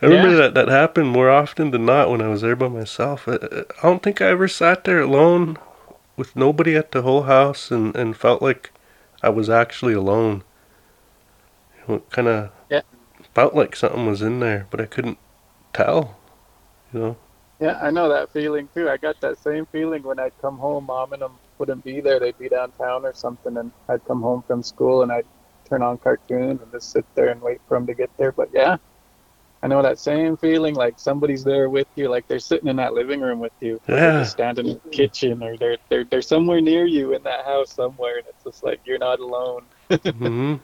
I 0.00 0.06
remember 0.06 0.30
Yeah. 0.30 0.36
that 0.36 0.54
that 0.54 0.68
happened 0.68 1.08
more 1.10 1.28
often 1.28 1.70
than 1.70 1.84
not 1.84 2.08
when 2.08 2.22
I 2.22 2.28
was 2.28 2.40
there 2.40 2.56
by 2.56 2.68
myself. 2.68 3.28
I, 3.28 3.34
I 3.34 3.82
don't 3.82 4.02
think 4.02 4.22
I 4.22 4.28
ever 4.28 4.48
sat 4.48 4.84
there 4.84 5.00
alone 5.00 5.58
with 6.16 6.34
nobody 6.34 6.74
at 6.74 6.92
the 6.92 7.02
whole 7.02 7.24
house 7.24 7.70
and, 7.70 7.94
and 7.94 8.16
felt 8.16 8.40
like 8.40 8.70
I 9.22 9.28
was 9.28 9.50
actually 9.50 9.92
alone. 9.92 10.44
You 11.76 11.84
know, 11.88 11.94
it 11.96 12.10
kind 12.10 12.28
of 12.28 12.50
Yeah. 12.70 12.82
felt 13.34 13.54
like 13.54 13.76
something 13.76 14.06
was 14.06 14.22
in 14.22 14.40
there, 14.40 14.66
but 14.70 14.80
I 14.80 14.86
couldn't 14.86 15.18
tell. 15.74 16.16
You 16.94 17.00
know. 17.00 17.16
Yeah, 17.60 17.78
I 17.82 17.90
know 17.90 18.08
that 18.08 18.30
feeling 18.32 18.68
too. 18.74 18.88
I 18.88 18.96
got 18.96 19.20
that 19.20 19.38
same 19.38 19.66
feeling 19.66 20.02
when 20.04 20.18
I'd 20.20 20.36
come 20.40 20.58
home. 20.58 20.86
Mom 20.86 21.12
and 21.12 21.22
them 21.22 21.38
wouldn't 21.58 21.84
be 21.84 22.00
there; 22.00 22.20
they'd 22.20 22.38
be 22.38 22.48
downtown 22.48 23.04
or 23.04 23.12
something, 23.14 23.56
and 23.56 23.72
I'd 23.88 24.04
come 24.04 24.22
home 24.22 24.42
from 24.46 24.62
school 24.62 25.02
and 25.02 25.10
I'd 25.10 25.26
turn 25.68 25.82
on 25.82 25.98
cartoons 25.98 26.62
and 26.62 26.70
just 26.70 26.92
sit 26.92 27.04
there 27.16 27.28
and 27.28 27.40
wait 27.42 27.60
for 27.66 27.76
them 27.76 27.86
to 27.88 27.94
get 27.94 28.10
there. 28.16 28.30
But 28.32 28.50
yeah, 28.52 28.76
I 29.62 29.66
know 29.66 29.82
that 29.82 29.98
same 29.98 30.36
feeling. 30.36 30.74
Like 30.76 31.00
somebody's 31.00 31.42
there 31.42 31.68
with 31.68 31.88
you, 31.96 32.08
like 32.08 32.28
they're 32.28 32.38
sitting 32.38 32.68
in 32.68 32.76
that 32.76 32.94
living 32.94 33.20
room 33.20 33.40
with 33.40 33.54
you, 33.60 33.80
Yeah. 33.88 34.22
standing 34.22 34.68
in 34.68 34.80
the 34.84 34.90
kitchen, 34.90 35.42
or 35.42 35.56
they're 35.56 35.78
they're 35.90 36.04
they're 36.04 36.22
somewhere 36.22 36.60
near 36.60 36.86
you 36.86 37.12
in 37.12 37.24
that 37.24 37.44
house 37.44 37.72
somewhere, 37.72 38.18
and 38.18 38.26
it's 38.28 38.44
just 38.44 38.62
like 38.62 38.80
you're 38.84 38.98
not 38.98 39.18
alone. 39.18 39.66
hmm 39.90 40.54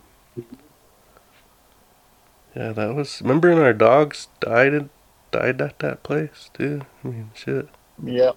Yeah, 2.54 2.70
that 2.72 2.94
was. 2.94 3.20
Remember, 3.20 3.48
when 3.52 3.58
our 3.62 3.72
dogs 3.72 4.28
died 4.40 4.90
died 5.34 5.60
at 5.60 5.80
that 5.80 6.02
place 6.04 6.50
too. 6.54 6.82
I 7.02 7.08
mean, 7.08 7.30
shit. 7.34 7.68
Yeah. 8.02 8.32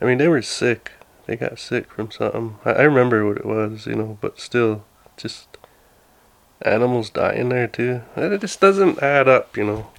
I 0.00 0.04
mean, 0.04 0.18
they 0.18 0.28
were 0.28 0.42
sick. 0.42 0.92
They 1.26 1.36
got 1.36 1.58
sick 1.58 1.90
from 1.90 2.10
something. 2.10 2.58
I, 2.64 2.72
I 2.72 2.82
remember 2.82 3.26
what 3.26 3.38
it 3.38 3.46
was, 3.46 3.86
you 3.86 3.94
know, 3.94 4.18
but 4.20 4.38
still, 4.38 4.84
just 5.16 5.56
animals 6.60 7.08
dying 7.10 7.48
there 7.48 7.66
too. 7.66 8.02
It 8.16 8.40
just 8.42 8.60
doesn't 8.60 9.02
add 9.02 9.28
up, 9.28 9.56
you 9.56 9.64
know. 9.64 9.90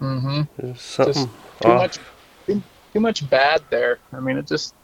Mm-hmm. 0.00 0.42
There's 0.58 0.80
something 0.82 1.30
too 1.62 1.68
off. 1.68 1.80
much 1.80 1.98
too, 2.46 2.62
too 2.92 3.00
much 3.00 3.28
bad 3.30 3.62
there. 3.70 3.98
I 4.12 4.20
mean, 4.20 4.36
it 4.36 4.46
just 4.46 4.74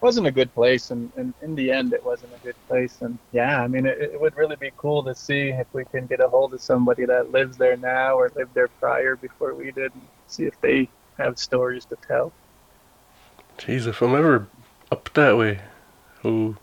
wasn't 0.00 0.26
a 0.26 0.30
good 0.30 0.52
place, 0.54 0.90
and, 0.90 1.10
and 1.16 1.34
in 1.42 1.54
the 1.54 1.70
end, 1.70 1.92
it 1.92 2.04
wasn't 2.04 2.32
a 2.34 2.44
good 2.44 2.56
place. 2.68 2.98
And 3.00 3.18
yeah, 3.32 3.62
I 3.62 3.68
mean, 3.68 3.86
it, 3.86 3.98
it 4.00 4.20
would 4.20 4.36
really 4.36 4.56
be 4.56 4.72
cool 4.76 5.02
to 5.04 5.14
see 5.14 5.48
if 5.48 5.66
we 5.72 5.84
can 5.84 6.06
get 6.06 6.20
a 6.20 6.28
hold 6.28 6.54
of 6.54 6.60
somebody 6.60 7.04
that 7.06 7.32
lives 7.32 7.56
there 7.56 7.76
now 7.76 8.16
or 8.16 8.30
lived 8.34 8.54
there 8.54 8.68
prior 8.68 9.16
before 9.16 9.54
we 9.54 9.70
did, 9.70 9.92
and 9.94 10.06
see 10.26 10.44
if 10.44 10.60
they 10.60 10.88
have 11.18 11.38
stories 11.38 11.84
to 11.86 11.96
tell. 12.06 12.32
Jeez, 13.58 13.86
if 13.86 14.02
I'm 14.02 14.14
ever 14.14 14.48
up 14.92 15.10
that 15.14 15.36
way, 15.36 15.60
oh, 16.24 16.56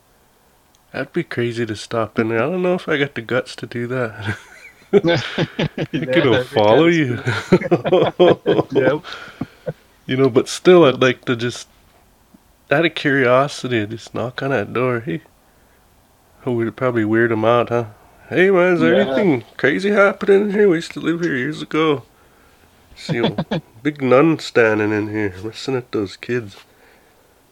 that'd 0.92 1.14
be 1.14 1.24
crazy 1.24 1.66
to 1.66 1.76
stop 1.76 2.20
in 2.20 2.30
there. 2.30 2.38
I 2.38 2.50
don't 2.50 2.62
know 2.62 2.76
if 2.76 2.88
I 2.88 2.98
got 2.98 3.16
the 3.16 3.22
guts 3.22 3.56
to 3.58 3.66
do 3.66 3.88
that. 3.88 4.38
I 4.94 6.06
could 6.06 6.48
follow 6.48 6.86
you. 6.86 7.20
Yep. 8.72 9.04
You 10.06 10.18
know, 10.18 10.30
but 10.30 10.48
still, 10.48 10.86
I'd 10.86 11.02
like 11.02 11.26
to 11.26 11.36
just, 11.36 11.68
out 12.74 12.86
of 12.86 12.96
curiosity, 12.96 13.86
just 13.86 14.14
knock 14.14 14.42
on 14.44 14.50
that 14.50 14.74
door. 14.74 15.00
Hey, 15.02 15.22
oh, 16.46 16.52
we'd 16.54 16.76
probably 16.76 17.06
weird 17.06 17.32
him 17.32 17.46
out, 17.46 17.70
huh? 17.70 17.86
Hey, 18.30 18.50
man, 18.52 18.74
is 18.74 18.80
there 18.82 18.96
Yeah. 18.96 19.02
anything 19.14 19.44
crazy 19.58 19.92
happening 19.92 20.42
in 20.42 20.52
here? 20.52 20.68
We 20.70 20.78
used 20.78 20.92
to 20.94 21.00
live 21.00 21.22
here 21.22 21.36
years 21.36 21.62
ago. 21.62 22.04
See 22.96 23.18
a 23.20 23.46
big 23.84 24.02
nun 24.02 24.40
standing 24.40 24.92
in 24.92 25.10
here, 25.10 25.34
messing 25.44 25.76
at 25.76 25.92
those 25.92 26.18
kids. 26.18 26.58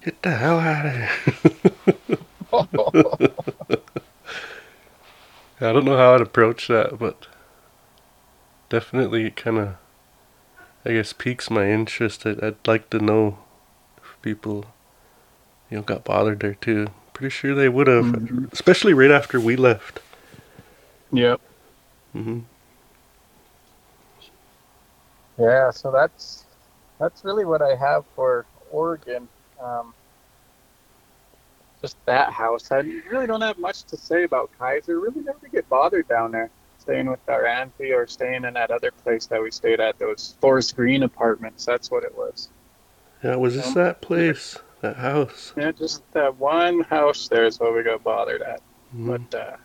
Get 0.03 0.21
the 0.23 0.31
hell 0.31 0.59
out 0.59 0.85
of 0.85 0.93
here. 0.93 1.09
I 5.61 5.71
don't 5.73 5.85
know 5.85 5.97
how 5.97 6.15
I'd 6.15 6.21
approach 6.21 6.67
that, 6.69 6.97
but 6.97 7.27
definitely 8.69 9.25
it 9.27 9.35
kind 9.35 9.57
of, 9.59 9.75
I 10.83 10.93
guess, 10.93 11.13
piques 11.13 11.51
my 11.51 11.69
interest. 11.69 12.25
I'd, 12.25 12.43
I'd 12.43 12.67
like 12.67 12.89
to 12.89 12.99
know 12.99 13.37
if 13.97 14.17
people, 14.23 14.65
you 15.71 15.77
know, 15.77 15.83
got 15.83 16.03
bothered 16.03 16.41
there 16.41 16.53
too. 16.55 16.87
Pretty 17.13 17.31
sure 17.31 17.55
they 17.55 17.69
would 17.69 17.87
have, 17.87 18.05
Mhm. 18.05 18.51
especially 18.53 18.93
right 18.93 19.09
after 19.11 19.39
we 19.39 19.55
left. 19.55 20.01
yep. 21.13 21.41
hmm 22.13 22.39
Yeah, 25.37 25.71
so 25.71 25.91
that's 25.91 26.45
that's 26.99 27.23
really 27.25 27.45
what 27.45 27.61
I 27.61 27.75
have 27.75 28.05
for 28.15 28.45
Oregon. 28.69 29.27
Um, 29.59 29.93
just 31.81 31.97
that 32.05 32.31
house. 32.31 32.71
I 32.71 32.79
really 33.09 33.25
don't 33.27 33.41
have 33.41 33.57
much 33.57 33.83
to 33.85 33.97
say 33.97 34.23
about 34.23 34.51
Keizer. 34.59 35.01
Really 35.01 35.21
never 35.21 35.47
get 35.51 35.67
bothered 35.67 36.07
down 36.07 36.31
there, 36.31 36.49
staying 36.79 37.09
with 37.09 37.19
our 37.27 37.45
auntie 37.45 37.91
or 37.91 38.05
staying 38.07 38.45
in 38.45 38.53
that 38.53 38.69
other 38.71 38.91
place 38.91 39.25
that 39.27 39.41
we 39.41 39.49
stayed 39.51 39.79
at, 39.79 39.97
those 39.97 40.35
Forest 40.41 40.75
Green 40.75 41.03
apartments. 41.03 41.65
That's 41.65 41.89
what 41.89 42.03
it 42.03 42.15
was. 42.15 42.49
Yeah, 43.23 43.35
was 43.37 43.55
this 43.55 43.73
that 43.73 44.01
place, 44.01 44.57
that 44.81 44.97
house? 44.97 45.53
Yeah, 45.57 45.71
just 45.71 46.03
that 46.13 46.35
one 46.37 46.81
house 46.81 47.27
there 47.27 47.45
is 47.45 47.59
what 47.59 47.73
we 47.75 47.83
got 47.83 48.03
bothered 48.03 48.41
at. 48.41 48.61
Mhm. 48.95 49.27
But 49.29 49.39
uh, 49.39 49.57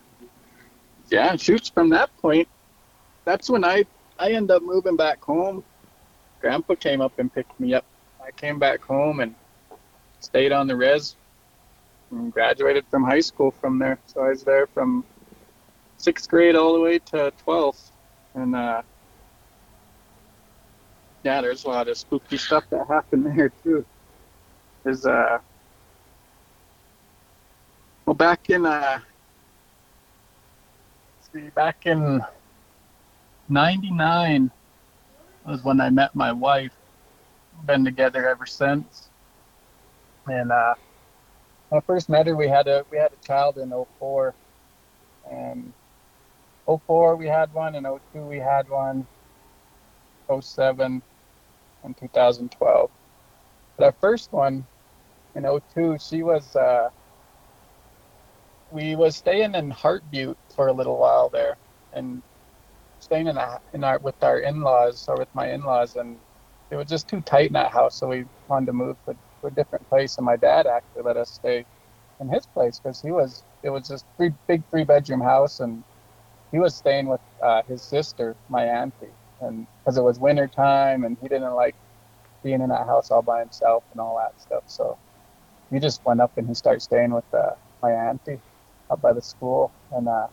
yeah, 1.10 1.36
shoots 1.36 1.68
from 1.68 1.88
that 1.90 2.10
point. 2.18 2.48
That's 3.24 3.50
when 3.50 3.64
I 3.64 3.84
I 4.18 4.32
end 4.32 4.50
up 4.50 4.62
moving 4.62 4.96
back 4.96 5.22
home. 5.22 5.64
Grandpa 6.40 6.74
came 6.74 7.00
up 7.00 7.18
and 7.18 7.32
picked 7.32 7.58
me 7.58 7.74
up. 7.74 7.84
I 8.24 8.30
came 8.30 8.58
back 8.58 8.82
home 8.82 9.20
and 9.20 9.34
stayed 10.20 10.52
on 10.52 10.66
the 10.66 10.76
res 10.76 11.16
and 12.10 12.32
graduated 12.32 12.84
from 12.90 13.04
high 13.04 13.20
school 13.20 13.50
from 13.50 13.78
there. 13.78 13.98
So 14.06 14.22
I 14.22 14.28
was 14.30 14.44
there 14.44 14.66
from 14.66 15.04
sixth 15.98 16.28
grade 16.28 16.56
all 16.56 16.72
the 16.74 16.80
way 16.80 16.98
to 16.98 17.32
twelfth, 17.42 17.90
and 18.34 18.54
uh, 18.54 18.82
yeah, 21.24 21.40
there's 21.40 21.64
a 21.64 21.68
lot 21.68 21.88
of 21.88 21.96
spooky 21.96 22.36
stuff 22.36 22.64
that 22.70 22.86
happened 22.86 23.26
there 23.36 23.50
too. 23.62 23.84
There's 24.86 25.04
uh, 25.04 25.38
well, 28.04 28.14
back 28.14 28.50
in 28.50 28.64
uh, 28.64 29.00
see, 31.32 31.48
back 31.56 31.86
in 31.86 32.22
'99 33.48 34.48
was 35.44 35.64
when 35.64 35.80
I 35.80 35.90
met 35.90 36.14
my 36.14 36.30
wife. 36.30 36.70
Been 37.64 37.84
together 37.84 38.28
ever 38.28 38.46
since. 38.46 39.08
And 40.28 40.52
uh, 40.52 40.74
when 41.68 41.80
I 41.80 41.84
first 41.84 42.08
met 42.08 42.28
her, 42.28 42.36
we 42.36 42.46
had 42.46 42.68
a 42.68 42.86
we 42.88 42.96
had 42.96 43.10
a 43.12 43.26
child 43.26 43.58
in 43.58 43.74
'04, 43.98 44.34
and 45.28 45.72
'04 46.64 47.16
we 47.16 47.26
had 47.26 47.52
one, 47.52 47.74
and 47.74 47.88
'02 48.12 48.20
we 48.20 48.38
had 48.38 48.68
one, 48.68 49.04
'07, 50.40 51.02
and 51.82 51.96
2012. 51.96 52.90
But 53.76 53.84
our 53.84 53.92
first 54.00 54.32
one 54.32 54.64
in 55.36 55.44
'02, 55.74 55.98
she 56.00 56.24
was. 56.24 56.56
Uh, 56.56 56.90
we 58.70 58.96
was 58.96 59.16
staying 59.16 59.54
in 59.56 59.70
Heart 59.70 60.10
Butte 60.10 60.38
for 60.56 60.68
a 60.68 60.74
little 60.74 60.98
while 60.98 61.30
there, 61.30 61.58
and 61.92 62.22
staying 63.00 63.28
in, 63.28 63.38
a, 63.38 63.58
in 63.74 63.84
our 63.84 63.98
with 64.00 64.16
our 64.22 64.40
in-laws 64.40 65.06
or 65.08 65.18
with 65.18 65.30
my 65.34 65.50
in-laws, 65.52 65.96
and 65.96 66.20
it 66.70 66.76
was 66.76 66.88
just 66.88 67.08
too 67.08 67.22
tight 67.22 67.48
in 67.48 67.54
that 67.54 67.72
house, 67.72 67.98
so 67.98 68.08
we 68.08 68.26
wanted 68.48 68.66
to 68.68 68.74
move 68.74 68.96
to, 69.08 69.14
to 69.14 69.48
a 69.48 69.52
different 69.52 69.88
place. 69.88 70.18
And 70.18 70.26
my 70.26 70.36
dad 70.36 70.66
actually 70.66 71.02
let 71.04 71.16
us 71.18 71.30
stay 71.32 71.66
in 72.20 72.28
his 72.28 72.46
place 72.46 72.80
because 72.82 73.00
he 73.02 73.12
was 73.12 73.44
it 73.62 73.70
was 73.70 73.88
this 73.88 74.04
three 74.18 74.32
big 74.48 74.64
three 74.70 74.84
bedroom 74.84 75.22
house, 75.22 75.60
and 75.60 75.84
he 76.52 76.58
was 76.60 76.76
staying 76.76 77.08
with 77.08 77.20
uh, 77.42 77.62
his 77.68 77.84
sister, 77.84 78.36
my 78.48 78.64
auntie, 78.66 79.16
and 79.40 79.68
because 79.84 79.98
it 79.98 80.02
was 80.04 80.20
winter 80.20 80.48
time, 80.48 81.04
and 81.04 81.18
he 81.22 81.28
didn't 81.28 81.54
like 81.54 81.76
being 82.44 82.62
in 82.62 82.70
that 82.70 82.86
house 82.86 83.10
all 83.10 83.22
by 83.22 83.40
himself 83.40 83.84
and 83.92 84.00
all 84.00 84.16
that 84.18 84.40
stuff. 84.40 84.64
So 84.66 84.98
we 85.70 85.80
just 85.80 86.04
went 86.04 86.20
up 86.20 86.32
and 86.36 86.48
he 86.48 86.54
started 86.54 86.80
staying 86.80 87.12
with 87.12 87.24
uh, 87.34 87.52
my 87.82 87.92
auntie 87.92 88.40
up 88.90 89.00
by 89.00 89.12
the 89.12 89.22
school, 89.22 89.72
and 89.90 90.08
uh, 90.08 90.28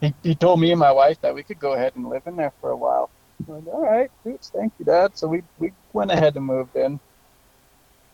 he 0.00 0.14
he 0.22 0.34
told 0.34 0.60
me 0.60 0.70
and 0.70 0.80
my 0.80 0.92
wife 0.92 1.20
that 1.22 1.34
we 1.34 1.42
could 1.44 1.58
go 1.58 1.74
ahead 1.74 1.94
and 1.96 2.08
live 2.08 2.22
in 2.26 2.36
there 2.36 2.52
for 2.60 2.70
a 2.70 2.76
while. 2.76 3.10
Like, 3.46 3.66
all 3.66 3.80
right, 3.82 4.10
thanks, 4.24 4.50
thank 4.50 4.72
you, 4.78 4.84
Dad. 4.84 5.16
So 5.16 5.28
we 5.28 5.42
we 5.58 5.72
went 5.92 6.10
ahead 6.10 6.36
and 6.36 6.46
moved 6.46 6.76
in, 6.76 7.00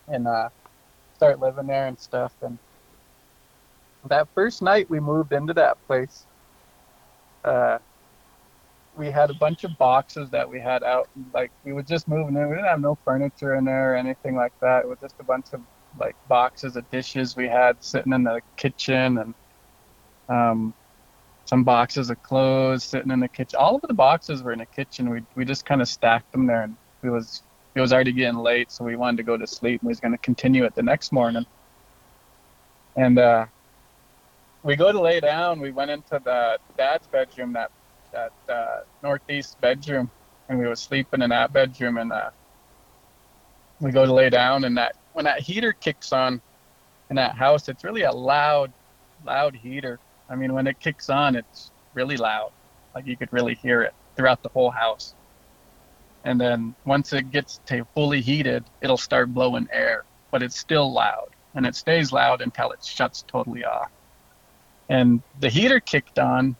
and 0.07 0.27
uh, 0.27 0.49
start 1.13 1.39
living 1.39 1.67
there 1.67 1.87
and 1.87 1.99
stuff. 1.99 2.33
And 2.41 2.59
that 4.09 4.27
first 4.35 4.61
night 4.61 4.89
we 4.89 4.99
moved 4.99 5.33
into 5.33 5.53
that 5.53 5.77
place, 5.87 6.27
uh, 7.43 7.79
we 8.97 9.11
had 9.11 9.29
a 9.29 9.33
bunch 9.35 9.63
of 9.63 9.77
boxes 9.77 10.29
that 10.31 10.49
we 10.49 10.59
had 10.59 10.83
out. 10.83 11.09
Like 11.33 11.51
we 11.63 11.73
were 11.73 11.83
just 11.83 12.07
moving 12.07 12.35
in. 12.35 12.49
We 12.49 12.55
didn't 12.55 12.67
have 12.69 12.81
no 12.81 12.97
furniture 13.05 13.55
in 13.55 13.65
there 13.65 13.93
or 13.93 13.95
anything 13.95 14.35
like 14.35 14.53
that. 14.61 14.83
It 14.83 14.87
was 14.87 14.99
just 15.01 15.15
a 15.19 15.23
bunch 15.23 15.47
of 15.53 15.61
like 15.99 16.15
boxes 16.27 16.75
of 16.75 16.89
dishes 16.89 17.35
we 17.35 17.47
had 17.47 17.83
sitting 17.83 18.13
in 18.13 18.23
the 18.23 18.41
kitchen 18.57 19.17
and 19.17 19.35
um, 20.29 20.73
some 21.45 21.63
boxes 21.63 22.09
of 22.09 22.21
clothes 22.23 22.85
sitting 22.85 23.11
in 23.11 23.19
the 23.19 23.29
kitchen. 23.29 23.57
All 23.59 23.75
of 23.75 23.81
the 23.87 23.93
boxes 23.93 24.43
were 24.43 24.53
in 24.53 24.59
the 24.59 24.65
kitchen. 24.67 25.09
We 25.09 25.21
we 25.35 25.45
just 25.45 25.65
kind 25.65 25.81
of 25.81 25.87
stacked 25.87 26.31
them 26.31 26.47
there, 26.47 26.63
and 26.63 26.77
it 27.03 27.09
was 27.09 27.43
it 27.75 27.81
was 27.81 27.93
already 27.93 28.13
getting 28.13 28.39
late, 28.39 28.71
so 28.71 28.85
we 28.85 28.95
wanted 28.95 29.17
to 29.17 29.23
go 29.23 29.37
to 29.37 29.47
sleep. 29.47 29.81
and 29.81 29.87
We 29.87 29.91
was 29.91 29.99
going 29.99 30.13
to 30.13 30.17
continue 30.19 30.63
it 30.65 30.73
the 30.75 30.83
next 30.83 31.11
morning, 31.11 31.45
and 32.95 33.19
uh, 33.19 33.45
we 34.63 34.75
go 34.75 34.91
to 34.91 35.01
lay 35.01 35.19
down. 35.19 35.59
We 35.59 35.71
went 35.71 35.91
into 35.91 36.19
the 36.23 36.57
dad's 36.77 37.07
bedroom, 37.07 37.53
that 37.53 37.71
that 38.15 38.53
uh, 38.53 38.79
northeast 39.03 39.61
bedroom, 39.61 40.09
and 40.49 40.57
we 40.57 40.65
were 40.65 40.75
sleeping 40.75 41.21
in 41.21 41.29
that 41.29 41.53
bedroom, 41.53 41.97
and 41.97 42.11
uh, 42.11 42.31
we 43.79 43.91
go 43.91 44.05
to 44.05 44.13
lay 44.13 44.29
down, 44.29 44.63
and 44.63 44.77
that 44.77 44.95
when 45.13 45.25
that 45.25 45.39
heater 45.39 45.73
kicks 45.73 46.11
on 46.11 46.41
in 47.09 47.15
that 47.17 47.35
house, 47.35 47.69
it's 47.69 47.83
really 47.83 48.03
a 48.03 48.11
loud, 48.11 48.73
loud 49.25 49.55
heater 49.55 49.99
I 50.29 50.35
mean, 50.35 50.53
when 50.53 50.67
it 50.67 50.79
kicks 50.79 51.09
on, 51.09 51.35
it's 51.35 51.71
really 51.93 52.17
loud. 52.17 52.51
Like 52.93 53.05
you 53.05 53.17
could 53.17 53.31
really 53.31 53.55
hear 53.55 53.81
it 53.81 53.93
throughout 54.15 54.41
the 54.41 54.49
whole 54.49 54.71
house. 54.71 55.13
And 56.23 56.41
then 56.41 56.73
once 56.85 57.13
it 57.13 57.29
gets 57.31 57.59
to 57.67 57.85
fully 57.93 58.21
heated, 58.21 58.63
it'll 58.81 58.97
start 58.97 59.33
blowing 59.33 59.67
air, 59.71 60.05
but 60.31 60.41
it's 60.41 60.57
still 60.57 60.91
loud. 60.91 61.29
And 61.53 61.65
it 61.65 61.75
stays 61.75 62.11
loud 62.11 62.41
until 62.41 62.71
it 62.71 62.83
shuts 62.83 63.23
totally 63.27 63.63
off. 63.63 63.91
And 64.89 65.21
the 65.39 65.49
heater 65.49 65.79
kicked 65.79 66.19
on. 66.19 66.55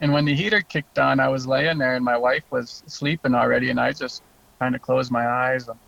And 0.00 0.12
when 0.12 0.24
the 0.24 0.34
heater 0.34 0.60
kicked 0.60 0.98
on, 0.98 1.18
I 1.20 1.28
was 1.28 1.46
laying 1.46 1.78
there 1.78 1.96
and 1.96 2.04
my 2.04 2.16
wife 2.16 2.44
was 2.50 2.82
sleeping 2.86 3.34
already. 3.34 3.70
And 3.70 3.80
I 3.80 3.92
just 3.92 4.22
kind 4.58 4.74
of 4.74 4.82
closed 4.82 5.10
my 5.10 5.26
eyes 5.26 5.68
and 5.68 5.78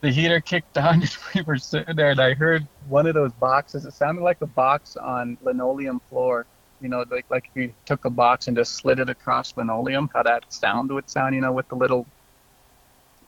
the 0.00 0.10
heater 0.10 0.40
kicked 0.40 0.78
on 0.78 1.02
and 1.02 1.16
we 1.34 1.42
were 1.42 1.58
sitting 1.58 1.96
there 1.96 2.10
and 2.10 2.20
I 2.20 2.34
heard 2.34 2.66
one 2.88 3.06
of 3.06 3.14
those 3.14 3.32
boxes. 3.32 3.84
It 3.84 3.92
sounded 3.92 4.22
like 4.22 4.40
a 4.40 4.46
box 4.46 4.96
on 4.96 5.36
linoleum 5.42 6.00
floor. 6.08 6.46
You 6.80 6.88
know, 6.88 7.04
like 7.10 7.26
like 7.28 7.50
if 7.52 7.60
you 7.60 7.74
took 7.86 8.04
a 8.04 8.10
box 8.10 8.46
and 8.46 8.56
just 8.56 8.74
slid 8.74 9.00
it 9.00 9.10
across 9.10 9.56
linoleum, 9.56 10.08
how 10.14 10.22
that 10.22 10.52
sound 10.52 10.92
would 10.92 11.10
sound, 11.10 11.34
you 11.34 11.40
know, 11.40 11.52
with 11.52 11.68
the 11.68 11.74
little 11.74 12.06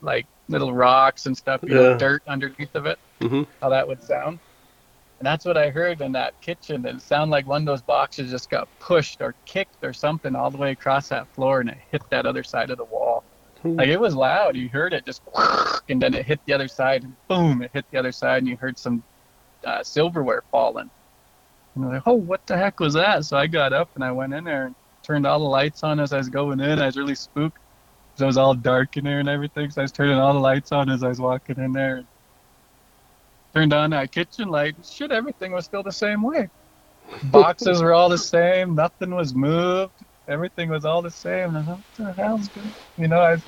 like 0.00 0.26
little 0.48 0.72
rocks 0.72 1.26
and 1.26 1.36
stuff, 1.36 1.60
you 1.64 1.74
yeah. 1.74 1.80
know, 1.80 1.98
dirt 1.98 2.22
underneath 2.28 2.74
of 2.74 2.86
it. 2.86 2.98
Mm-hmm. 3.20 3.42
How 3.60 3.70
that 3.70 3.88
would 3.88 4.02
sound. 4.02 4.38
And 5.20 5.26
that's 5.26 5.44
what 5.44 5.58
I 5.58 5.68
heard 5.68 6.00
in 6.00 6.12
that 6.12 6.40
kitchen. 6.40 6.86
It 6.86 7.02
sounded 7.02 7.30
like 7.30 7.46
one 7.46 7.60
of 7.62 7.66
those 7.66 7.82
boxes 7.82 8.30
just 8.30 8.48
got 8.48 8.68
pushed 8.78 9.20
or 9.20 9.34
kicked 9.44 9.84
or 9.84 9.92
something 9.92 10.34
all 10.34 10.50
the 10.50 10.56
way 10.56 10.72
across 10.72 11.10
that 11.10 11.28
floor 11.34 11.60
and 11.60 11.68
it 11.68 11.76
hit 11.90 12.02
that 12.08 12.24
other 12.24 12.42
side 12.42 12.70
of 12.70 12.78
the 12.78 12.84
wall. 12.84 13.22
Hmm. 13.60 13.76
Like 13.76 13.88
it 13.88 14.00
was 14.00 14.14
loud. 14.14 14.56
You 14.56 14.70
heard 14.70 14.94
it 14.94 15.04
just, 15.04 15.20
and 15.90 16.00
then 16.00 16.14
it 16.14 16.24
hit 16.24 16.40
the 16.46 16.54
other 16.54 16.68
side, 16.68 17.04
and 17.04 17.14
boom, 17.28 17.60
it 17.60 17.70
hit 17.74 17.84
the 17.90 17.98
other 17.98 18.12
side, 18.12 18.38
and 18.38 18.48
you 18.48 18.56
heard 18.56 18.78
some 18.78 19.02
uh, 19.62 19.82
silverware 19.82 20.42
falling. 20.50 20.90
And 21.74 21.84
I'm 21.84 21.92
like, 21.92 22.02
oh, 22.06 22.14
what 22.14 22.46
the 22.46 22.56
heck 22.56 22.80
was 22.80 22.94
that? 22.94 23.26
So 23.26 23.36
I 23.36 23.46
got 23.46 23.74
up 23.74 23.90
and 23.94 24.02
I 24.02 24.12
went 24.12 24.32
in 24.32 24.44
there 24.44 24.66
and 24.66 24.74
turned 25.02 25.26
all 25.26 25.38
the 25.38 25.44
lights 25.44 25.82
on 25.82 26.00
as 26.00 26.14
I 26.14 26.18
was 26.18 26.30
going 26.30 26.60
in. 26.60 26.78
I 26.78 26.86
was 26.86 26.96
really 26.96 27.14
spooked 27.14 27.58
because 28.08 28.22
it 28.22 28.26
was 28.26 28.38
all 28.38 28.54
dark 28.54 28.96
in 28.96 29.04
there 29.04 29.20
and 29.20 29.28
everything. 29.28 29.70
So 29.70 29.82
I 29.82 29.84
was 29.84 29.92
turning 29.92 30.16
all 30.16 30.32
the 30.32 30.40
lights 30.40 30.72
on 30.72 30.88
as 30.88 31.04
I 31.04 31.08
was 31.08 31.20
walking 31.20 31.58
in 31.58 31.72
there. 31.72 32.04
Turned 33.54 33.72
on 33.72 33.90
that 33.90 34.12
kitchen 34.12 34.48
light. 34.48 34.76
Shit, 34.84 35.10
everything 35.12 35.52
was 35.52 35.64
still 35.64 35.82
the 35.82 35.92
same 35.92 36.22
way. 36.22 36.48
Boxes 37.24 37.82
were 37.82 37.92
all 37.92 38.08
the 38.08 38.18
same. 38.18 38.74
Nothing 38.74 39.14
was 39.14 39.34
moved 39.34 39.92
everything 40.30 40.70
was 40.70 40.84
all 40.84 41.02
the 41.02 41.10
same. 41.10 41.56
And 41.56 41.66
what 41.66 41.80
the 41.96 42.14
hell's 42.16 42.48
going 42.48 42.74
You 42.96 43.08
know, 43.08 43.20
I 43.20 43.32
was 43.32 43.42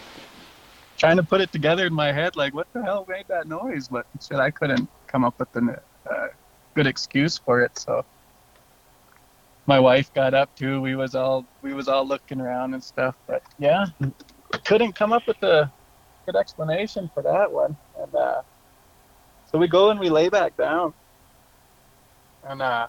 trying 0.99 1.17
to 1.17 1.23
put 1.23 1.41
it 1.41 1.53
together 1.53 1.87
in 1.87 1.95
my 1.95 2.13
head, 2.13 2.37
like, 2.37 2.55
what 2.55 2.67
the 2.75 2.83
hell 2.83 3.07
made 3.09 3.27
that 3.29 3.47
noise? 3.47 3.89
But 3.89 4.07
shit, 4.21 4.39
I 4.39 4.51
couldn't 4.51 4.89
come 5.07 5.25
up 5.25 5.35
with 5.39 5.49
a 5.57 5.81
uh, 6.11 6.27
good 6.75 6.87
excuse 6.87 7.39
for 7.39 7.61
it. 7.63 7.79
So 7.79 8.05
my 9.67 9.79
wife 9.79 10.13
got 10.13 10.35
up 10.35 10.55
too. 10.57 10.81
We 10.81 10.97
was 10.97 11.15
all 11.15 11.47
we 11.63 11.73
was 11.73 11.89
all 11.89 12.07
looking 12.07 12.41
around 12.41 12.75
and 12.75 12.83
stuff. 12.83 13.15
But 13.27 13.43
yeah, 13.59 13.87
couldn't 14.65 14.95
come 14.95 15.13
up 15.13 15.27
with 15.27 15.43
a 15.43 15.73
good 16.27 16.37
explanation 16.37 17.11
for 17.15 17.23
that 17.23 17.51
one. 17.51 17.77
And 18.01 18.15
uh, 18.15 18.43
so 19.53 19.59
we 19.59 19.69
go 19.69 19.91
and 19.91 20.01
we 20.01 20.09
lay 20.09 20.31
back 20.31 20.57
down. 20.57 20.95
And 22.49 22.61
uh, 22.61 22.89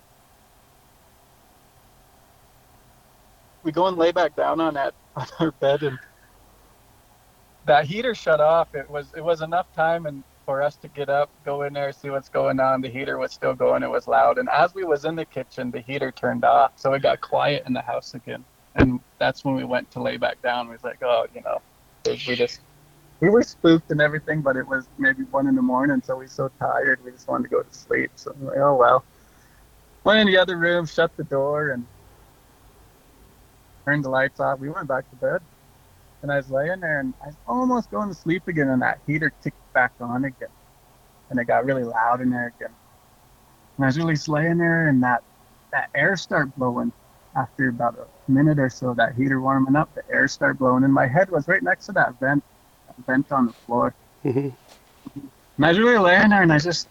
we 3.64 3.72
go 3.72 3.88
and 3.88 3.98
lay 3.98 4.12
back 4.12 4.36
down 4.36 4.60
on 4.60 4.74
that 4.76 4.94
on 5.16 5.28
our 5.40 5.52
bed 5.52 5.84
and 5.84 6.00
that 7.66 7.86
heater 7.86 8.16
shut 8.16 8.40
off. 8.40 8.74
It 8.74 8.90
was 8.90 9.14
it 9.16 9.24
was 9.24 9.42
enough 9.42 9.72
time 9.76 10.06
and 10.06 10.24
for 10.46 10.62
us 10.62 10.76
to 10.78 10.88
get 10.90 11.10
up, 11.10 11.30
go 11.46 11.64
in 11.64 11.74
there, 11.74 11.92
see 11.92 12.10
what's 12.10 12.30
going 12.30 12.60
on. 12.60 12.82
The 12.82 12.90
heater 12.90 13.18
was 13.18 13.32
still 13.32 13.54
going. 13.54 13.84
It 13.84 13.90
was 13.90 14.08
loud. 14.08 14.38
And 14.38 14.50
as 14.50 14.74
we 14.74 14.84
was 14.84 15.06
in 15.06 15.16
the 15.16 15.26
kitchen, 15.26 15.72
the 15.72 15.80
heater 15.80 16.12
turned 16.12 16.44
off. 16.44 16.74
So 16.76 16.94
it 16.94 17.02
got 17.02 17.22
quiet 17.22 17.64
in 17.66 17.74
the 17.74 17.82
house 17.82 18.14
again. 18.14 18.44
And 18.76 19.00
that's 19.20 19.46
when 19.46 19.56
we 19.56 19.64
went 19.64 19.90
to 19.92 20.02
lay 20.02 20.18
back 20.18 20.42
down. 20.42 20.68
We 20.68 20.74
was 20.74 20.84
like, 20.84 21.02
oh, 21.02 21.28
you 21.34 21.42
know, 21.44 21.62
we 22.06 22.36
just 22.36 22.60
we 23.24 23.30
were 23.30 23.42
spooked 23.42 23.90
and 23.90 24.02
everything, 24.02 24.42
but 24.42 24.58
it 24.58 24.68
was 24.68 24.86
maybe 24.98 25.24
one 25.24 25.48
in 25.48 25.56
the 25.56 25.62
morning, 25.62 26.02
so 26.04 26.18
we 26.18 26.26
were 26.26 26.28
so 26.28 26.52
tired 26.60 27.00
we 27.06 27.12
just 27.12 27.26
wanted 27.26 27.44
to 27.44 27.50
go 27.50 27.62
to 27.62 27.74
sleep. 27.74 28.12
So 28.16 28.34
I'm 28.36 28.46
like, 28.46 28.58
oh 28.58 28.76
well. 28.76 29.06
Went 30.04 30.20
in 30.20 30.28
the 30.28 30.38
other 30.38 30.58
room, 30.58 30.86
shut 30.86 31.16
the 31.16 31.24
door, 31.24 31.70
and 31.70 31.86
turned 33.86 34.04
the 34.04 34.10
lights 34.10 34.42
off. 34.42 34.60
We 34.60 34.70
went 34.70 34.90
back 34.90 35.10
to 35.10 35.16
bed. 35.16 35.40
And 36.22 36.34
I 36.34 36.36
was 36.36 36.52
laying 36.52 36.82
there 36.82 37.00
and 37.00 37.14
I 37.24 37.28
was 37.28 37.36
almost 37.48 37.92
going 37.92 38.10
to 38.10 38.14
sleep 38.14 38.50
again 38.50 38.68
and 38.68 38.82
that 38.82 39.00
heater 39.08 39.32
kicked 39.42 39.74
back 39.74 39.94
on 40.02 40.26
again. 40.26 40.50
And 41.30 41.40
it 41.40 41.46
got 41.46 41.64
really 41.64 41.86
loud 41.86 42.20
in 42.20 42.30
there 42.30 42.54
again. 42.58 42.76
And 43.78 43.86
I 43.86 43.88
was 43.88 43.98
really 43.98 44.18
laying 44.28 44.58
there 44.58 44.90
and 44.90 45.02
that, 45.04 45.24
that 45.72 45.90
air 45.96 46.18
started 46.18 46.54
blowing 46.58 46.92
after 47.38 47.70
about 47.70 47.98
a 47.98 48.32
minute 48.32 48.60
or 48.60 48.70
so, 48.70 48.94
that 48.96 49.16
heater 49.16 49.40
warming 49.40 49.78
up, 49.78 49.96
the 49.96 50.04
air 50.14 50.28
started 50.28 50.60
blowing. 50.60 50.84
And 50.84 50.94
my 50.94 51.08
head 51.08 51.30
was 51.30 51.48
right 51.48 51.64
next 51.64 51.86
to 51.86 51.94
that 51.94 52.20
vent, 52.20 52.44
vent 53.06 53.32
on 53.32 53.48
the 53.48 53.54
floor. 53.54 53.94
Mm-hmm. 54.24 54.50
And 55.58 55.66
I 55.66 55.70
was 55.70 55.80
really 55.80 55.98
laying 55.98 56.30
there 56.30 56.42
and 56.42 56.52
I 56.52 56.60
just, 56.60 56.88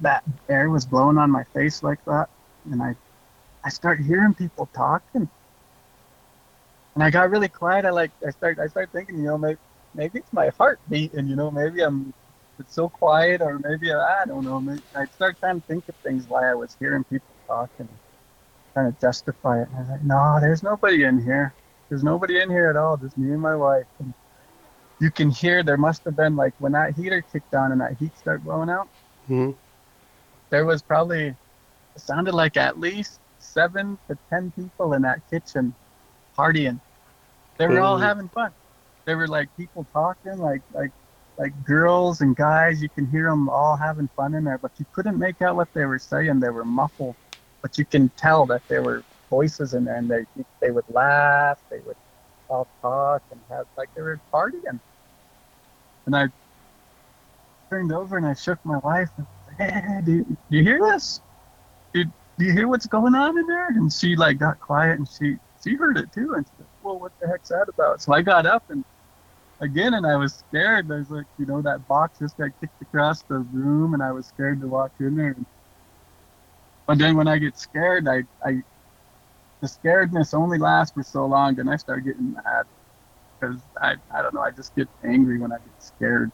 that 0.00 0.24
air 0.48 0.70
was 0.70 0.86
blowing 0.86 1.18
on 1.18 1.30
my 1.30 1.44
face 1.44 1.82
like 1.82 2.04
that. 2.06 2.28
And 2.70 2.82
I, 2.82 2.94
I 3.64 3.68
started 3.68 4.04
hearing 4.04 4.34
people 4.34 4.68
talking 4.74 5.28
and 6.94 7.04
I 7.04 7.10
got 7.10 7.30
really 7.30 7.48
quiet. 7.48 7.84
I 7.84 7.90
like 7.90 8.10
I 8.26 8.30
start 8.30 8.58
I 8.58 8.66
start 8.66 8.90
thinking, 8.92 9.16
you 9.16 9.24
know, 9.24 9.38
maybe 9.38 9.58
maybe 9.94 10.18
it's 10.18 10.32
my 10.32 10.50
heart 10.58 10.80
beating, 10.88 11.28
you 11.28 11.36
know, 11.36 11.50
maybe 11.50 11.82
I'm 11.82 12.12
it's 12.58 12.74
so 12.74 12.90
quiet, 12.90 13.40
or 13.40 13.58
maybe 13.58 13.90
I, 13.90 14.22
I 14.22 14.24
don't 14.26 14.44
know. 14.44 14.60
Maybe, 14.60 14.82
I 14.94 15.06
start 15.06 15.38
trying 15.40 15.62
to 15.62 15.66
think 15.66 15.88
of 15.88 15.94
things 15.96 16.28
why 16.28 16.50
I 16.50 16.54
was 16.54 16.76
hearing 16.78 17.04
people 17.04 17.26
talking, 17.46 17.88
trying 18.74 18.92
to 18.92 19.00
justify 19.00 19.62
it. 19.62 19.68
And 19.68 19.76
I 19.76 19.80
was 19.80 19.88
like, 19.88 20.04
no, 20.04 20.38
there's 20.42 20.62
nobody 20.62 21.04
in 21.04 21.22
here. 21.24 21.54
There's 21.88 22.04
nobody 22.04 22.38
in 22.38 22.50
here 22.50 22.68
at 22.68 22.76
all. 22.76 22.98
Just 22.98 23.16
me 23.16 23.32
and 23.32 23.40
my 23.40 23.56
wife. 23.56 23.86
And 23.98 24.12
you 25.00 25.10
can 25.10 25.30
hear 25.30 25.62
there 25.62 25.78
must 25.78 26.04
have 26.04 26.14
been 26.14 26.36
like 26.36 26.54
when 26.58 26.72
that 26.72 26.94
heater 26.94 27.22
kicked 27.32 27.54
on 27.54 27.72
and 27.72 27.80
that 27.80 27.96
heat 27.98 28.16
started 28.18 28.44
blowing 28.44 28.68
out. 28.68 28.88
Mm-hmm. 29.28 29.52
There 30.50 30.66
was 30.66 30.82
probably 30.82 31.28
it 31.28 31.36
sounded 32.00 32.34
like 32.34 32.56
at 32.56 32.78
least 32.78 33.18
seven 33.38 33.98
to 34.08 34.18
ten 34.28 34.52
people 34.52 34.92
in 34.92 35.02
that 35.02 35.20
kitchen 35.30 35.74
partying. 36.36 36.80
They 37.56 37.66
were 37.66 37.80
all 37.80 37.98
having 37.98 38.28
fun. 38.28 38.52
They 39.04 39.14
were 39.14 39.28
like 39.28 39.54
people 39.56 39.86
talking, 39.92 40.38
like 40.38 40.62
like 40.74 40.92
like 41.38 41.64
girls 41.64 42.20
and 42.20 42.36
guys. 42.36 42.82
You 42.82 42.90
can 42.90 43.06
hear 43.06 43.28
them 43.30 43.48
all 43.48 43.76
having 43.76 44.08
fun 44.16 44.34
in 44.34 44.44
there, 44.44 44.58
but 44.58 44.72
you 44.78 44.86
couldn't 44.92 45.18
make 45.18 45.40
out 45.40 45.56
what 45.56 45.72
they 45.72 45.86
were 45.86 45.98
saying. 45.98 46.40
They 46.40 46.50
were 46.50 46.64
muffled, 46.64 47.16
but 47.62 47.78
you 47.78 47.84
can 47.84 48.10
tell 48.10 48.44
that 48.46 48.62
there 48.68 48.82
were 48.82 49.02
voices 49.30 49.72
in 49.74 49.84
there, 49.84 49.96
and 49.96 50.10
they 50.10 50.26
they 50.60 50.70
would 50.70 50.88
laugh, 50.90 51.58
they 51.70 51.80
would 51.80 51.96
all 52.48 52.66
talk 52.82 53.22
and 53.30 53.40
have 53.48 53.66
like 53.76 53.94
they 53.94 54.02
were 54.02 54.20
partying. 54.32 54.80
And 56.12 56.16
I 56.16 56.28
turned 57.70 57.92
over 57.92 58.16
and 58.16 58.26
I 58.26 58.34
shook 58.34 58.58
my 58.64 58.78
wife. 58.78 59.10
Hey, 59.58 60.00
do, 60.04 60.24
do 60.24 60.36
you 60.50 60.64
hear 60.64 60.80
this? 60.80 61.20
Do, 61.94 62.04
do 62.36 62.44
you 62.44 62.52
hear 62.52 62.66
what's 62.66 62.86
going 62.86 63.14
on 63.14 63.38
in 63.38 63.46
there? 63.46 63.68
And 63.68 63.92
she 63.92 64.16
like 64.16 64.38
got 64.38 64.58
quiet 64.58 64.98
and 64.98 65.08
she 65.08 65.36
she 65.62 65.76
heard 65.76 65.98
it 65.98 66.12
too, 66.12 66.34
and 66.34 66.44
she 66.44 66.52
said, 66.56 66.66
"Well, 66.82 66.98
what 66.98 67.12
the 67.20 67.28
heck's 67.28 67.50
that 67.50 67.68
about?" 67.68 68.02
So 68.02 68.12
I 68.12 68.22
got 68.22 68.44
up 68.44 68.64
and 68.70 68.84
again, 69.60 69.94
and 69.94 70.04
I 70.04 70.16
was 70.16 70.34
scared. 70.34 70.88
There's 70.88 71.10
like, 71.10 71.26
you 71.38 71.46
know, 71.46 71.62
that 71.62 71.86
box 71.86 72.18
just 72.18 72.36
got 72.36 72.50
kicked 72.60 72.82
across 72.82 73.22
the 73.22 73.38
room, 73.38 73.94
and 73.94 74.02
I 74.02 74.10
was 74.10 74.26
scared 74.26 74.60
to 74.62 74.66
walk 74.66 74.90
in 74.98 75.14
there. 75.14 75.36
But 76.88 76.98
then 76.98 77.16
when 77.16 77.28
I 77.28 77.38
get 77.38 77.56
scared, 77.56 78.08
I, 78.08 78.24
I, 78.44 78.62
the 79.60 79.68
scaredness 79.68 80.34
only 80.34 80.58
lasts 80.58 80.92
for 80.92 81.04
so 81.04 81.24
long, 81.26 81.54
then 81.54 81.68
I 81.68 81.76
start 81.76 82.04
getting 82.04 82.32
mad 82.32 82.66
because 83.40 83.62
I, 83.80 83.94
I 84.14 84.22
don't 84.22 84.34
know, 84.34 84.42
I 84.42 84.50
just 84.50 84.74
get 84.74 84.88
angry 85.04 85.38
when 85.38 85.52
I 85.52 85.58
get 85.58 85.72
scared, 85.78 86.30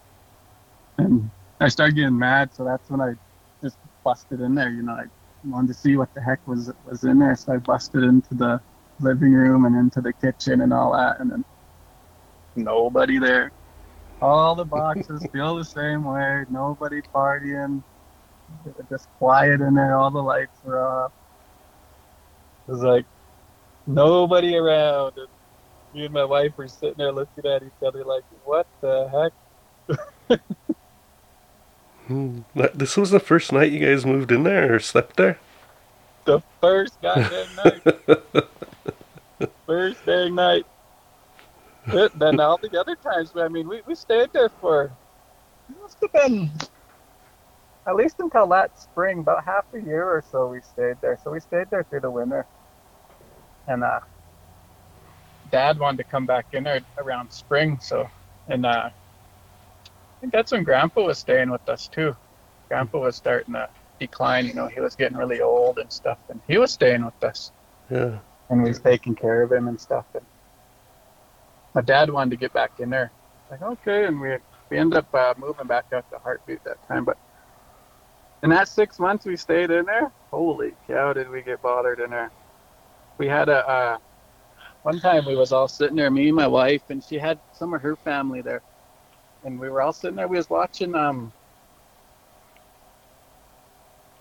and 0.98 1.30
I 1.60 1.68
start 1.68 1.94
getting 1.94 2.18
mad. 2.18 2.54
So 2.54 2.64
that's 2.64 2.90
when 2.90 3.00
I 3.00 3.14
just 3.62 3.78
busted 4.04 4.40
in 4.40 4.54
there. 4.54 4.70
You 4.70 4.82
know, 4.82 4.92
I 4.92 5.04
wanted 5.44 5.68
to 5.68 5.74
see 5.74 5.96
what 5.96 6.12
the 6.14 6.20
heck 6.22 6.46
was 6.46 6.72
was 6.84 7.04
in 7.04 7.18
there, 7.18 7.36
so 7.36 7.54
I 7.54 7.58
busted 7.58 8.02
into 8.02 8.34
the 8.34 8.60
living 9.00 9.32
room 9.32 9.64
and 9.66 9.76
into 9.76 10.00
the 10.00 10.12
kitchen 10.14 10.62
and 10.62 10.72
all 10.72 10.92
that, 10.92 11.20
and 11.20 11.30
then 11.30 11.44
nobody 12.56 13.18
there. 13.18 13.52
All 14.20 14.54
the 14.54 14.64
boxes 14.64 15.26
feel 15.32 15.56
the 15.56 15.64
same 15.64 16.04
way. 16.04 16.44
Nobody 16.48 17.02
partying. 17.14 17.82
It 18.64 18.76
was 18.76 18.86
just 18.88 19.08
quiet 19.18 19.60
in 19.60 19.74
there. 19.74 19.96
All 19.96 20.10
the 20.10 20.22
lights 20.22 20.60
were 20.62 20.80
off. 20.80 21.12
It 22.66 22.72
was 22.72 22.82
like 22.82 23.06
nobody 23.86 24.56
around. 24.56 25.12
And 25.16 25.28
me 25.96 26.04
and 26.04 26.14
my 26.14 26.24
wife 26.24 26.52
were 26.56 26.68
sitting 26.68 26.98
there 26.98 27.10
looking 27.10 27.46
at 27.46 27.62
each 27.62 27.82
other 27.84 28.04
like, 28.04 28.22
what 28.44 28.66
the 28.82 29.32
heck? 30.28 30.40
Hmm. 32.06 32.40
This 32.74 32.96
was 32.96 33.10
the 33.10 33.18
first 33.18 33.50
night 33.50 33.72
you 33.72 33.84
guys 33.84 34.06
moved 34.06 34.30
in 34.30 34.44
there 34.44 34.74
or 34.74 34.78
slept 34.78 35.16
there? 35.16 35.40
The 36.24 36.40
first 36.60 37.00
goddamn 37.02 37.48
night. 37.56 37.82
first 39.66 40.04
dang 40.06 40.34
night. 40.34 40.66
It, 41.88 42.16
then 42.18 42.38
all 42.40 42.58
the 42.58 42.78
other 42.78 42.94
times, 42.94 43.32
I 43.34 43.48
mean, 43.48 43.68
we, 43.68 43.80
we 43.86 43.94
stayed 43.94 44.32
there 44.32 44.50
for, 44.60 44.92
it 45.68 45.80
must 45.80 45.96
have 46.00 46.12
been 46.12 46.50
at 47.86 47.96
least 47.96 48.16
until 48.18 48.46
that 48.48 48.78
spring, 48.80 49.20
about 49.20 49.44
half 49.44 49.64
a 49.72 49.80
year 49.80 50.04
or 50.04 50.22
so 50.30 50.48
we 50.48 50.60
stayed 50.60 50.96
there. 51.00 51.18
So 51.24 51.30
we 51.30 51.40
stayed 51.40 51.70
there 51.70 51.84
through 51.84 52.00
the 52.00 52.10
winter. 52.10 52.46
And 53.66 53.82
uh, 53.82 54.00
dad 55.50 55.78
wanted 55.78 55.98
to 55.98 56.04
come 56.04 56.26
back 56.26 56.46
in 56.52 56.64
there 56.64 56.80
around 56.98 57.30
spring. 57.30 57.78
So, 57.80 58.08
and 58.48 58.66
uh, 58.66 58.90
I 58.90 58.92
think 60.20 60.32
that's 60.32 60.52
when 60.52 60.64
grandpa 60.64 61.02
was 61.04 61.18
staying 61.18 61.50
with 61.50 61.68
us 61.68 61.88
too. 61.88 62.16
Grandpa 62.68 62.98
was 63.00 63.16
starting 63.16 63.54
to 63.54 63.68
decline, 64.00 64.46
you 64.46 64.54
know, 64.54 64.66
he 64.68 64.80
was 64.80 64.96
getting 64.96 65.16
really 65.16 65.40
old 65.40 65.78
and 65.78 65.92
stuff. 65.92 66.18
And 66.28 66.40
he 66.46 66.58
was 66.58 66.72
staying 66.72 67.04
with 67.04 67.22
us 67.22 67.52
Yeah. 67.90 68.18
and 68.50 68.62
we 68.62 68.68
was 68.70 68.80
taking 68.80 69.14
care 69.14 69.42
of 69.42 69.52
him 69.52 69.68
and 69.68 69.80
stuff. 69.80 70.06
And 70.14 70.26
my 71.74 71.82
dad 71.82 72.10
wanted 72.10 72.30
to 72.30 72.36
get 72.36 72.52
back 72.52 72.72
in 72.78 72.90
there. 72.90 73.12
Like, 73.50 73.62
okay, 73.62 74.06
and 74.06 74.20
we 74.20 74.36
we 74.70 74.78
ended 74.78 74.98
up 74.98 75.14
uh, 75.14 75.34
moving 75.38 75.66
back 75.68 75.84
out 75.92 76.04
to 76.12 76.18
Heart 76.18 76.42
Butte 76.46 76.64
that 76.64 76.78
time. 76.88 77.04
But 77.04 77.16
in 78.42 78.50
that 78.50 78.68
six 78.68 78.98
months 78.98 79.24
we 79.24 79.36
stayed 79.36 79.70
in 79.70 79.84
there, 79.84 80.12
holy 80.32 80.72
cow, 80.86 81.12
did 81.12 81.28
we 81.28 81.42
get 81.42 81.62
bothered 81.62 82.00
in 82.00 82.10
there? 82.10 82.32
We 83.18 83.28
had 83.28 83.48
a 83.48 83.68
uh, 83.68 83.98
one 84.86 85.00
time 85.00 85.26
we 85.26 85.34
was 85.34 85.50
all 85.50 85.66
sitting 85.66 85.96
there, 85.96 86.12
me 86.12 86.28
and 86.28 86.36
my 86.36 86.46
wife, 86.46 86.84
and 86.90 87.02
she 87.02 87.16
had 87.18 87.40
some 87.50 87.74
of 87.74 87.82
her 87.82 87.96
family 87.96 88.40
there, 88.40 88.62
and 89.42 89.58
we 89.58 89.68
were 89.68 89.82
all 89.82 89.92
sitting 89.92 90.14
there. 90.14 90.28
We 90.28 90.36
was 90.36 90.48
watching 90.48 90.94
um. 90.94 91.32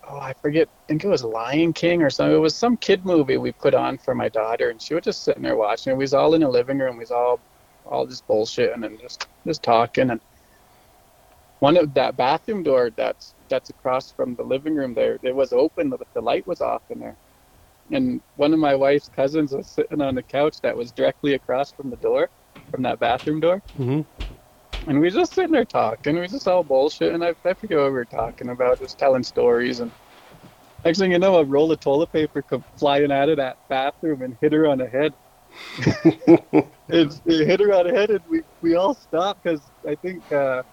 Oh, 0.10 0.18
I 0.18 0.34
forget. 0.42 0.68
I 0.68 0.82
think 0.88 1.04
it 1.04 1.08
was 1.10 1.24
Lion 1.24 1.72
King 1.72 2.02
or 2.02 2.10
something. 2.10 2.36
It 2.36 2.40
was 2.40 2.58
some 2.58 2.78
kid 2.78 3.06
movie 3.06 3.38
we 3.38 3.52
put 3.52 3.76
on 3.76 4.00
for 4.00 4.16
my 4.16 4.28
daughter, 4.30 4.72
and 4.72 4.82
she 4.82 4.96
was 4.96 5.04
just 5.04 5.24
sitting 5.24 5.44
there 5.44 5.56
watching 5.56 5.94
it. 5.94 5.98
We 5.98 6.04
was 6.04 6.16
all 6.16 6.34
in 6.34 6.42
the 6.42 6.50
living 6.50 6.80
room. 6.80 6.96
We 6.98 7.02
was 7.02 7.12
all, 7.12 7.44
all 7.86 8.08
just 8.08 8.28
bullshitting 8.28 8.84
and 8.86 9.00
just 9.00 9.28
just 9.46 9.62
talking. 9.62 10.10
And 10.10 10.22
one 11.60 11.78
of 11.78 11.94
that 11.96 12.18
bathroom 12.18 12.64
door 12.64 12.92
that's 12.98 13.36
that's 13.50 13.70
across 13.70 14.12
from 14.12 14.36
the 14.36 14.44
living 14.44 14.76
room 14.76 14.96
there, 14.96 15.20
it 15.24 15.36
was 15.36 15.54
open, 15.54 15.92
but 15.92 16.02
the 16.16 16.22
light 16.22 16.48
was 16.48 16.62
off 16.62 16.84
in 16.90 17.00
there. 17.00 17.18
And 17.92 18.22
one 18.36 18.54
of 18.54 18.60
my 18.60 18.76
wife's 18.76 19.10
cousins 19.10 19.54
was 19.54 19.70
sitting 19.70 20.02
on 20.02 20.16
the 20.16 20.24
couch 20.24 20.58
that 20.64 20.76
was 20.76 20.92
directly 20.92 21.34
across 21.34 21.72
from 21.72 21.90
the 21.90 21.98
door, 21.98 22.30
from 22.72 22.84
that 22.84 23.00
bathroom 23.00 23.40
door. 23.40 23.62
hmm 23.76 24.02
And 24.88 25.00
we 25.00 25.06
was 25.06 25.14
just 25.16 25.34
sitting 25.36 25.52
there 25.52 25.66
talking. 25.66 26.16
We 26.16 26.22
was 26.22 26.32
just 26.32 26.48
all 26.48 26.64
bullshit. 26.64 27.14
And 27.14 27.24
I, 27.24 27.36
I 27.46 27.54
forget 27.56 27.78
what 27.78 27.86
we 27.88 27.92
were 27.92 28.06
talking 28.06 28.50
about, 28.50 28.80
just 28.80 28.98
telling 28.98 29.24
stories. 29.24 29.80
And 29.82 29.92
next 30.86 31.00
thing 31.00 31.12
you 31.12 31.20
know, 31.20 31.38
a 31.38 31.46
roll 31.46 31.72
of 31.72 31.80
toilet 31.80 32.12
paper 32.12 32.44
come 32.44 32.66
flying 32.78 33.12
out 33.12 33.30
of 33.30 33.38
that 33.38 33.58
bathroom 33.70 34.22
and 34.22 34.38
hit 34.42 34.54
her 34.54 34.68
on 34.68 34.80
the 34.80 34.88
head. 34.88 35.16
it, 36.90 37.22
it 37.26 37.48
hit 37.48 37.60
her 37.60 37.74
on 37.74 37.88
the 37.88 37.94
head, 37.94 38.10
and 38.12 38.22
we, 38.30 38.42
we 38.62 38.76
all 38.76 38.94
stopped 38.96 39.42
because 39.44 39.72
I 39.88 39.96
think 39.96 40.32
uh, 40.32 40.64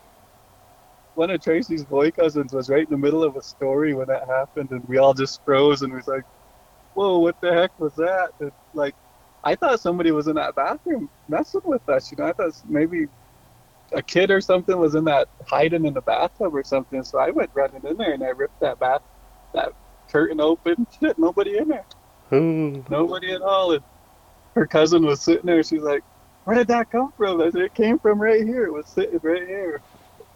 one 1.15 1.31
of 1.31 1.41
Tracy's 1.43 1.85
boy 1.85 2.11
cousins 2.11 2.53
was 2.53 2.71
right 2.71 2.85
in 2.85 2.91
the 2.91 2.99
middle 2.99 3.23
of 3.25 3.37
a 3.37 3.43
story 3.43 3.95
when 3.95 4.09
that 4.09 4.29
happened. 4.29 4.71
And 4.71 4.85
we 4.87 4.99
all 4.99 5.15
just 5.15 5.41
froze 5.45 5.83
and 5.83 5.93
was 5.93 6.07
like, 6.07 6.25
whoa, 6.95 7.19
what 7.19 7.37
the 7.41 7.53
heck 7.53 7.73
was 7.79 7.95
that? 7.97 8.31
And, 8.41 8.53
like, 8.75 8.95
I 9.45 9.55
thought 9.57 9.81
somebody 9.81 10.13
was 10.13 10.29
in 10.29 10.37
that 10.37 10.55
bathroom 10.55 11.11
messing 11.29 11.63
with 11.65 11.89
us. 11.89 12.11
You 12.11 12.19
know, 12.19 12.27
I 12.27 12.33
thought 12.33 12.53
maybe 12.69 13.07
a 13.93 14.03
kid 14.03 14.31
or 14.31 14.41
something 14.41 14.77
was 14.79 14.95
in 14.95 15.05
that 15.05 15.29
hiding 15.47 15.85
in 15.85 15.95
the 15.95 16.03
bathtub 16.03 16.55
or 16.55 16.65
something. 16.65 17.03
So 17.03 17.19
I 17.19 17.31
went 17.31 17.51
running 17.55 17.83
in 17.89 17.97
there 17.97 18.13
and 18.13 18.23
I 18.23 18.29
ripped 18.29 18.61
that 18.61 18.79
bath 18.79 19.03
that 19.55 19.73
curtain 20.11 20.41
open. 20.41 20.87
Shit, 21.01 21.19
nobody 21.19 21.59
in 21.59 21.69
there. 21.69 21.87
Ooh. 22.33 22.85
Nobody 22.89 23.33
at 23.33 23.43
all. 23.43 23.73
And 23.73 23.85
her 24.55 24.67
cousin 24.67 25.05
was 25.05 25.23
sitting 25.23 25.47
there. 25.47 25.63
She's 25.63 25.83
like, 25.83 26.03
"Where 26.45 26.57
did 26.57 26.69
that 26.69 26.91
come 26.91 27.13
from?" 27.17 27.41
I 27.41 27.51
said, 27.51 27.63
"It 27.63 27.75
came 27.75 27.99
from 27.99 28.21
right 28.21 28.43
here. 28.43 28.65
It 28.65 28.73
was 28.73 28.89
sitting 28.89 29.21
right 29.23 29.47
here." 29.47 29.83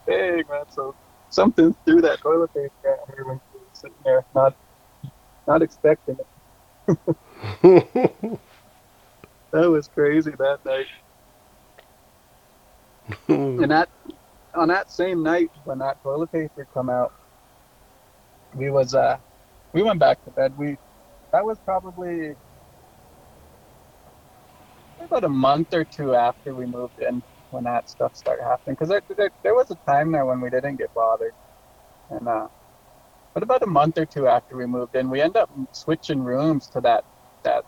Dang 0.07 0.45
man, 0.49 0.65
so 0.69 0.95
something 1.31 1.75
threw 1.87 2.01
that 2.03 2.21
toilet 2.21 2.53
paper 2.55 2.71
at 2.85 3.15
her 3.17 3.25
when 3.27 3.41
she 3.53 3.59
was 3.59 3.69
sitting 3.73 3.97
there, 4.05 4.25
not 4.35 4.55
not 5.47 5.63
expecting 5.63 6.17
it. 6.19 6.27
That 9.53 9.71
was 9.71 9.89
crazy 9.89 10.33
that 10.39 10.65
night. 10.65 10.87
And 13.59 13.71
that 13.71 13.89
on 14.55 14.69
that 14.69 14.91
same 14.91 15.23
night 15.23 15.51
when 15.65 15.79
that 15.79 16.03
toilet 16.03 16.33
paper 16.33 16.67
come 16.73 16.91
out, 16.91 17.13
we 18.55 18.71
was 18.71 18.95
uh 18.95 19.19
we 19.75 19.83
went 19.83 20.01
back 20.01 20.23
to 20.25 20.31
bed. 20.33 20.55
We 20.57 20.79
that 21.33 21.45
was 21.45 21.59
probably 21.61 22.35
about 25.01 25.25
a 25.25 25.29
month 25.29 25.75
or 25.75 25.85
two 25.85 26.15
after 26.15 26.55
we 26.55 26.67
moved 26.67 26.99
in 26.99 27.23
when 27.51 27.65
that 27.65 27.89
stuff 27.89 28.15
started 28.17 28.45
happening. 28.45 28.75
Because 28.75 28.89
there, 28.89 29.03
there, 29.17 29.31
there 29.43 29.55
was 29.55 29.71
a 29.71 29.77
time 29.91 30.13
there 30.13 30.27
when 30.27 30.41
we 30.41 30.51
didn't 30.51 30.77
get 30.77 30.93
bothered, 30.95 31.35
and 32.11 32.29
uh, 32.29 32.49
but 33.37 33.43
about 33.43 33.63
a 33.63 33.67
month 33.67 33.99
or 33.99 34.07
two 34.07 34.27
after 34.27 34.57
we 34.57 34.65
moved 34.65 34.95
in, 34.97 35.11
we 35.11 35.21
end 35.21 35.37
up 35.37 35.51
switching 35.73 36.23
rooms 36.25 36.69
to 36.71 36.81
that 36.81 37.05
that 37.45 37.65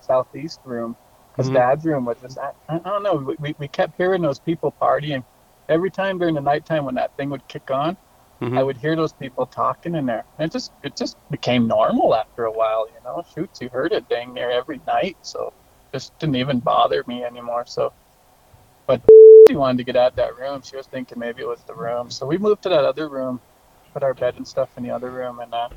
southeast 0.00 0.60
room 0.64 0.96
because 1.32 1.50
Mhm. 1.50 1.54
dad's 1.54 1.84
room 1.84 2.06
was 2.06 2.18
just 2.20 2.38
I, 2.38 2.52
I 2.70 2.78
don't 2.78 3.02
know 3.02 3.34
we, 3.38 3.54
we, 3.58 3.68
kept 3.68 3.94
hearing 3.98 4.22
those 4.22 4.40
people 4.40 4.74
partying 4.80 5.22
every 5.68 5.90
time 5.90 6.18
during 6.18 6.34
the 6.34 6.40
nighttime 6.40 6.86
when 6.86 6.94
that 6.94 7.14
thing 7.18 7.28
would 7.28 7.46
kick 7.46 7.70
on 7.70 7.96
Mhm. 8.42 8.58
I 8.58 8.62
would 8.62 8.76
hear 8.78 8.96
those 8.96 9.12
people 9.12 9.46
talking 9.46 9.94
in 9.94 10.06
there. 10.06 10.24
And 10.38 10.48
it 10.48 10.52
just 10.52 10.72
it 10.82 10.96
just 10.96 11.16
became 11.30 11.68
normal 11.68 12.14
after 12.14 12.44
a 12.46 12.52
while, 12.52 12.88
you 12.88 12.98
know. 13.04 13.22
Shoots, 13.34 13.60
you 13.60 13.68
heard 13.68 13.92
it 13.92 14.08
dang 14.08 14.32
near 14.34 14.50
every 14.50 14.80
night, 14.86 15.18
so 15.22 15.52
just 15.94 16.18
didn't 16.18 16.36
even 16.36 16.58
bother 16.60 17.04
me 17.06 17.22
anymore. 17.24 17.64
So, 17.66 17.92
but 18.86 19.00
she 19.48 19.56
wanted 19.56 19.78
to 19.78 19.84
get 19.84 19.96
out 19.96 20.16
that 20.16 20.36
room. 20.36 20.62
She 20.62 20.76
was 20.76 20.86
thinking 20.86 21.18
maybe 21.18 21.42
it 21.42 21.48
was 21.48 21.62
the 21.64 21.74
room, 21.74 22.10
so 22.10 22.26
we 22.26 22.38
moved 22.38 22.62
to 22.62 22.68
that 22.70 22.84
other 22.84 23.08
room, 23.08 23.40
put 23.94 24.02
our 24.04 24.14
bed 24.14 24.34
and 24.36 24.46
stuff 24.48 24.70
in 24.76 24.84
the 24.84 24.90
other 24.90 25.12
room, 25.12 25.40
and 25.40 25.54
uh, 25.54 25.68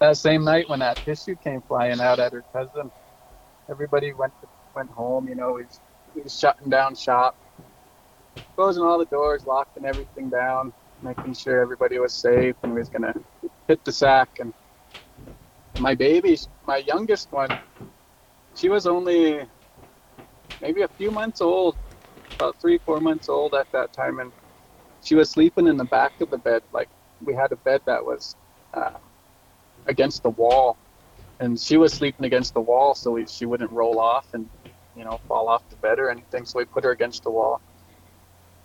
that 0.00 0.16
same 0.18 0.44
night 0.44 0.68
when 0.68 0.80
that 0.80 0.98
tissue 1.04 1.36
came 1.36 1.62
flying 1.62 2.00
out 2.00 2.20
at 2.20 2.32
her 2.32 2.44
cousin, 2.54 2.92
everybody 3.70 4.12
went 4.14 4.34
went 4.74 4.90
home. 4.90 5.28
You 5.28 5.36
know, 5.36 5.54
we 6.14 6.22
was 6.22 6.38
shutting 6.38 6.70
down 6.70 6.94
shop 6.96 7.34
closing 8.56 8.84
all 8.84 8.98
the 8.98 9.06
doors, 9.06 9.44
locking 9.46 9.84
everything 9.86 10.30
down, 10.30 10.72
making 11.02 11.34
sure 11.34 11.60
everybody 11.62 11.98
was 11.98 12.16
safe, 12.20 12.56
and 12.62 12.72
we 12.72 12.80
was 12.80 12.90
gonna 12.90 13.14
hit 13.68 13.84
the 13.84 13.92
sack. 13.92 14.30
And 14.40 14.52
my 15.78 15.94
baby, 15.94 16.38
my 16.66 16.78
youngest 16.78 17.28
one, 17.32 17.58
she 18.56 18.68
was 18.68 18.86
only 18.86 19.40
maybe 20.60 20.82
a 20.82 20.88
few 20.88 21.10
months 21.10 21.40
old, 21.40 21.76
about 22.38 22.56
three, 22.60 22.78
four 22.86 23.00
months 23.00 23.28
old 23.28 23.54
at 23.54 23.68
that 23.72 23.92
time, 23.92 24.20
and 24.20 24.32
she 25.02 25.16
was 25.16 25.30
sleeping 25.30 25.68
in 25.68 25.78
the 25.78 25.86
back 25.86 26.14
of 26.20 26.30
the 26.30 26.38
bed. 26.38 26.62
Like 26.72 26.90
we 27.20 27.34
had 27.34 27.52
a 27.52 27.56
bed 27.58 27.82
that 27.86 28.04
was 28.04 28.36
uh, 28.74 28.98
against 29.86 30.22
the 30.24 30.30
wall, 30.30 30.78
and 31.40 31.58
she 31.60 31.78
was 31.78 31.94
sleeping 31.94 32.26
against 32.26 32.54
the 32.54 32.62
wall, 32.62 32.94
so 32.94 33.12
we, 33.12 33.26
she 33.26 33.46
wouldn't 33.46 33.72
roll 33.72 34.00
off 34.00 34.28
and 34.34 34.50
you 34.94 35.04
know 35.04 35.20
fall 35.28 35.48
off 35.48 35.68
the 35.70 35.76
bed 35.78 35.98
or 36.00 36.10
anything. 36.10 36.46
So 36.46 36.58
we 36.60 36.66
put 36.66 36.84
her 36.84 36.92
against 36.92 37.24
the 37.24 37.30
wall 37.32 37.58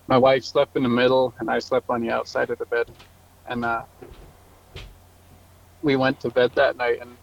my 0.07 0.19
wife 0.19 0.45
slept 0.45 0.77
in 0.77 0.83
the 0.83 0.89
middle 0.89 1.35
and 1.39 1.49
I 1.51 1.59
slept 1.59 1.87
on 1.89 2.01
the 2.01 2.11
outside 2.11 2.51
of 2.51 2.59
the 2.59 2.67
bed. 2.67 2.87
And 3.47 3.65
uh, 3.65 3.85
we 5.81 5.97
went 5.97 6.19
to 6.21 6.31
bed 6.31 6.51
that 6.55 6.77
night 6.77 6.99
and 7.01 7.17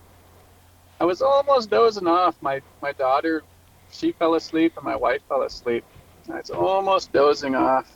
I 1.00 1.04
was 1.06 1.22
almost 1.22 1.70
dozing 1.70 2.08
off. 2.08 2.36
My 2.42 2.62
my 2.82 2.92
daughter, 2.92 3.44
she 3.90 4.12
fell 4.12 4.34
asleep 4.34 4.74
and 4.76 4.84
my 4.84 4.96
wife 4.96 5.22
fell 5.28 5.42
asleep. 5.42 5.84
I 6.32 6.38
was 6.38 6.50
almost 6.50 7.12
dozing 7.12 7.54
off. 7.56 7.90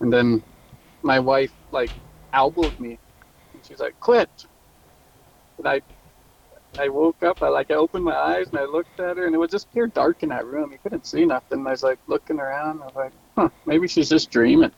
And 0.00 0.12
then 0.12 0.44
my 1.02 1.20
wife 1.20 1.52
like 1.72 1.92
elbowed 2.32 2.78
me. 2.78 3.00
And 3.54 3.64
she's 3.66 3.80
like, 3.80 3.96
quit. 4.00 4.30
And 5.58 5.68
I 5.68 5.82
I 6.78 6.88
woke 6.90 7.22
up, 7.22 7.38
I 7.42 7.48
like 7.50 7.70
I 7.70 7.74
opened 7.76 8.04
my 8.04 8.16
eyes 8.16 8.48
and 8.50 8.58
I 8.58 8.64
looked 8.64 9.00
at 9.00 9.16
her 9.18 9.26
and 9.26 9.34
it 9.34 9.38
was 9.38 9.50
just 9.50 9.70
pure 9.72 9.88
dark 9.88 10.22
in 10.24 10.30
that 10.30 10.46
room. 10.46 10.72
You 10.72 10.78
couldn't 10.82 11.06
see 11.06 11.24
nothing. 11.26 11.66
I 11.66 11.70
was 11.72 11.82
like 11.84 12.00
looking 12.08 12.40
around, 12.40 12.82
I 12.82 12.86
was 12.86 12.94
like, 12.96 13.12
huh, 13.38 13.50
maybe 13.66 13.88
she's 13.88 14.08
just 14.10 14.30
dreaming. 14.30 14.72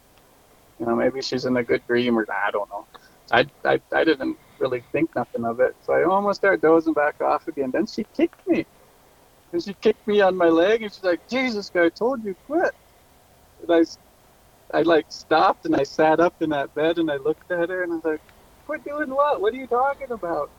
You 0.81 0.87
know, 0.87 0.97
maybe 0.97 1.23
she's 1.23 1.47
in 1.47 1.57
a 1.57 1.65
good 1.65 1.85
dream 1.89 2.19
or 2.19 2.27
I 2.31 2.53
don't 2.53 2.71
know. 2.71 2.89
I, 3.33 3.47
I, 3.65 3.81
I 3.95 4.05
didn't 4.05 4.39
really 4.59 4.85
think 4.93 5.11
nothing 5.17 5.47
of 5.47 5.61
it. 5.61 5.77
So 5.81 5.95
I 5.95 6.05
almost 6.05 6.41
started 6.41 6.63
dozing 6.63 6.95
back 6.95 7.17
off 7.23 7.49
again. 7.49 7.71
Then 7.73 7.87
she 7.87 8.07
kicked 8.17 8.37
me. 8.47 8.67
And 9.53 9.63
she 9.65 9.75
kicked 9.75 10.07
me 10.07 10.21
on 10.23 10.37
my 10.37 10.49
leg 10.49 10.83
and 10.83 10.93
she's 10.93 11.05
like, 11.05 11.23
Jesus, 11.31 11.71
I 11.75 11.91
told 11.91 12.25
you 12.25 12.37
quit. 12.47 12.73
And 13.61 13.73
I, 13.73 13.85
I 14.73 14.83
like 14.83 15.07
stopped 15.09 15.65
and 15.65 15.75
I 15.75 15.83
sat 15.83 16.21
up 16.21 16.35
in 16.41 16.51
that 16.51 16.75
bed 16.75 16.99
and 16.99 17.11
I 17.11 17.17
looked 17.17 17.51
at 17.51 17.69
her 17.69 17.83
and 17.83 17.93
I 17.93 17.97
was 17.97 18.05
like, 18.05 18.21
quit 18.67 18.85
doing 18.85 19.11
what? 19.11 19.41
What 19.41 19.53
are 19.53 19.57
you 19.57 19.67
talking 19.67 20.11
about? 20.11 20.51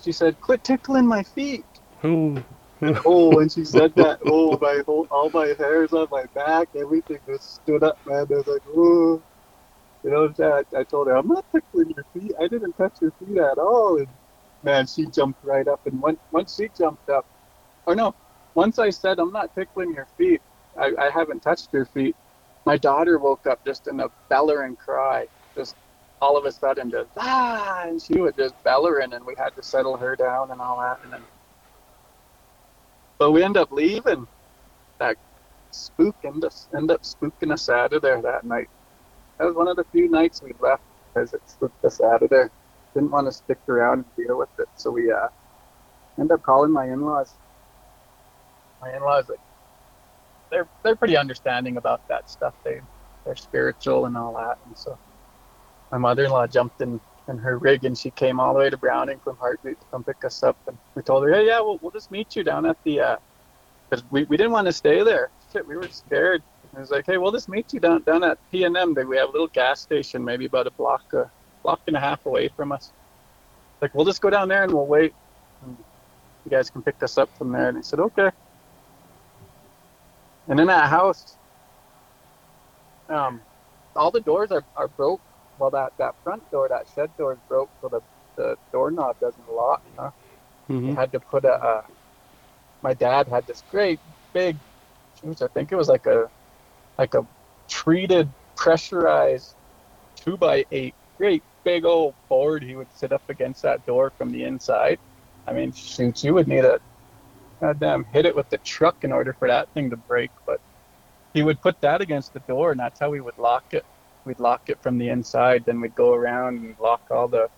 She 0.00 0.12
said, 0.12 0.40
quit 0.40 0.64
tickling 0.64 1.06
my 1.06 1.22
feet. 1.22 1.64
Ooh. 2.04 2.44
oh, 3.06 3.36
when 3.36 3.48
she 3.48 3.64
said 3.64 3.94
that, 3.96 4.18
oh, 4.26 4.58
my 4.60 4.82
whole, 4.86 5.06
all 5.10 5.30
my 5.30 5.54
hairs 5.58 5.92
on 5.92 6.08
my 6.10 6.24
back, 6.34 6.68
everything 6.74 7.18
just 7.26 7.56
stood 7.56 7.84
up, 7.84 7.98
man. 8.06 8.26
I 8.30 8.34
was 8.34 8.46
like, 8.46 8.62
oh. 8.68 9.22
You 10.02 10.10
know, 10.10 10.32
I, 10.40 10.80
I 10.80 10.82
told 10.82 11.06
her, 11.06 11.16
I'm 11.16 11.28
not 11.28 11.44
tickling 11.54 11.92
your 11.94 12.04
feet. 12.12 12.32
I 12.40 12.48
didn't 12.48 12.72
touch 12.72 12.94
your 13.00 13.12
feet 13.12 13.38
at 13.38 13.58
all. 13.58 13.98
And 13.98 14.08
man, 14.64 14.86
she 14.86 15.06
jumped 15.06 15.38
right 15.44 15.68
up. 15.68 15.80
And 15.86 16.02
when, 16.02 16.18
once 16.32 16.56
she 16.56 16.68
jumped 16.76 17.08
up, 17.08 17.24
or 17.86 17.94
no, 17.94 18.14
once 18.54 18.80
I 18.80 18.90
said, 18.90 19.20
I'm 19.20 19.32
not 19.32 19.50
tickling 19.56 19.92
your 19.94 20.08
feet, 20.18 20.40
I, 20.76 20.90
I 20.98 21.10
haven't 21.10 21.40
touched 21.40 21.68
your 21.72 21.86
feet, 21.86 22.16
my 22.66 22.76
daughter 22.76 23.18
woke 23.18 23.46
up 23.46 23.60
just 23.66 23.88
in 23.88 24.00
a 24.00 24.08
bellowing 24.28 24.76
cry, 24.76 25.26
just 25.56 25.76
all 26.20 26.36
of 26.36 26.44
a 26.44 26.52
sudden, 26.52 26.90
just 26.90 27.10
ah, 27.18 27.82
and 27.86 28.00
she 28.00 28.20
was 28.20 28.34
just 28.38 28.54
bellowing, 28.64 29.12
and 29.12 29.24
we 29.24 29.34
had 29.36 29.54
to 29.56 29.62
settle 29.62 29.96
her 29.96 30.16
down 30.16 30.50
and 30.50 30.60
all 30.60 30.78
that. 30.80 31.00
And 31.02 31.12
then, 31.12 31.22
but 33.18 33.32
we 33.32 33.42
end 33.42 33.56
up 33.56 33.72
leaving. 33.72 34.26
That 35.00 35.16
spook 35.72 36.16
end 36.24 36.44
up, 36.44 36.52
end 36.76 36.90
up 36.90 37.02
spooking 37.02 37.52
us 37.52 37.68
out 37.68 37.92
of 37.92 38.02
there 38.02 38.22
that 38.22 38.44
night. 38.44 38.68
That 39.38 39.46
was 39.46 39.56
one 39.56 39.68
of 39.68 39.76
the 39.76 39.84
few 39.92 40.08
nights 40.08 40.42
we 40.42 40.52
left 40.60 40.82
because 41.14 41.32
it 41.34 41.42
spooked 41.46 41.84
us 41.84 42.00
out 42.00 42.22
of 42.22 42.30
there. 42.30 42.50
Didn't 42.94 43.10
want 43.10 43.26
to 43.26 43.32
stick 43.32 43.58
around 43.68 44.04
and 44.04 44.26
deal 44.26 44.38
with 44.38 44.50
it, 44.58 44.68
so 44.76 44.90
we 44.90 45.10
uh, 45.10 45.28
end 46.20 46.30
up 46.30 46.42
calling 46.42 46.72
my 46.72 46.86
in-laws. 46.86 47.34
My 48.80 48.94
in-laws, 48.94 49.28
like, 49.28 49.40
they're 50.52 50.68
they're 50.84 50.96
pretty 50.96 51.16
understanding 51.16 51.76
about 51.76 52.06
that 52.08 52.30
stuff. 52.30 52.54
They 52.64 52.80
they're 53.24 53.36
spiritual 53.36 54.06
and 54.06 54.16
all 54.16 54.34
that, 54.34 54.58
and 54.66 54.78
so 54.78 54.96
my 55.90 55.98
mother-in-law 55.98 56.46
jumped 56.46 56.80
in 56.80 57.00
in 57.28 57.38
her 57.38 57.58
rig 57.58 57.84
and 57.84 57.96
she 57.96 58.10
came 58.10 58.40
all 58.40 58.52
the 58.52 58.60
way 58.60 58.70
to 58.70 58.76
Browning 58.76 59.18
from 59.20 59.36
Heart 59.36 59.62
Butte 59.62 59.80
to 59.80 59.86
come 59.90 60.04
pick 60.04 60.24
us 60.24 60.42
up. 60.42 60.56
And 60.66 60.76
we 60.94 61.02
told 61.02 61.24
her, 61.24 61.32
hey, 61.32 61.46
yeah, 61.46 61.60
we'll, 61.60 61.78
we'll 61.80 61.90
just 61.90 62.10
meet 62.10 62.34
you 62.34 62.42
down 62.42 62.66
at 62.66 62.76
the, 62.84 63.00
uh, 63.00 63.16
cause 63.90 64.02
we, 64.10 64.24
we 64.24 64.36
didn't 64.36 64.52
want 64.52 64.66
to 64.66 64.72
stay 64.72 65.02
there. 65.02 65.30
Shit, 65.52 65.66
we 65.66 65.76
were 65.76 65.88
scared. 65.88 66.42
It 66.74 66.78
was 66.78 66.90
like, 66.90 67.06
hey, 67.06 67.18
we'll 67.18 67.32
just 67.32 67.48
meet 67.48 67.72
you 67.72 67.80
down 67.80 68.02
down 68.02 68.24
at 68.24 68.38
P&M. 68.50 68.94
We 68.94 69.16
have 69.18 69.28
a 69.28 69.32
little 69.32 69.48
gas 69.48 69.80
station, 69.80 70.24
maybe 70.24 70.46
about 70.46 70.66
a 70.66 70.70
block, 70.70 71.12
a 71.12 71.30
block 71.62 71.80
and 71.86 71.96
a 71.96 72.00
half 72.00 72.24
away 72.24 72.48
from 72.48 72.72
us. 72.72 72.92
Like, 73.82 73.94
we'll 73.94 74.06
just 74.06 74.22
go 74.22 74.30
down 74.30 74.48
there 74.48 74.62
and 74.62 74.72
we'll 74.72 74.86
wait. 74.86 75.12
And 75.62 75.76
you 76.44 76.50
guys 76.50 76.70
can 76.70 76.82
pick 76.82 77.02
us 77.02 77.18
up 77.18 77.28
from 77.36 77.52
there. 77.52 77.68
And 77.68 77.76
he 77.76 77.82
said, 77.82 78.00
okay. 78.00 78.30
And 80.48 80.58
in 80.60 80.66
that 80.66 80.88
house, 80.88 81.36
um, 83.08 83.40
all 83.94 84.10
the 84.10 84.20
doors 84.20 84.50
are, 84.50 84.64
are 84.76 84.88
broke 84.88 85.20
well, 85.58 85.70
that, 85.70 85.92
that 85.98 86.14
front 86.24 86.48
door, 86.50 86.68
that 86.68 86.86
shed 86.94 87.10
door 87.16 87.34
is 87.34 87.38
broke, 87.48 87.70
so 87.80 87.88
the, 87.88 88.00
the 88.34 88.56
doorknob 88.72 89.18
doesn't 89.20 89.52
lock. 89.52 89.80
Huh? 89.96 90.10
Mm-hmm. 90.68 90.94
had 90.94 91.12
to 91.12 91.20
put 91.20 91.44
a. 91.44 91.52
Uh, 91.52 91.82
my 92.82 92.94
dad 92.94 93.28
had 93.28 93.46
this 93.46 93.62
great 93.70 94.00
big, 94.32 94.56
geez, 95.20 95.42
I 95.42 95.48
think 95.48 95.70
it 95.70 95.76
was 95.76 95.88
like 95.88 96.06
a, 96.06 96.28
like 96.98 97.14
a 97.14 97.24
treated 97.68 98.28
pressurized 98.56 99.54
two 100.16 100.36
by 100.36 100.64
eight, 100.72 100.94
great 101.18 101.42
big 101.62 101.84
old 101.84 102.14
board. 102.28 102.62
He 102.62 102.74
would 102.74 102.88
sit 102.96 103.12
up 103.12 103.22
against 103.28 103.62
that 103.62 103.84
door 103.86 104.12
from 104.18 104.32
the 104.32 104.44
inside. 104.44 104.98
I 105.46 105.52
mean, 105.52 105.72
shoot, 105.72 106.24
you 106.24 106.34
would 106.34 106.48
need 106.48 106.64
a 106.64 106.80
goddamn 107.62 108.04
hit 108.12 108.26
it 108.26 108.36
with 108.36 108.50
the 108.50 108.58
truck 108.58 109.04
in 109.04 109.12
order 109.12 109.34
for 109.38 109.48
that 109.48 109.68
thing 109.74 109.90
to 109.90 109.96
break. 109.96 110.30
But 110.46 110.60
he 111.32 111.42
would 111.42 111.60
put 111.62 111.80
that 111.80 112.02
against 112.02 112.34
the 112.34 112.40
door, 112.40 112.72
and 112.72 112.80
that's 112.80 113.00
how 113.00 113.10
we 113.10 113.20
would 113.20 113.38
lock 113.38 113.64
it 113.72 113.84
we'd 114.24 114.40
lock 114.40 114.68
it 114.68 114.82
from 114.82 114.98
the 114.98 115.08
inside. 115.08 115.64
Then 115.64 115.80
we'd 115.80 115.94
go 115.94 116.14
around 116.14 116.58
and 116.58 116.76
lock 116.78 117.02
all 117.10 117.28
the 117.28 117.48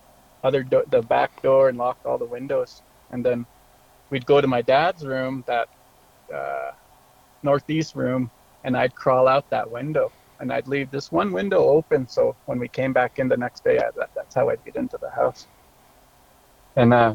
other 0.42 0.62
do- 0.62 0.84
the 0.88 1.02
back 1.02 1.42
door 1.42 1.68
and 1.68 1.78
lock 1.78 1.98
all 2.04 2.18
the 2.18 2.24
windows. 2.24 2.82
And 3.10 3.24
then 3.24 3.46
we'd 4.10 4.26
go 4.26 4.40
to 4.40 4.46
my 4.46 4.62
dad's 4.62 5.06
room, 5.06 5.44
that 5.46 5.68
uh, 6.34 6.70
northeast 7.42 7.94
room, 7.94 8.30
and 8.64 8.76
I'd 8.76 8.94
crawl 8.94 9.28
out 9.28 9.48
that 9.50 9.70
window 9.70 10.10
and 10.40 10.52
I'd 10.52 10.68
leave 10.68 10.90
this 10.90 11.12
one 11.12 11.32
window 11.32 11.58
open. 11.58 12.08
So 12.08 12.36
when 12.46 12.58
we 12.58 12.68
came 12.68 12.92
back 12.92 13.18
in 13.18 13.28
the 13.28 13.36
next 13.36 13.64
day, 13.64 13.78
I, 13.78 13.90
that, 13.96 14.10
that's 14.16 14.34
how 14.34 14.48
I'd 14.50 14.64
get 14.64 14.76
into 14.76 14.98
the 15.00 15.10
house. 15.10 15.46
And 16.76 16.92
uh, 16.92 17.14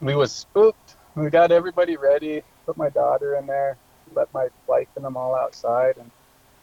we 0.00 0.16
was 0.16 0.32
spooked. 0.32 0.96
We 1.16 1.30
got 1.30 1.52
everybody 1.52 1.96
ready. 1.96 2.42
Put 2.66 2.76
my 2.76 2.90
daughter 2.90 3.36
in 3.36 3.46
there. 3.46 3.78
Let 4.14 4.32
my 4.34 4.48
wife 4.66 4.88
and 4.96 5.04
them 5.04 5.16
all 5.16 5.34
outside, 5.34 5.96
and 5.96 6.10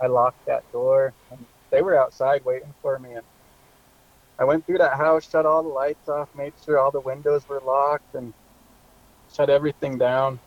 I 0.01 0.07
locked 0.07 0.45
that 0.45 0.63
door, 0.73 1.13
and 1.31 1.45
they 1.71 1.81
were 1.81 1.97
outside 1.97 2.43
waiting 2.43 2.73
for 2.81 2.99
me. 2.99 3.13
And 3.13 3.25
I 4.39 4.43
went 4.43 4.65
through 4.65 4.79
that 4.79 4.97
house, 4.97 5.29
shut 5.29 5.45
all 5.45 5.63
the 5.63 5.69
lights 5.69 6.09
off, 6.09 6.29
made 6.35 6.53
sure 6.63 6.79
all 6.79 6.91
the 6.91 7.01
windows 7.01 7.47
were 7.47 7.61
locked, 7.65 8.13
and 8.13 8.33
shut 9.33 9.49
everything 9.49 9.97
down. 9.97 10.39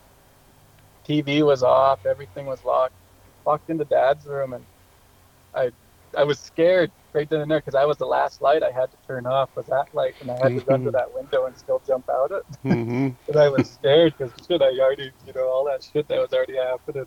TV 1.08 1.44
was 1.44 1.62
off, 1.62 2.00
everything 2.06 2.46
was 2.46 2.62
locked. 2.64 2.94
Walked 3.46 3.70
into 3.70 3.84
Dad's 3.86 4.26
room, 4.26 4.52
and 4.54 4.64
I, 5.54 5.70
I 6.14 6.24
was 6.24 6.38
scared 6.38 6.90
right 7.12 7.28
then 7.28 7.40
and 7.40 7.50
there 7.50 7.60
because 7.60 7.74
I 7.74 7.84
was 7.84 7.96
the 7.96 8.06
last 8.06 8.42
light 8.42 8.62
I 8.62 8.70
had 8.70 8.90
to 8.90 8.96
turn 9.06 9.26
off 9.26 9.54
was 9.56 9.66
that 9.66 9.94
light, 9.94 10.14
and 10.20 10.30
I 10.30 10.34
had 10.34 10.58
to 10.60 10.64
run 10.66 10.84
to 10.84 10.90
that 10.92 11.14
window 11.14 11.46
and 11.46 11.56
still 11.56 11.80
jump 11.86 12.08
out 12.08 12.32
it. 12.32 12.44
Mm-hmm. 12.64 13.08
and 13.28 13.36
I 13.36 13.48
was 13.48 13.70
scared 13.70 14.14
because 14.16 14.32
shit, 14.46 14.62
I 14.62 14.78
already, 14.78 15.12
you 15.26 15.32
know, 15.32 15.48
all 15.48 15.64
that 15.66 15.88
shit 15.92 16.08
that 16.08 16.18
was 16.18 16.32
already 16.32 16.56
happening. 16.56 17.06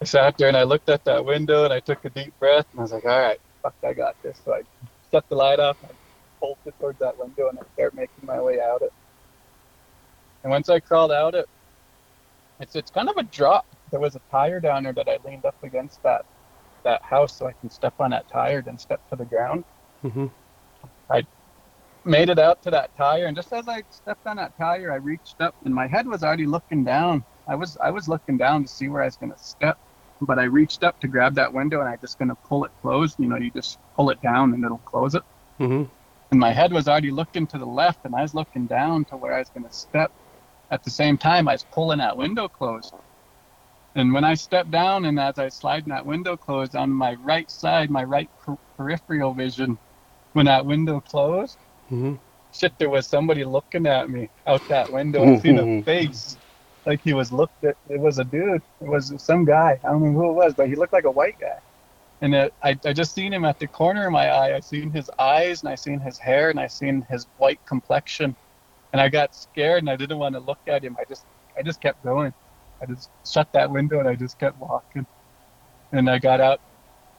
I 0.00 0.04
sat 0.04 0.38
there 0.38 0.48
and 0.48 0.56
I 0.56 0.62
looked 0.62 0.88
at 0.88 1.04
that 1.04 1.24
window 1.24 1.64
and 1.64 1.72
I 1.72 1.80
took 1.80 2.04
a 2.04 2.10
deep 2.10 2.32
breath 2.38 2.66
and 2.70 2.80
I 2.80 2.82
was 2.82 2.92
like, 2.92 3.04
all 3.04 3.20
right, 3.20 3.40
fuck, 3.62 3.74
I 3.84 3.92
got 3.92 4.20
this. 4.22 4.40
So 4.44 4.54
I 4.54 4.62
shut 5.10 5.28
the 5.28 5.34
light 5.34 5.60
off 5.60 5.76
and 5.82 5.90
I 5.92 5.94
bolted 6.40 6.78
towards 6.78 6.98
that 7.00 7.18
window 7.18 7.48
and 7.48 7.58
I 7.58 7.62
started 7.74 7.96
making 7.96 8.24
my 8.24 8.40
way 8.40 8.60
out 8.60 8.80
it. 8.80 8.92
And 10.42 10.50
once 10.50 10.70
I 10.70 10.80
crawled 10.80 11.12
out 11.12 11.34
it, 11.34 11.48
it's 12.60 12.76
it's 12.76 12.90
kind 12.90 13.08
of 13.08 13.16
a 13.16 13.22
drop. 13.24 13.66
There 13.90 14.00
was 14.00 14.16
a 14.16 14.20
tire 14.30 14.60
down 14.60 14.84
there 14.84 14.92
that 14.92 15.08
I 15.08 15.18
leaned 15.26 15.44
up 15.44 15.62
against 15.62 16.02
that 16.02 16.24
that 16.84 17.02
house 17.02 17.36
so 17.36 17.46
I 17.46 17.52
can 17.52 17.70
step 17.70 17.94
on 18.00 18.10
that 18.10 18.28
tire 18.28 18.62
and 18.66 18.80
step 18.80 19.00
to 19.10 19.16
the 19.16 19.24
ground. 19.24 19.64
Mm-hmm. 20.04 20.26
I 21.10 21.26
made 22.04 22.30
it 22.30 22.38
out 22.38 22.62
to 22.62 22.70
that 22.70 22.96
tire 22.96 23.26
and 23.26 23.36
just 23.36 23.52
as 23.52 23.68
I 23.68 23.82
stepped 23.90 24.26
on 24.26 24.36
that 24.36 24.56
tire, 24.56 24.92
I 24.92 24.96
reached 24.96 25.40
up 25.40 25.54
and 25.64 25.74
my 25.74 25.86
head 25.86 26.06
was 26.06 26.22
already 26.22 26.46
looking 26.46 26.84
down. 26.84 27.24
I 27.46 27.54
was 27.54 27.76
I 27.78 27.90
was 27.90 28.08
looking 28.08 28.36
down 28.36 28.62
to 28.62 28.68
see 28.68 28.88
where 28.88 29.02
I 29.02 29.06
was 29.06 29.16
going 29.16 29.32
to 29.32 29.38
step 29.38 29.78
but 30.20 30.38
I 30.38 30.44
reached 30.44 30.84
up 30.84 31.00
to 31.00 31.08
grab 31.08 31.34
that 31.36 31.52
window 31.52 31.80
and 31.80 31.88
I 31.88 31.96
just 31.96 32.18
gonna 32.18 32.34
pull 32.34 32.64
it 32.64 32.70
closed. 32.82 33.18
You 33.18 33.26
know, 33.26 33.36
you 33.36 33.50
just 33.50 33.78
pull 33.96 34.10
it 34.10 34.20
down 34.20 34.52
and 34.52 34.64
it'll 34.64 34.78
close 34.78 35.14
it. 35.14 35.22
Mm-hmm. 35.58 35.84
And 36.30 36.40
my 36.40 36.52
head 36.52 36.72
was 36.72 36.88
already 36.88 37.10
looking 37.10 37.46
to 37.48 37.58
the 37.58 37.66
left 37.66 38.04
and 38.04 38.14
I 38.14 38.22
was 38.22 38.34
looking 38.34 38.66
down 38.66 39.04
to 39.06 39.16
where 39.16 39.34
I 39.34 39.38
was 39.38 39.48
gonna 39.48 39.72
step. 39.72 40.12
At 40.70 40.84
the 40.84 40.90
same 40.90 41.18
time, 41.18 41.48
I 41.48 41.52
was 41.52 41.64
pulling 41.72 41.98
that 41.98 42.16
window 42.16 42.48
closed. 42.48 42.94
And 43.96 44.14
when 44.14 44.24
I 44.24 44.34
stepped 44.34 44.72
down 44.72 45.04
and 45.06 45.20
as 45.20 45.38
I 45.38 45.50
sliding 45.50 45.90
that 45.90 46.06
window 46.06 46.36
closed 46.38 46.76
on 46.76 46.90
my 46.90 47.14
right 47.16 47.50
side, 47.50 47.90
my 47.90 48.04
right 48.04 48.30
per- 48.38 48.56
peripheral 48.78 49.34
vision, 49.34 49.78
when 50.34 50.46
that 50.46 50.66
window 50.66 51.00
closed, 51.00 51.58
Mm-hmm. 51.90 52.16
shit, 52.52 52.74
there 52.78 52.90
was 52.90 53.08
somebody 53.08 53.44
looking 53.44 53.86
at 53.86 54.10
me 54.10 54.30
out 54.46 54.62
that 54.68 54.90
window. 54.90 55.24
I 55.24 55.32
seen 55.32 55.58
a 55.58 55.68
face 55.84 56.38
like 56.86 57.00
he 57.04 57.14
was 57.14 57.32
looked 57.32 57.64
at. 57.64 57.76
It 57.88 58.00
was 58.00 58.18
a 58.18 58.24
dude. 58.24 58.62
It 58.80 58.88
was 58.88 59.12
some 59.18 59.44
guy. 59.44 59.80
I 59.84 59.88
don't 59.90 60.02
know 60.02 60.12
who 60.12 60.30
it 60.30 60.34
was, 60.34 60.54
but 60.54 60.68
he 60.68 60.76
looked 60.76 60.92
like 60.94 61.04
a 61.04 61.10
white 61.12 61.38
guy. 61.40 61.58
And 62.22 62.34
it, 62.34 62.54
I, 62.62 62.78
I 62.84 62.92
just 62.94 63.14
seen 63.14 63.32
him 63.32 63.44
at 63.44 63.58
the 63.58 63.68
corner 63.68 64.06
of 64.06 64.12
my 64.12 64.28
eye. 64.28 64.56
I 64.56 64.60
seen 64.60 64.92
his 64.92 65.10
eyes, 65.18 65.62
and 65.62 65.70
I 65.70 65.76
seen 65.76 66.00
his 66.00 66.18
hair, 66.18 66.50
and 66.50 66.60
I 66.60 66.68
seen 66.68 67.06
his 67.10 67.26
white 67.36 67.60
complexion. 67.66 68.36
And 68.92 69.00
I 69.02 69.08
got 69.10 69.34
scared, 69.34 69.80
and 69.82 69.90
I 69.90 69.96
didn't 69.96 70.18
want 70.18 70.34
to 70.34 70.40
look 70.40 70.60
at 70.68 70.84
him. 70.84 70.96
I 71.00 71.04
just, 71.08 71.26
I 71.58 71.62
just 71.62 71.80
kept 71.80 72.02
going. 72.02 72.34
I 72.82 72.86
just 72.86 73.10
shut 73.26 73.48
that 73.52 73.70
window, 73.70 74.00
and 74.00 74.08
I 74.08 74.14
just 74.14 74.38
kept 74.38 74.58
walking. 74.58 75.06
And 75.92 76.08
I 76.10 76.18
got 76.18 76.40
out 76.40 76.60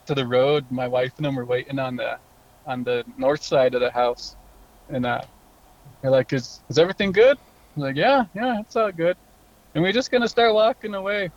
to 0.06 0.14
the 0.14 0.26
road. 0.26 0.66
My 0.70 0.88
wife 0.88 1.12
and 1.18 1.26
them 1.26 1.36
were 1.36 1.46
waiting 1.46 1.78
on 1.78 1.96
the, 1.96 2.18
on 2.66 2.84
the 2.84 3.04
north 3.18 3.42
side 3.42 3.74
of 3.74 3.80
the 3.80 3.90
house. 3.90 4.36
And 4.88 5.06
uh, 5.06 5.22
they're 6.02 6.10
like, 6.10 6.32
"Is, 6.32 6.62
is 6.70 6.78
everything 6.78 7.12
good?" 7.12 7.38
I'm 7.76 7.82
like, 7.82 7.96
"Yeah, 7.96 8.24
yeah, 8.34 8.60
it's 8.60 8.76
all 8.76 8.92
good." 8.92 9.16
And 9.74 9.82
we're 9.84 9.92
just 9.92 10.10
gonna 10.10 10.28
start 10.28 10.54
walking 10.54 10.94
away. 10.94 11.30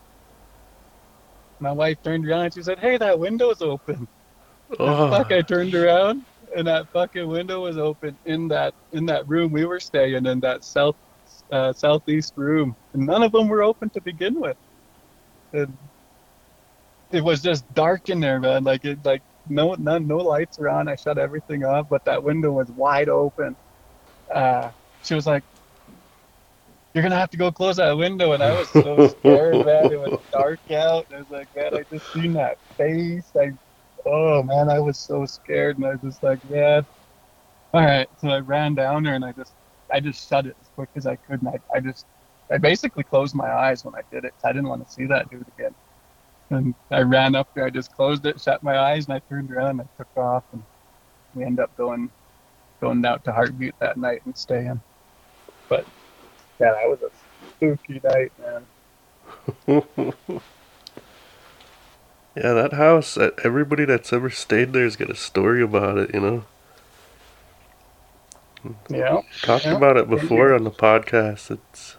my 1.59 1.71
wife 1.71 1.97
turned 2.03 2.27
around 2.27 2.45
and 2.45 2.53
she 2.53 2.63
said, 2.63 2.79
"Hey, 2.79 2.97
that 2.97 3.19
window's 3.19 3.61
open." 3.61 4.07
Oh, 4.79 5.11
Fuck! 5.11 5.31
I 5.31 5.41
turned 5.43 5.75
around 5.75 6.25
and 6.55 6.67
that 6.67 6.87
fucking 6.93 7.27
window 7.27 7.61
was 7.61 7.77
open 7.77 8.17
in 8.25 8.47
that 8.49 8.73
in 8.93 9.05
that 9.07 9.27
room 9.27 9.51
we 9.51 9.65
were 9.65 9.79
staying 9.79 10.25
in 10.25 10.39
that 10.41 10.63
south 10.63 10.95
uh, 11.51 11.73
southeast 11.73 12.33
room, 12.37 12.75
and 12.93 13.05
none 13.05 13.23
of 13.23 13.33
them 13.33 13.49
were 13.49 13.63
open 13.63 13.89
to 13.91 14.01
begin 14.01 14.39
with. 14.39 14.57
And 15.53 15.77
it 17.11 17.23
was 17.23 17.41
just 17.41 17.71
dark 17.73 18.09
in 18.09 18.21
there, 18.21 18.39
man. 18.39 18.63
Like 18.63 18.85
it, 18.85 19.05
like 19.05 19.23
no 19.47 19.75
none, 19.75 20.07
no 20.07 20.17
lights 20.17 20.59
were 20.59 20.69
on. 20.69 20.89
I 20.89 20.95
shut 20.95 21.19
everything 21.19 21.65
off, 21.65 21.87
but 21.89 22.03
that 22.05 22.23
window 22.23 22.51
was 22.53 22.71
wide 22.71 23.09
open. 23.09 23.57
Uh, 24.33 24.71
she 25.03 25.15
was 25.15 25.27
like, 25.27 25.43
"You're 26.93 27.03
gonna 27.03 27.17
have 27.17 27.31
to 27.31 27.37
go 27.37 27.51
close 27.51 27.77
that 27.77 27.97
window," 27.97 28.33
and 28.33 28.43
I 28.43 28.53
was 28.53 28.71
so 28.71 28.99
scared, 29.03 29.63
man. 29.63 29.91
It 29.91 29.99
was 29.99 30.13
dark 30.33 30.61
out. 30.71 31.05
And 31.09 31.17
I 31.17 31.19
was 31.21 31.29
like, 31.29 31.49
"Man, 31.55 31.75
I 31.75 31.85
just 31.91 32.11
seen 32.11 32.33
that 32.35 32.57
face." 32.77 33.31
I, 33.39 33.51
oh 34.05 34.43
man, 34.43 34.69
I 34.69 34.79
was 34.79 34.99
so 35.01 35.25
scared, 35.25 35.77
and 35.77 35.87
I 35.87 35.91
was 35.91 36.01
just 36.01 36.23
like, 36.23 36.43
"Man." 36.45 36.85
All 37.73 37.81
right, 37.83 38.09
so 38.19 38.29
I 38.29 38.39
ran 38.41 38.75
down 38.75 39.03
there 39.03 39.15
and 39.15 39.25
I 39.25 39.33
just, 39.33 39.54
I 39.91 39.99
just 39.99 40.27
shut 40.27 40.45
it 40.45 40.55
as 40.59 40.67
quick 40.75 40.89
as 40.95 41.05
I 41.05 41.15
could, 41.15 41.41
and 41.41 41.49
I, 41.49 41.59
I 41.75 41.79
just, 41.79 42.05
I 42.51 42.57
basically 42.57 43.03
closed 43.03 43.35
my 43.35 43.49
eyes 43.49 43.85
when 43.85 43.95
I 43.95 44.01
did 44.11 44.25
it. 44.25 44.33
I 44.43 44.51
didn't 44.51 44.67
want 44.67 44.85
to 44.87 44.91
see 44.91 45.05
that 45.05 45.29
dude 45.29 45.45
again. 45.57 45.75
And 46.49 46.75
I 46.91 47.01
ran 47.01 47.35
up 47.35 47.53
there, 47.55 47.65
I 47.65 47.69
just 47.69 47.91
closed 47.93 48.25
it, 48.25 48.39
shut 48.39 48.61
my 48.61 48.77
eyes, 48.77 49.05
and 49.05 49.15
I 49.15 49.19
turned 49.29 49.51
around 49.51 49.79
and 49.79 49.81
I 49.81 49.87
took 49.97 50.17
off, 50.17 50.43
and 50.53 50.61
we 51.33 51.43
ended 51.43 51.63
up 51.63 51.75
going, 51.77 52.09
going 52.81 53.05
out 53.05 53.23
to 53.25 53.31
Heart 53.31 53.57
Butte 53.57 53.75
that 53.79 53.97
night 53.97 54.21
and 54.25 54.37
staying. 54.37 54.79
But 55.67 55.85
yeah, 56.59 56.73
that 56.73 56.87
was 56.87 56.99
a 57.01 57.09
spooky 57.49 58.01
night, 58.03 58.31
man. 58.39 58.65
yeah, 62.35 62.53
that 62.53 62.73
house. 62.73 63.17
Everybody 63.43 63.85
that's 63.85 64.13
ever 64.13 64.29
stayed 64.29 64.73
there 64.73 64.83
has 64.83 64.95
got 64.95 65.09
a 65.09 65.15
story 65.15 65.61
about 65.61 65.97
it. 65.97 66.13
You 66.13 66.19
know, 66.19 66.45
Yeah. 68.89 69.21
talked 69.41 69.65
Yeah. 69.65 69.75
about 69.75 69.97
it 69.97 70.09
before 70.09 70.53
on 70.53 70.63
the 70.63 70.71
podcast. 70.71 71.51
It's 71.51 71.97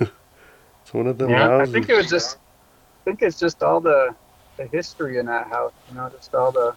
it's 0.00 0.92
one 0.94 1.06
of 1.06 1.18
them 1.18 1.30
Yeah, 1.30 1.58
I 1.58 1.66
think 1.66 1.88
it 1.88 1.96
was 1.96 2.08
just, 2.08 2.36
I 2.36 3.04
think 3.04 3.22
it's 3.22 3.38
just 3.38 3.62
all 3.62 3.80
the, 3.80 4.14
the 4.56 4.66
history 4.66 5.18
in 5.18 5.26
that 5.26 5.46
house. 5.48 5.72
You 5.90 5.96
know, 5.96 6.08
just 6.10 6.34
all 6.34 6.52
the, 6.52 6.74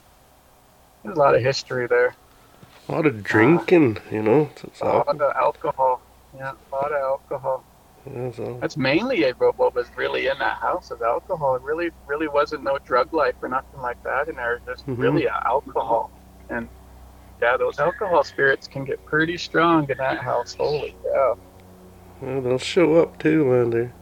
there's 1.04 1.16
a 1.18 1.20
lot 1.20 1.36
of 1.36 1.42
history 1.42 1.88
there. 1.88 2.16
a 2.88 2.92
lot 2.92 3.06
of 3.06 3.24
drinking. 3.24 3.98
You 4.12 4.24
know, 4.24 4.50
it's, 4.52 4.64
it's 4.64 4.82
A 4.82 4.86
lot 4.86 5.08
of 5.10 5.22
alcohol. 5.36 6.02
Yeah, 6.36 6.54
a 6.72 6.76
lot 6.76 6.92
of 6.92 7.02
alcohol. 7.02 7.64
yeah, 8.06 8.32
all- 8.40 8.58
That's 8.60 8.78
mainly 8.78 9.24
what 9.32 9.74
was 9.76 9.88
really 9.96 10.28
in 10.28 10.38
that 10.40 10.58
house 10.58 10.92
is 10.92 11.02
alcohol. 11.02 11.56
It 11.56 11.62
really, 11.62 11.92
really 12.06 12.28
wasn't 12.28 12.64
no 12.64 12.78
drug 12.80 13.14
life 13.14 13.36
or 13.42 13.50
nothing 13.50 13.82
like 13.82 14.02
that 14.04 14.28
in 14.28 14.36
there. 14.36 14.60
Just 14.66 14.86
Mhm. 14.88 14.98
really 14.98 15.28
alcohol. 15.28 16.12
And 16.50 16.68
yeah, 17.42 17.58
those 17.58 17.80
alcohol 17.80 18.24
spirits 18.24 18.68
can 18.68 18.84
get 18.86 19.04
pretty 19.06 19.38
strong 19.38 19.90
in 19.90 19.98
that 19.98 20.20
house. 20.20 20.56
Holy 20.58 20.96
cow. 21.04 21.36
well, 22.22 22.42
they'll 22.42 22.58
show 22.58 22.96
up 22.96 23.18
too. 23.20 23.70
They're 23.70 23.94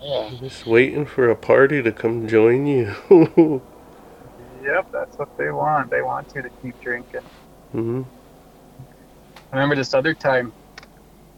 Yeah. 0.00 0.30
just 0.40 0.66
waiting 0.66 1.06
for 1.06 1.28
a 1.30 1.36
party 1.36 1.82
to 1.82 1.92
come 1.92 2.26
join 2.28 2.66
you. 2.66 2.94
Yep, 4.62 4.86
that's 4.92 5.18
what 5.18 5.28
they 5.38 5.50
want. 5.50 5.90
They 5.90 6.02
want 6.02 6.28
you 6.34 6.42
to 6.42 6.50
keep 6.62 6.78
drinking. 6.80 7.20
hmm 7.72 8.02
I 9.52 9.56
remember 9.56 9.76
this 9.76 9.94
other 9.94 10.14
time 10.14 10.52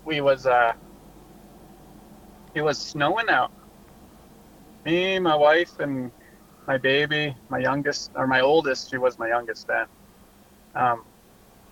we 0.04 0.20
was 0.20 0.46
uh 0.46 0.72
it 2.54 2.62
was 2.62 2.80
snowing 2.80 3.28
out. 3.28 3.52
Me, 4.84 5.18
my 5.18 5.36
wife 5.36 5.72
and 5.78 6.12
my 6.66 6.78
baby, 6.78 7.34
my 7.48 7.58
youngest 7.58 8.10
or 8.14 8.26
my 8.26 8.40
oldest, 8.40 8.90
she 8.90 8.96
was 8.98 9.18
my 9.18 9.28
youngest 9.28 9.66
then. 9.68 9.86
Um 10.74 11.04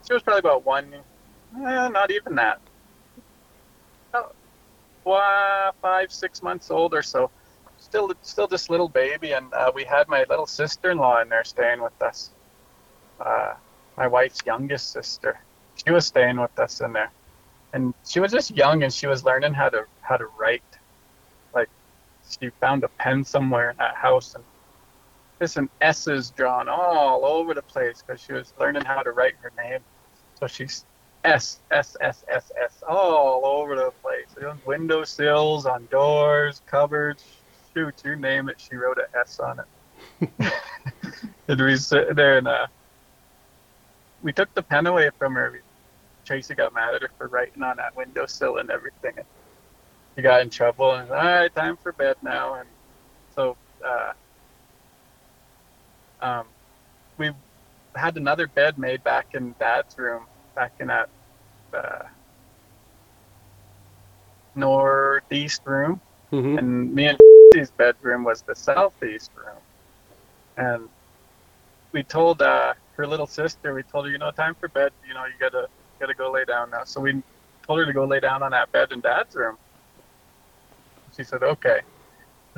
she 0.09 0.15
was 0.15 0.23
probably 0.25 0.41
about 0.41 0.65
one 0.65 0.95
eh, 0.95 1.89
not 1.89 2.11
even 2.11 2.37
that. 2.37 2.61
About 4.11 4.37
wa- 5.05 5.73
five, 5.83 6.11
six 6.11 6.43
months 6.43 6.71
old 6.71 6.95
or 6.95 7.03
so. 7.03 7.31
Still 7.79 8.13
still 8.23 8.49
this 8.49 8.71
little 8.71 8.89
baby 8.89 9.33
and 9.33 9.53
uh, 9.55 9.71
we 9.75 9.85
had 9.85 10.09
my 10.09 10.25
little 10.31 10.47
sister 10.47 10.91
in 10.91 10.99
law 10.99 11.21
in 11.23 11.29
there 11.29 11.45
staying 11.45 11.83
with 11.83 12.01
us. 12.03 12.33
Uh 13.21 13.55
my 13.97 14.07
wife's 14.09 14.41
youngest 14.47 14.93
sister 14.93 15.39
she 15.75 15.93
was 15.93 16.07
staying 16.07 16.41
with 16.41 16.59
us 16.59 16.81
in 16.81 16.93
there 16.93 17.13
and 17.75 17.95
she 18.07 18.21
was 18.21 18.33
just 18.33 18.51
young 18.57 18.85
and 18.85 18.93
she 18.95 19.07
was 19.09 19.25
learning 19.25 19.55
how 19.55 19.69
to 19.69 19.83
how 20.03 20.17
to 20.17 20.27
write 20.41 20.63
like 21.55 21.69
she 22.41 22.51
found 22.61 22.85
a 22.85 22.89
pen 23.01 23.25
somewhere 23.25 23.71
in 23.71 23.77
that 23.79 23.97
house 23.97 24.35
and 24.37 24.45
there's 25.39 25.53
some 25.53 25.71
s's 25.81 26.31
drawn 26.33 26.69
all 26.69 27.25
over 27.27 27.55
the 27.55 27.63
place 27.63 28.03
because 28.07 28.21
she 28.21 28.33
was 28.33 28.55
learning 28.61 28.85
how 28.85 29.03
to 29.03 29.13
write 29.13 29.35
her 29.43 29.53
name 29.59 29.81
so 30.39 30.47
she's 30.47 30.87
s 31.25 31.63
s 31.73 31.97
s 32.01 32.25
s 32.29 32.53
s 32.65 32.83
all 32.89 33.43
over 33.45 33.75
the 33.77 33.91
place 34.03 34.35
on 34.49 34.61
windowsills 34.65 35.67
on 35.67 35.87
doors 35.87 36.63
cupboards 36.67 37.25
shoot 37.75 38.01
you 38.05 38.17
name 38.17 38.49
it 38.49 38.61
she 38.61 38.77
wrote 38.77 38.99
an 38.99 39.07
s 39.21 39.41
on 39.41 39.59
it 39.61 40.53
and 41.49 41.61
we 41.61 41.77
sit 41.77 42.15
there 42.17 42.39
and 42.39 42.49
uh 42.49 42.67
we 44.23 44.33
took 44.33 44.53
the 44.55 44.63
pen 44.63 44.87
away 44.87 45.11
from 45.19 45.35
her. 45.35 45.61
Tracy 46.27 46.55
got 46.55 46.75
mad 46.75 46.95
at 46.95 47.03
her 47.03 47.11
for 47.17 47.29
writing 47.29 47.63
on 47.63 47.77
that 47.79 47.97
windowsill 47.97 48.59
and 48.59 48.71
everything. 48.71 49.13
And 49.17 49.27
he 50.17 50.23
got 50.23 50.43
in 50.43 50.51
trouble 50.51 50.95
and 50.95 51.11
all 51.11 51.17
right, 51.17 51.55
time 51.55 51.77
for 51.83 51.93
bed 51.93 52.17
now. 52.23 52.55
And 52.55 52.69
so 53.31 53.57
uh, 53.87 54.13
um, 56.21 56.49
we 57.19 57.33
had 57.97 58.17
another 58.17 58.47
bed 58.49 58.79
made 58.79 59.03
back 59.05 59.29
in 59.35 59.55
Dad's 59.59 59.97
room, 59.99 60.27
back 60.55 60.73
in 60.81 60.89
that 60.89 61.09
uh, 61.77 62.05
northeast 64.55 65.63
room 65.67 66.01
hmm 66.31 66.59
and 66.59 66.95
me 66.95 67.07
and 67.07 67.19
his 67.55 67.71
bedroom 67.73 68.25
was 68.25 68.43
the 68.43 68.55
southeast 68.55 69.31
room. 69.35 69.63
And 70.57 70.89
we 71.93 72.03
told 72.03 72.43
uh, 72.43 72.75
her 72.97 73.07
little 73.07 73.27
sister, 73.27 73.75
we 73.75 73.83
told 73.83 74.07
her, 74.07 74.11
you 74.11 74.19
know, 74.19 74.31
time 74.33 74.55
for 74.61 74.69
bed. 74.69 74.93
You 75.07 75.15
know, 75.15 75.25
you 75.25 75.33
gotta 75.41 75.69
gotta 76.01 76.15
go 76.15 76.31
lay 76.31 76.45
down 76.45 76.71
now. 76.71 76.85
So 76.85 77.01
we 77.01 77.23
told 77.67 77.79
her 77.79 77.87
to 77.87 77.93
go 77.93 78.05
lay 78.05 78.21
down 78.21 78.43
on 78.43 78.51
that 78.53 78.71
bed 78.73 78.93
in 78.93 79.01
Dad's 79.01 79.35
room. 79.35 79.57
She 81.17 81.25
said, 81.25 81.43
okay. 81.43 81.81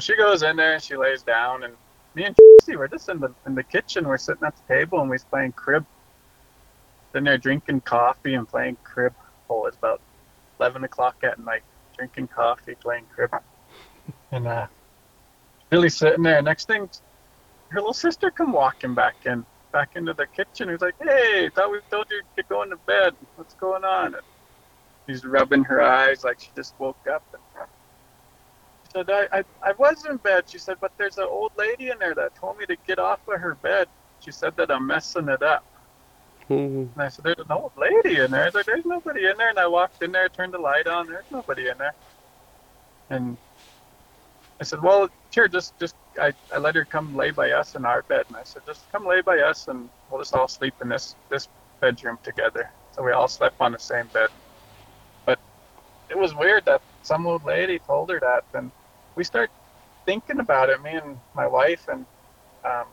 She 0.01 0.17
goes 0.17 0.43
in 0.43 0.57
there 0.57 0.75
and 0.75 0.83
she 0.83 0.97
lays 0.97 1.23
down, 1.23 1.63
and 1.65 1.75
me 2.15 2.25
and 2.25 2.37
Tracy 2.37 2.77
were 2.77 2.89
just 2.89 3.09
in 3.09 3.21
the 3.21 3.35
in 3.47 3.55
the 3.55 3.63
kitchen. 3.63 4.07
We're 4.07 4.19
sitting 4.19 4.45
at 4.45 4.55
the 4.57 4.75
table 4.75 5.01
and 5.01 5.09
we 5.09 5.15
was 5.15 5.25
playing 5.25 5.53
crib. 5.53 5.85
Then 7.13 7.25
they're 7.25 7.39
drinking 7.39 7.83
coffee 7.83 8.35
and 8.35 8.49
playing 8.49 8.79
crib. 8.85 9.15
Oh, 9.49 9.67
it's 9.67 9.77
about 9.77 10.01
eleven 10.59 10.85
o'clock 10.85 11.17
at 11.23 11.39
night, 11.39 11.63
drinking 11.97 12.29
coffee, 12.29 12.77
playing 12.81 13.07
crib. 13.15 13.31
And 14.33 14.47
uh, 14.47 14.67
Billy 15.71 15.89
sitting 15.89 16.23
there. 16.23 16.43
Next 16.43 16.67
thing, 16.67 16.89
her 17.71 17.81
little 17.81 17.93
sister 17.93 18.31
come 18.31 18.53
walking 18.53 18.95
back 18.95 19.17
in, 19.25 19.45
back 19.73 19.91
into 19.95 20.15
the 20.15 20.27
kitchen. 20.27 20.69
He's 20.69 20.81
like, 20.81 20.97
"Hey, 21.01 21.51
thought 21.55 21.71
we 21.71 21.81
told 21.91 22.07
you 22.11 22.23
to 22.37 22.43
go 22.49 22.63
into 22.63 22.77
bed. 22.87 23.15
What's 23.37 23.55
going 23.55 23.85
on?" 23.85 24.15
And 24.15 24.25
she's 25.09 25.25
rubbing 25.25 25.65
her 25.65 25.81
eyes 25.81 26.25
like 26.25 26.41
she 26.41 26.51
just 26.57 26.75
woke 26.79 27.07
up. 27.13 27.25
And 27.33 27.43
said, 28.93 29.11
I, 29.11 29.29
"I, 29.33 29.45
I 29.63 29.73
was 29.79 30.05
in 30.07 30.19
bed." 30.19 30.45
She 30.49 30.59
said, 30.59 30.79
"But 30.81 30.93
there's 30.99 31.19
an 31.19 31.27
old 31.29 31.53
lady 31.57 31.91
in 31.91 31.99
there 31.99 32.15
that 32.15 32.35
told 32.35 32.59
me 32.59 32.67
to 32.67 32.77
get 32.87 32.99
off 32.99 33.21
of 33.29 33.41
her 33.41 33.57
bed. 33.57 33.89
She 34.21 34.33
said 34.33 34.57
that 34.57 34.71
I'm 34.71 34.87
messing 34.87 35.29
it 35.29 35.43
up." 35.43 35.67
hmm 36.49 36.55
And 36.95 37.03
I 37.03 37.09
said, 37.09 37.25
"There's 37.27 37.39
an 37.39 37.53
old 37.53 37.73
lady 37.77 38.21
in 38.21 38.31
there." 38.33 38.43
I 38.43 38.47
was 38.47 38.55
like, 38.55 38.67
"There's 38.67 38.87
nobody 38.87 39.27
in 39.27 39.37
there." 39.39 39.51
And 39.51 39.59
I 39.59 39.67
walked 39.69 40.03
in 40.03 40.13
there, 40.13 40.29
turned 40.29 40.55
the 40.55 40.59
light 40.59 40.87
on. 40.87 41.07
There's 41.09 41.27
nobody 41.31 41.69
in 41.69 41.79
there. 41.79 41.95
And 43.11 43.39
I 44.61 44.65
said, 44.65 44.83
"Well, 44.83 45.09
here, 45.33 45.49
just, 45.49 45.79
just." 45.79 45.97
I, 46.21 46.35
I 46.53 46.59
let 46.59 46.75
her 46.75 46.85
come 46.85 47.15
lay 47.15 47.31
by 47.31 47.53
us 47.53 47.77
in 47.77 47.85
our 47.87 48.03
bed, 48.05 48.27
and 48.29 48.37
I 48.37 48.43
said, 48.45 48.63
"Just 48.67 48.91
come 48.91 49.07
lay 49.07 49.23
by 49.23 49.39
us, 49.41 49.69
and 49.69 49.91
we'll 50.09 50.21
just 50.21 50.35
all 50.35 50.49
sleep 50.49 50.75
in 50.83 50.89
this 50.89 51.17
this 51.31 51.49
bedroom 51.81 52.19
together." 52.23 52.71
So 52.93 53.03
we 53.05 53.13
all 53.13 53.29
slept 53.29 53.57
on 53.61 53.73
the 53.73 53.79
same 53.79 54.09
bed. 54.09 54.31
But 55.27 55.39
it 56.11 56.19
was 56.19 56.35
weird 56.35 56.65
that 56.67 56.83
some 57.03 57.27
old 57.27 57.45
lady 57.45 57.79
told 57.79 58.11
her 58.11 58.21
that, 58.21 58.45
and 58.55 58.73
we 59.21 59.25
start 59.25 59.51
thinking 60.07 60.41
about 60.41 60.71
it. 60.71 60.81
Me 60.81 60.93
and 60.93 61.21
my 61.35 61.47
wife 61.47 61.85
and 61.89 62.07
um, 62.65 62.87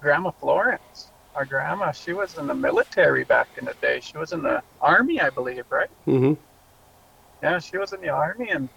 Grandma 0.00 0.30
Florence 0.30 1.12
our 1.34 1.44
grandma, 1.44 1.92
she 1.92 2.12
was 2.12 2.36
in 2.36 2.46
the 2.46 2.54
military 2.54 3.24
back 3.24 3.48
in 3.58 3.64
the 3.64 3.74
day. 3.80 4.00
She 4.00 4.16
was 4.18 4.32
in 4.32 4.42
the 4.42 4.62
army, 4.80 5.20
I 5.20 5.30
believe, 5.30 5.64
right? 5.70 5.90
hmm 6.04 6.34
Yeah, 7.42 7.58
she 7.58 7.78
was 7.78 7.92
in 7.92 8.00
the 8.00 8.08
army, 8.08 8.50
and 8.50 8.68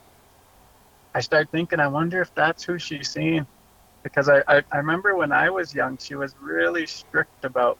I 1.16 1.22
start 1.22 1.50
thinking, 1.52 1.80
I 1.80 1.88
wonder 1.88 2.22
if 2.22 2.32
that's 2.36 2.64
who 2.64 2.78
she's 2.78 3.10
seen, 3.10 3.48
because 4.04 4.30
I, 4.30 4.44
I, 4.48 4.64
I 4.72 4.78
remember 4.78 5.16
when 5.16 5.32
I 5.32 5.50
was 5.50 5.74
young, 5.74 5.98
she 5.98 6.16
was 6.16 6.36
really 6.42 6.86
strict 6.88 7.44
about 7.44 7.80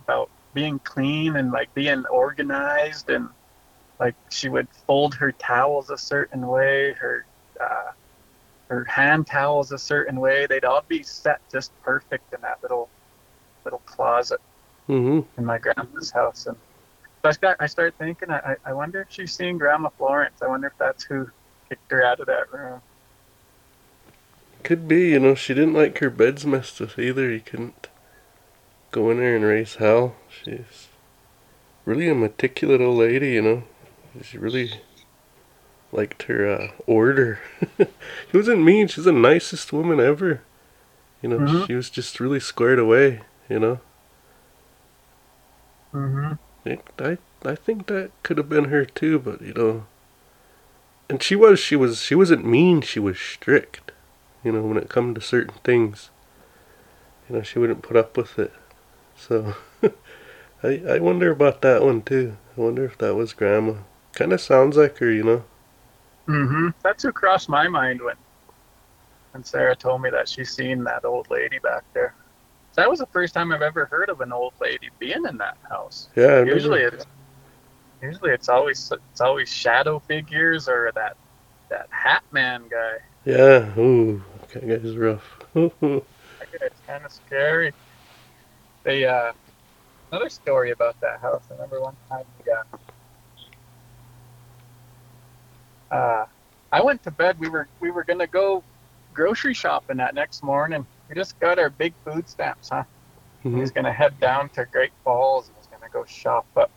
about 0.00 0.30
being 0.54 0.78
clean 0.80 1.36
and 1.36 1.52
like 1.52 1.72
being 1.74 2.04
organized, 2.06 3.08
and 3.08 3.28
like 3.98 4.16
she 4.30 4.48
would 4.50 4.68
fold 4.86 5.14
her 5.14 5.32
towels 5.32 5.90
a 5.90 5.96
certain 5.96 6.46
way, 6.46 6.92
her 7.00 7.26
uh, 7.62 7.92
her 8.68 8.84
hand 8.84 9.26
towels 9.26 9.72
a 9.72 9.78
certain 9.78 10.18
way. 10.20 10.46
They'd 10.46 10.64
all 10.64 10.82
be 10.86 11.02
set 11.02 11.40
just 11.50 11.72
perfect 11.82 12.32
in 12.34 12.40
that 12.42 12.58
little 12.62 12.88
little 13.64 13.80
closet 13.80 14.40
Mhm. 14.88 15.24
in 15.38 15.44
my 15.44 15.58
grandma's 15.58 16.10
house. 16.10 16.46
And 16.46 16.56
so 17.22 17.28
I 17.28 17.32
got 17.40 17.56
I 17.60 17.66
started 17.66 17.96
thinking, 17.98 18.30
I, 18.30 18.56
I 18.64 18.72
wonder 18.72 19.02
if 19.02 19.08
she's 19.10 19.32
seeing 19.32 19.56
Grandma 19.58 19.90
Florence. 19.90 20.42
I 20.42 20.48
wonder 20.48 20.66
if 20.66 20.76
that's 20.78 21.04
who 21.04 21.30
kicked 21.68 21.90
her 21.92 22.04
out 22.04 22.18
of 22.20 22.26
that 22.26 22.52
room. 22.52 22.82
Could 24.64 24.86
be, 24.88 25.10
you 25.10 25.20
know, 25.20 25.34
she 25.34 25.54
didn't 25.54 25.74
like 25.74 25.98
her 25.98 26.10
beds 26.10 26.46
messed 26.46 26.80
with 26.80 26.98
either. 26.98 27.30
You 27.30 27.40
couldn't 27.40 27.88
go 28.90 29.10
in 29.10 29.18
there 29.18 29.36
and 29.36 29.44
raise 29.44 29.76
hell. 29.76 30.14
She's 30.28 30.88
really 31.84 32.08
a 32.08 32.14
meticulous 32.14 32.80
old 32.80 32.98
lady, 32.98 33.32
you 33.32 33.42
know. 33.42 33.62
She 34.22 34.38
really 34.38 34.80
liked 35.92 36.24
her 36.24 36.48
uh, 36.48 36.68
order. 36.86 37.40
she 37.78 38.36
wasn't 38.36 38.62
mean. 38.64 38.88
She's 38.88 39.04
the 39.04 39.12
nicest 39.12 39.72
woman 39.72 40.00
ever. 40.00 40.40
You 41.22 41.28
know, 41.28 41.38
Mhm. 41.38 41.66
she 41.66 41.74
was 41.74 41.90
just 41.90 42.18
really 42.20 42.40
squared 42.40 42.78
away, 42.78 43.20
you 43.48 43.60
know. 43.60 43.80
Mm-hmm. 45.94 46.32
It, 46.68 46.80
I 46.98 47.18
I 47.44 47.54
think 47.54 47.86
that 47.86 48.10
could 48.22 48.38
have 48.38 48.48
been 48.48 48.66
her 48.66 48.84
too, 48.84 49.18
but 49.18 49.40
you 49.42 49.52
know. 49.54 49.86
And 51.08 51.22
she 51.22 51.36
was 51.36 51.60
she 51.60 51.76
was 51.76 52.00
she 52.00 52.14
wasn't 52.14 52.46
mean. 52.46 52.80
She 52.80 52.98
was 52.98 53.18
strict. 53.18 53.92
You 54.44 54.52
know, 54.52 54.62
when 54.62 54.76
it 54.76 54.88
come 54.88 55.14
to 55.14 55.20
certain 55.20 55.54
things. 55.62 56.10
You 57.28 57.36
know, 57.36 57.42
she 57.42 57.58
wouldn't 57.58 57.82
put 57.82 57.96
up 57.96 58.16
with 58.16 58.38
it. 58.38 58.52
So, 59.16 59.54
I 60.62 60.82
I 60.88 60.98
wonder 60.98 61.30
about 61.30 61.62
that 61.62 61.82
one 61.82 62.02
too. 62.02 62.36
I 62.56 62.60
wonder 62.60 62.84
if 62.84 62.98
that 62.98 63.14
was 63.14 63.32
Grandma. 63.32 63.74
Kind 64.14 64.32
of 64.32 64.40
sounds 64.40 64.76
like 64.76 64.98
her, 64.98 65.10
you 65.10 65.22
know. 65.24 65.44
Mm-hmm. 66.28 66.68
That's 66.82 67.02
who 67.02 67.12
crossed 67.12 67.48
my 67.48 67.68
mind 67.68 68.00
when 68.00 68.16
when 69.32 69.44
Sarah 69.44 69.74
told 69.74 70.02
me 70.02 70.10
that 70.10 70.28
she's 70.28 70.50
seen 70.50 70.84
that 70.84 71.04
old 71.04 71.30
lady 71.30 71.58
back 71.58 71.84
there. 71.94 72.14
That 72.76 72.88
was 72.88 73.00
the 73.00 73.06
first 73.06 73.34
time 73.34 73.52
I've 73.52 73.62
ever 73.62 73.86
heard 73.86 74.08
of 74.08 74.20
an 74.20 74.32
old 74.32 74.52
lady 74.60 74.90
being 74.98 75.24
in 75.26 75.36
that 75.38 75.56
house. 75.68 76.08
Yeah. 76.16 76.38
I 76.38 76.42
Usually 76.42 76.82
it's 76.82 77.06
usually 78.02 78.30
it's 78.30 78.48
always 78.48 78.92
it's 79.10 79.20
always 79.20 79.48
shadow 79.48 79.98
figures 80.00 80.68
or 80.68 80.92
that 80.94 81.16
that 81.70 81.86
hat 81.90 82.22
man 82.30 82.64
guy. 82.70 82.96
Yeah. 83.24 83.78
Ooh, 83.78 84.22
that 84.52 84.66
guy's 84.66 84.96
rough. 84.96 85.24
That 86.40 86.60
guy's 86.60 86.80
kind 86.88 87.04
of 87.04 87.12
scary. 87.12 87.72
They 88.84 89.04
uh 89.04 89.32
another 90.10 90.28
story 90.28 90.72
about 90.72 91.00
that 91.00 91.20
house. 91.20 91.44
I 91.50 91.54
remember 91.54 91.80
one 91.80 91.96
time 92.08 92.24
we 92.44 92.52
uh, 92.52 92.78
uh 95.92 96.26
I 96.72 96.82
went 96.82 97.02
to 97.04 97.12
bed. 97.12 97.38
We 97.40 97.50
were 97.50 97.70
we 97.80 97.92
were 97.92 98.04
gonna 98.04 98.28
go 98.28 98.64
grocery 99.12 99.54
shopping 99.54 99.98
that 99.98 100.14
next 100.14 100.42
morning. 100.44 100.86
We 101.08 101.16
just 101.16 101.38
got 101.40 101.58
our 101.60 101.70
big 101.70 101.96
food 102.04 102.28
stamps, 102.28 102.70
huh? 102.72 102.84
He 103.54 103.60
Mhm. 103.60 103.60
was 103.60 103.72
gonna 103.72 103.92
head 103.92 104.18
down 104.20 104.50
to 104.50 104.66
Great 104.66 104.92
Falls 105.04 105.48
and 105.48 105.56
was 105.56 105.68
gonna 105.68 105.90
go 105.90 106.04
shop 106.06 106.48
up. 106.56 106.72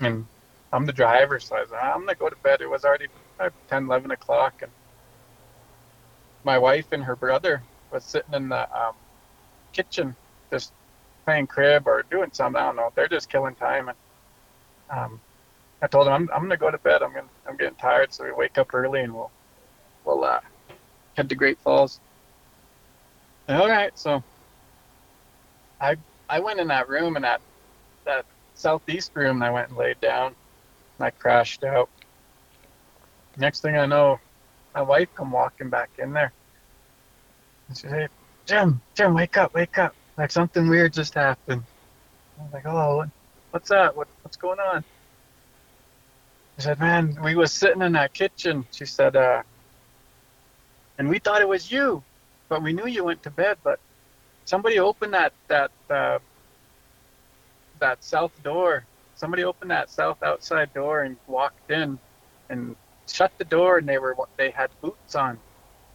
And 0.00 0.28
I'm 0.72 0.86
the 0.86 0.92
driver, 0.92 1.40
so 1.40 1.56
I 1.56 1.60
was, 1.62 1.72
I'm 1.72 2.00
gonna 2.00 2.16
go 2.16 2.30
to 2.30 2.36
bed. 2.42 2.60
It 2.62 2.70
was 2.70 2.84
already 2.84 3.08
uh, 3.40 3.50
10, 3.68 3.84
11 3.84 4.10
o'clock, 4.12 4.62
and 4.62 4.72
my 6.44 6.58
wife 6.58 6.88
and 6.92 7.04
her 7.04 7.16
brother 7.16 7.66
was 7.90 8.04
sitting 8.06 8.34
in 8.34 8.48
the 8.48 8.78
um, 8.78 8.94
kitchen, 9.72 10.16
just 10.52 10.72
playing 11.26 11.46
crib 11.48 11.86
or 11.86 12.04
doing 12.10 12.30
something. 12.32 12.60
I 12.60 12.66
don't 12.66 12.76
know. 12.76 12.90
They're 12.94 13.08
just 13.08 13.30
killing 13.30 13.56
time, 13.56 13.88
and 13.88 13.98
um, 14.90 15.22
I 15.82 15.86
told 15.86 16.06
him 16.06 16.12
I'm, 16.12 16.30
I'm 16.34 16.42
gonna 16.42 16.56
go 16.56 16.70
to 16.70 16.78
bed. 16.78 17.02
I'm 17.02 17.14
gonna 17.14 17.28
I'm 17.46 17.56
getting 17.56 17.76
tired, 17.76 18.12
so 18.12 18.24
we 18.24 18.32
wake 18.32 18.58
up 18.58 18.74
early 18.74 19.00
and 19.00 19.14
we'll 19.14 19.32
we'll 20.04 20.24
uh, 20.24 20.40
head 21.16 21.28
to 21.28 21.34
Great 21.34 21.60
Falls. 21.60 22.00
All 23.48 23.68
right, 23.68 23.96
so 23.98 24.22
I 25.80 25.96
I 26.28 26.40
went 26.40 26.60
in 26.60 26.68
that 26.68 26.88
room 26.88 27.16
in 27.16 27.22
that 27.22 27.40
that 28.06 28.26
southeast 28.54 29.12
room 29.14 29.36
and 29.36 29.44
I 29.44 29.50
went 29.50 29.68
and 29.68 29.78
laid 29.78 30.00
down 30.00 30.34
and 30.98 31.06
I 31.06 31.10
crashed 31.10 31.64
out. 31.64 31.90
Next 33.36 33.60
thing 33.60 33.76
I 33.76 33.86
know, 33.86 34.18
my 34.74 34.82
wife 34.82 35.08
come 35.16 35.30
walking 35.30 35.70
back 35.70 35.90
in 35.98 36.12
there. 36.12 36.32
And 37.68 37.78
she 37.78 37.88
said, 37.88 38.10
Jim, 38.46 38.82
Jim, 38.96 39.14
wake 39.14 39.36
up, 39.36 39.54
wake 39.54 39.78
up. 39.78 39.94
Like 40.16 40.32
something 40.32 40.68
weird 40.68 40.92
just 40.92 41.14
happened. 41.14 41.62
I 42.38 42.42
was 42.42 42.52
like, 42.52 42.66
oh, 42.66 43.04
what's 43.50 43.68
that? 43.68 43.96
What, 43.96 44.08
what's 44.22 44.36
going 44.36 44.58
on? 44.58 44.84
She 46.58 46.64
said, 46.64 46.80
man, 46.80 47.16
we 47.22 47.36
was 47.36 47.52
sitting 47.52 47.82
in 47.82 47.92
that 47.92 48.14
kitchen. 48.14 48.66
She 48.72 48.84
said, 48.84 49.14
uh, 49.14 49.44
and 50.98 51.08
we 51.08 51.20
thought 51.20 51.40
it 51.40 51.48
was 51.48 51.70
you, 51.70 52.02
but 52.48 52.64
we 52.64 52.72
knew 52.72 52.86
you 52.88 53.04
went 53.04 53.22
to 53.22 53.30
bed. 53.30 53.58
But 53.62 53.78
somebody 54.44 54.80
opened 54.80 55.14
that 55.14 55.34
that 55.46 55.70
uh, 55.88 56.18
that 57.78 58.02
south 58.02 58.32
door. 58.42 58.84
Somebody 59.14 59.44
opened 59.44 59.70
that 59.70 59.88
south 59.88 60.20
outside 60.24 60.74
door 60.74 61.02
and 61.02 61.16
walked 61.28 61.70
in, 61.70 62.00
and 62.50 62.74
shut 63.06 63.30
the 63.38 63.44
door. 63.44 63.78
And 63.78 63.88
they 63.88 63.98
were 63.98 64.16
they 64.36 64.50
had 64.50 64.70
boots 64.80 65.14
on, 65.14 65.38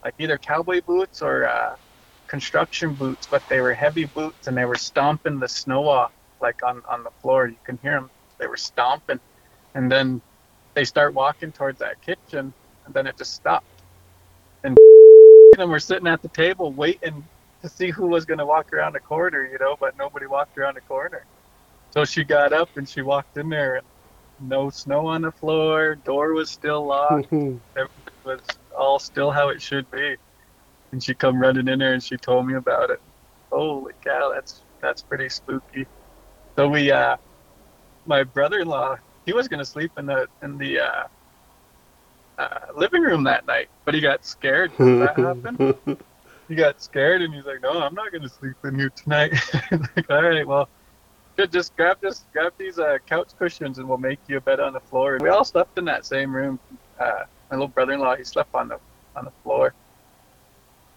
like 0.05 0.13
either 0.17 0.37
cowboy 0.37 0.81
boots 0.81 1.21
or 1.21 1.45
uh, 1.45 1.75
construction 2.27 2.95
boots, 2.95 3.27
but 3.29 3.43
they 3.49 3.59
were 3.59 3.73
heavy 3.73 4.05
boots, 4.05 4.47
and 4.47 4.57
they 4.57 4.65
were 4.65 4.75
stomping 4.75 5.39
the 5.39 5.49
snow 5.49 5.89
off 5.89 6.13
like 6.39 6.63
on 6.63 6.83
on 6.87 7.03
the 7.03 7.11
floor. 7.21 7.47
You 7.47 7.57
can 7.65 7.77
hear 7.81 7.95
them. 7.95 8.09
They 8.39 8.47
were 8.47 8.55
stomping, 8.57 9.19
and 9.75 9.91
then 9.91 10.21
they 10.73 10.83
start 10.83 11.13
walking 11.13 11.51
towards 11.51 11.79
that 11.79 12.01
kitchen, 12.01 12.53
and 12.85 12.93
then 12.93 13.07
it 13.07 13.17
just 13.17 13.33
stopped. 13.33 13.65
And 14.63 14.77
and 15.59 15.69
we're 15.69 15.79
sitting 15.79 16.07
at 16.07 16.21
the 16.21 16.29
table 16.29 16.71
waiting 16.71 17.23
to 17.61 17.69
see 17.69 17.89
who 17.89 18.07
was 18.07 18.25
going 18.25 18.39
to 18.39 18.45
walk 18.45 18.73
around 18.73 18.93
the 18.93 18.99
corner, 18.99 19.47
you 19.49 19.57
know, 19.59 19.75
but 19.79 19.97
nobody 19.97 20.25
walked 20.25 20.57
around 20.57 20.75
the 20.75 20.81
corner. 20.81 21.25
So 21.91 22.05
she 22.05 22.23
got 22.23 22.53
up 22.53 22.69
and 22.75 22.87
she 22.87 23.01
walked 23.01 23.37
in 23.37 23.49
there, 23.49 23.75
and 23.75 23.85
no 24.41 24.69
snow 24.69 25.07
on 25.07 25.21
the 25.21 25.31
floor, 25.31 25.95
door 25.95 26.33
was 26.33 26.49
still 26.49 26.85
locked, 26.85 27.27
everything 27.31 27.59
was 28.25 28.41
all 28.77 28.99
still 28.99 29.31
how 29.31 29.49
it 29.49 29.61
should 29.61 29.89
be. 29.91 30.17
And 30.91 31.03
she 31.03 31.13
come 31.13 31.39
running 31.39 31.67
in 31.67 31.79
there 31.79 31.93
and 31.93 32.03
she 32.03 32.17
told 32.17 32.47
me 32.47 32.55
about 32.55 32.89
it. 32.89 32.99
Holy 33.51 33.93
cow, 34.03 34.31
that's 34.33 34.61
that's 34.81 35.01
pretty 35.01 35.29
spooky. 35.29 35.87
So 36.55 36.67
we, 36.67 36.91
uh, 36.91 37.17
my 38.05 38.23
brother-in-law, 38.23 38.97
he 39.25 39.33
was 39.33 39.47
gonna 39.47 39.65
sleep 39.65 39.91
in 39.97 40.05
the 40.05 40.27
in 40.41 40.57
the 40.57 40.79
uh, 40.79 41.03
uh, 42.37 42.59
living 42.75 43.01
room 43.01 43.23
that 43.23 43.45
night, 43.45 43.69
but 43.85 43.93
he 43.93 44.01
got 44.01 44.25
scared 44.25 44.71
when 44.77 44.99
that 44.99 45.17
happened 45.17 45.59
he 46.47 46.55
got 46.55 46.81
scared 46.81 47.21
and 47.21 47.33
he's 47.33 47.45
like, 47.45 47.61
"No, 47.61 47.81
I'm 47.81 47.95
not 47.95 48.11
gonna 48.11 48.29
sleep 48.29 48.55
in 48.63 48.77
here 48.77 48.91
tonight." 48.95 49.33
like, 49.71 50.09
all 50.09 50.23
right, 50.23 50.47
well. 50.47 50.69
Just 51.49 51.75
grab 51.75 51.97
this, 51.99 52.25
grab 52.31 52.53
these 52.59 52.77
uh, 52.77 52.99
couch 53.07 53.31
cushions, 53.39 53.79
and 53.79 53.89
we'll 53.89 53.97
make 53.97 54.19
you 54.27 54.37
a 54.37 54.41
bed 54.41 54.59
on 54.59 54.71
the 54.71 54.79
floor. 54.79 55.15
And 55.15 55.23
We 55.23 55.29
all 55.29 55.43
slept 55.43 55.79
in 55.79 55.85
that 55.85 56.05
same 56.05 56.33
room. 56.33 56.59
Uh, 56.99 57.23
my 57.49 57.57
little 57.57 57.67
brother-in-law, 57.67 58.17
he 58.17 58.23
slept 58.23 58.53
on 58.53 58.67
the 58.67 58.79
on 59.15 59.25
the 59.25 59.31
floor. 59.43 59.73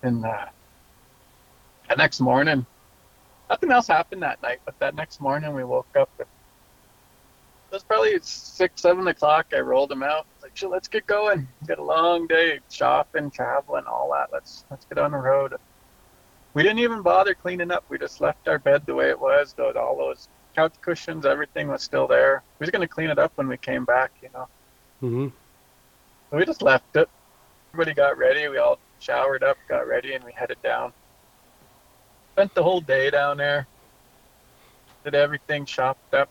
And 0.03 0.27
uh, 0.27 0.45
that 1.89 1.97
next 1.97 2.21
morning, 2.21 2.67
nothing 3.49 3.71
else 3.71 3.87
happened 3.87 4.23
that 4.23 4.43
night. 4.43 4.59
But 4.67 4.79
that 4.81 4.95
next 4.95 5.23
morning, 5.23 5.55
we 5.55 5.65
woke 5.65 5.87
up. 5.99 6.11
It 7.71 7.75
was 7.75 7.83
probably 7.83 8.19
six, 8.23 8.83
seven 8.83 9.07
o'clock. 9.09 9.47
I 9.53 9.59
rolled 9.61 9.91
him 9.91 10.03
out. 10.03 10.27
Like, 10.43 10.57
"Sure, 10.57 10.71
let's 10.71 10.89
get 10.89 11.07
going. 11.07 11.49
Got 11.67 11.79
a 11.79 11.83
long 11.83 12.27
day 12.27 12.61
shopping, 12.71 13.31
traveling, 13.31 13.85
all 13.87 14.13
that. 14.13 14.33
Let's 14.33 14.65
let's 14.71 14.85
get 14.87 14.99
on 14.99 15.11
the 15.11 15.19
road. 15.19 15.55
We 16.55 16.63
didn't 16.63 16.79
even 16.79 17.03
bother 17.03 17.35
cleaning 17.35 17.71
up. 17.71 17.85
We 17.89 17.99
just 17.99 18.21
left 18.21 18.49
our 18.49 18.59
bed 18.59 18.87
the 18.87 18.95
way 18.95 19.11
it 19.11 19.21
was. 19.21 19.55
All 19.59 19.97
those 19.97 20.29
couch 20.55 20.75
cushions, 20.81 21.27
everything 21.27 21.69
was 21.69 21.83
still 21.83 22.07
there. 22.07 22.43
We 22.59 22.65
was 22.65 22.71
gonna 22.71 22.89
clean 22.89 23.11
it 23.11 23.19
up 23.19 23.33
when 23.35 23.49
we 23.49 23.59
came 23.59 23.85
back, 23.85 24.13
you 24.23 24.31
know. 24.33 24.49
Mhm. 25.03 25.33
So 26.31 26.37
we 26.37 26.47
just 26.47 26.63
left 26.63 26.97
it. 26.97 27.09
Everybody 27.73 27.95
got 27.95 28.17
ready. 28.17 28.49
We 28.49 28.59
all 28.59 28.79
showered 29.01 29.43
up, 29.43 29.59
got 29.69 29.87
ready, 29.87 30.15
and 30.15 30.25
we 30.25 30.33
headed 30.33 30.63
down. 30.63 30.93
Spent 32.33 32.55
the 32.55 32.63
whole 32.63 32.81
day 32.81 33.11
down 33.11 33.37
there. 33.37 33.67
Did 35.05 35.15
everything, 35.15 35.67
shopped 35.67 36.15
up. 36.15 36.31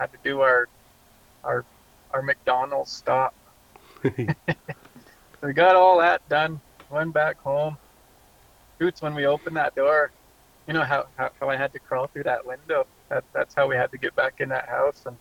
Had 0.00 0.10
to 0.12 0.18
do 0.24 0.40
our 0.40 0.66
our 1.44 1.64
our 2.12 2.22
McDonald's 2.22 2.90
stop. 2.90 3.34
We 5.42 5.54
got 5.54 5.74
all 5.74 5.98
that 6.00 6.26
done. 6.28 6.60
Went 6.90 7.14
back 7.14 7.40
home. 7.40 7.78
Boots, 8.78 9.00
when 9.00 9.14
we 9.14 9.26
opened 9.26 9.56
that 9.56 9.74
door. 9.74 10.10
You 10.66 10.74
know 10.74 10.82
how, 10.82 11.06
how, 11.16 11.30
how 11.40 11.48
I 11.48 11.56
had 11.56 11.72
to 11.72 11.78
crawl 11.78 12.08
through 12.08 12.24
that 12.24 12.44
window. 12.44 12.86
That, 13.08 13.24
that's 13.32 13.54
how 13.54 13.66
we 13.66 13.74
had 13.74 13.90
to 13.92 13.98
get 13.98 14.14
back 14.14 14.40
in 14.40 14.50
that 14.50 14.68
house. 14.68 15.04
And 15.06 15.16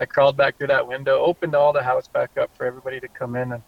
I 0.00 0.06
crawled 0.06 0.36
back 0.36 0.56
through 0.56 0.68
that 0.68 0.86
window, 0.86 1.18
opened 1.20 1.54
all 1.54 1.72
the 1.72 1.82
house 1.82 2.06
back 2.06 2.36
up 2.38 2.50
for 2.56 2.64
everybody 2.64 3.00
to 3.00 3.08
come 3.08 3.36
in, 3.36 3.52
and 3.52 3.62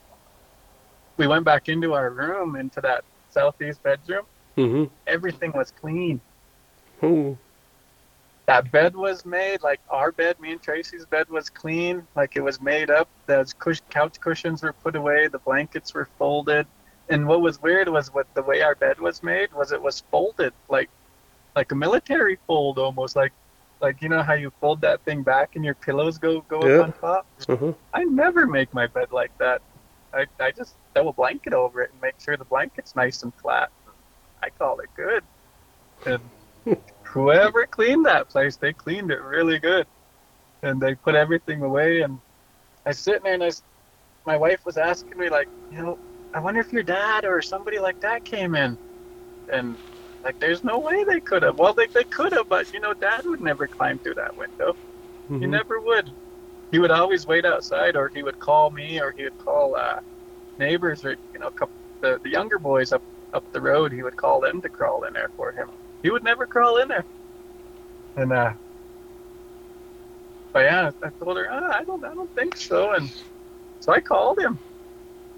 we 1.17 1.27
went 1.27 1.45
back 1.45 1.69
into 1.69 1.95
our 1.95 2.11
room, 2.11 2.57
into 2.57 2.81
that 2.83 3.05
southeast 3.31 3.83
bedroom. 3.83 4.25
Mhm. 4.57 4.91
Everything 5.07 5.53
was 5.53 5.73
clean. 5.73 6.21
Oh. 7.03 7.37
That 8.47 8.71
bed 8.71 8.95
was 8.95 9.25
made 9.25 9.63
like 9.63 9.81
our 9.91 10.13
bed, 10.13 10.39
me 10.41 10.53
and 10.53 10.63
Tracy's 10.63 11.05
bed 11.05 11.29
was 11.29 11.51
clean, 11.51 12.07
like 12.15 12.37
it 12.37 12.41
was 12.43 12.61
made 12.61 12.91
up. 12.91 13.09
The 13.27 13.53
cush- 13.59 13.83
couch 13.91 14.21
cushions 14.21 14.63
were 14.63 14.73
put 14.73 14.95
away, 14.97 15.27
the 15.29 15.39
blankets 15.41 15.95
were 15.95 16.09
folded, 16.19 16.67
and 17.09 17.27
what 17.27 17.41
was 17.41 17.61
weird 17.61 17.89
was 17.89 18.15
what 18.15 18.27
the 18.35 18.43
way 18.43 18.63
our 18.63 18.75
bed 18.77 18.99
was 19.01 19.23
made 19.23 19.53
was 19.53 19.73
it 19.73 19.83
was 19.83 20.01
folded 20.11 20.53
like 20.69 20.89
like 21.57 21.73
a 21.73 21.75
military 21.75 22.39
fold 22.47 22.79
almost 22.79 23.17
like 23.17 23.33
like 23.81 24.01
you 24.03 24.09
know 24.09 24.23
how 24.23 24.35
you 24.35 24.53
fold 24.61 24.81
that 24.83 25.03
thing 25.05 25.23
back 25.23 25.57
and 25.57 25.65
your 25.65 25.75
pillows 25.75 26.17
go 26.19 26.41
go 26.43 26.65
Yeah. 26.67 26.77
up 26.81 26.85
on 26.85 26.93
top. 26.93 27.27
Uh-huh. 27.49 27.73
I 27.93 28.05
never 28.05 28.47
make 28.47 28.73
my 28.73 28.87
bed 28.87 29.11
like 29.13 29.37
that. 29.39 29.61
I, 30.15 30.27
I 30.41 30.51
just 30.53 30.75
throw 30.95 31.09
a 31.09 31.13
blanket 31.13 31.53
over 31.53 31.83
it 31.83 31.91
and 31.93 32.01
make 32.01 32.15
sure 32.21 32.37
the 32.37 32.45
blanket's 32.45 32.95
nice 32.97 33.23
and 33.23 33.35
flat. 33.35 33.71
I 34.43 34.51
call 34.51 34.79
it 34.81 34.89
good. 34.97 35.25
And 36.07 36.21
whoever 37.17 37.67
cleaned 37.67 38.07
that 38.07 38.31
place, 38.31 38.59
they 38.59 38.75
cleaned 38.75 39.13
it 39.13 39.23
really 39.23 39.61
good. 39.61 39.89
And 40.63 40.81
they 40.83 40.95
put 40.97 41.15
everything 41.17 41.63
away. 41.63 42.03
And 42.03 42.21
I 42.87 42.91
was 42.91 43.01
sitting 43.01 43.23
there 43.25 43.35
and 43.35 43.43
I 43.45 43.49
was, 43.49 43.63
my 44.27 44.37
wife 44.37 44.63
was 44.67 44.79
asking 44.79 45.19
me, 45.19 45.31
like, 45.31 45.49
you 45.71 45.79
know, 45.83 45.99
I 46.35 46.41
wonder 46.41 46.61
if 46.61 46.73
your 46.73 46.85
dad 46.85 47.25
or 47.27 47.43
somebody 47.43 47.79
like 47.81 48.01
that 48.01 48.25
came 48.25 48.55
in. 48.57 48.79
And 49.53 49.79
like, 50.25 50.39
there's 50.41 50.65
no 50.65 50.81
way 50.81 51.05
they 51.05 51.21
could 51.21 51.43
have. 51.45 51.59
Well, 51.59 51.75
they, 51.75 51.89
they 51.95 52.05
could 52.05 52.33
have, 52.33 52.49
but 52.49 52.73
you 52.73 52.81
know, 52.81 52.95
dad 53.01 53.23
would 53.27 53.41
never 53.41 53.69
climb 53.69 54.01
through 54.01 54.17
that 54.17 54.37
window. 54.37 54.75
He 55.41 55.47
Mhm. 55.47 55.47
never 55.47 55.81
would. 55.81 56.15
He 56.73 56.79
would 56.81 56.91
always 56.93 57.27
wait 57.27 57.47
outside, 57.47 57.97
or 57.97 58.11
he 58.15 58.23
would 58.25 58.39
call 58.39 58.71
me, 58.71 59.01
or 59.01 59.15
he 59.17 59.25
would 59.25 59.39
call 59.39 59.77
uh, 59.77 60.01
neighbors, 60.59 61.05
or 61.05 61.13
you 61.35 61.41
know, 61.41 61.51
couple, 61.53 61.75
the 62.03 62.21
the 62.25 62.31
younger 62.31 62.59
boys 62.59 62.93
up 62.93 63.05
up 63.33 63.45
the 63.53 63.61
road. 63.63 63.93
He 63.93 64.03
would 64.03 64.17
call 64.17 64.41
them 64.41 64.63
to 64.63 64.71
crawl 64.71 65.05
in 65.05 65.15
there 65.15 65.31
for 65.37 65.53
him. 65.53 65.71
He 66.07 66.11
would 66.11 66.23
never 66.23 66.47
crawl 66.47 66.77
in 66.77 66.87
there. 66.87 67.05
And 68.15 68.33
uh, 68.33 68.53
but 70.53 70.61
yeah, 70.61 70.93
I 71.03 71.09
told 71.19 71.37
her, 71.37 71.49
oh, 71.51 71.73
I 71.73 71.83
don't, 71.83 72.05
I 72.05 72.15
don't 72.15 72.33
think 72.37 72.57
so. 72.57 72.93
And 72.93 73.11
so 73.81 73.93
I 73.93 73.99
called 73.99 74.39
him, 74.39 74.57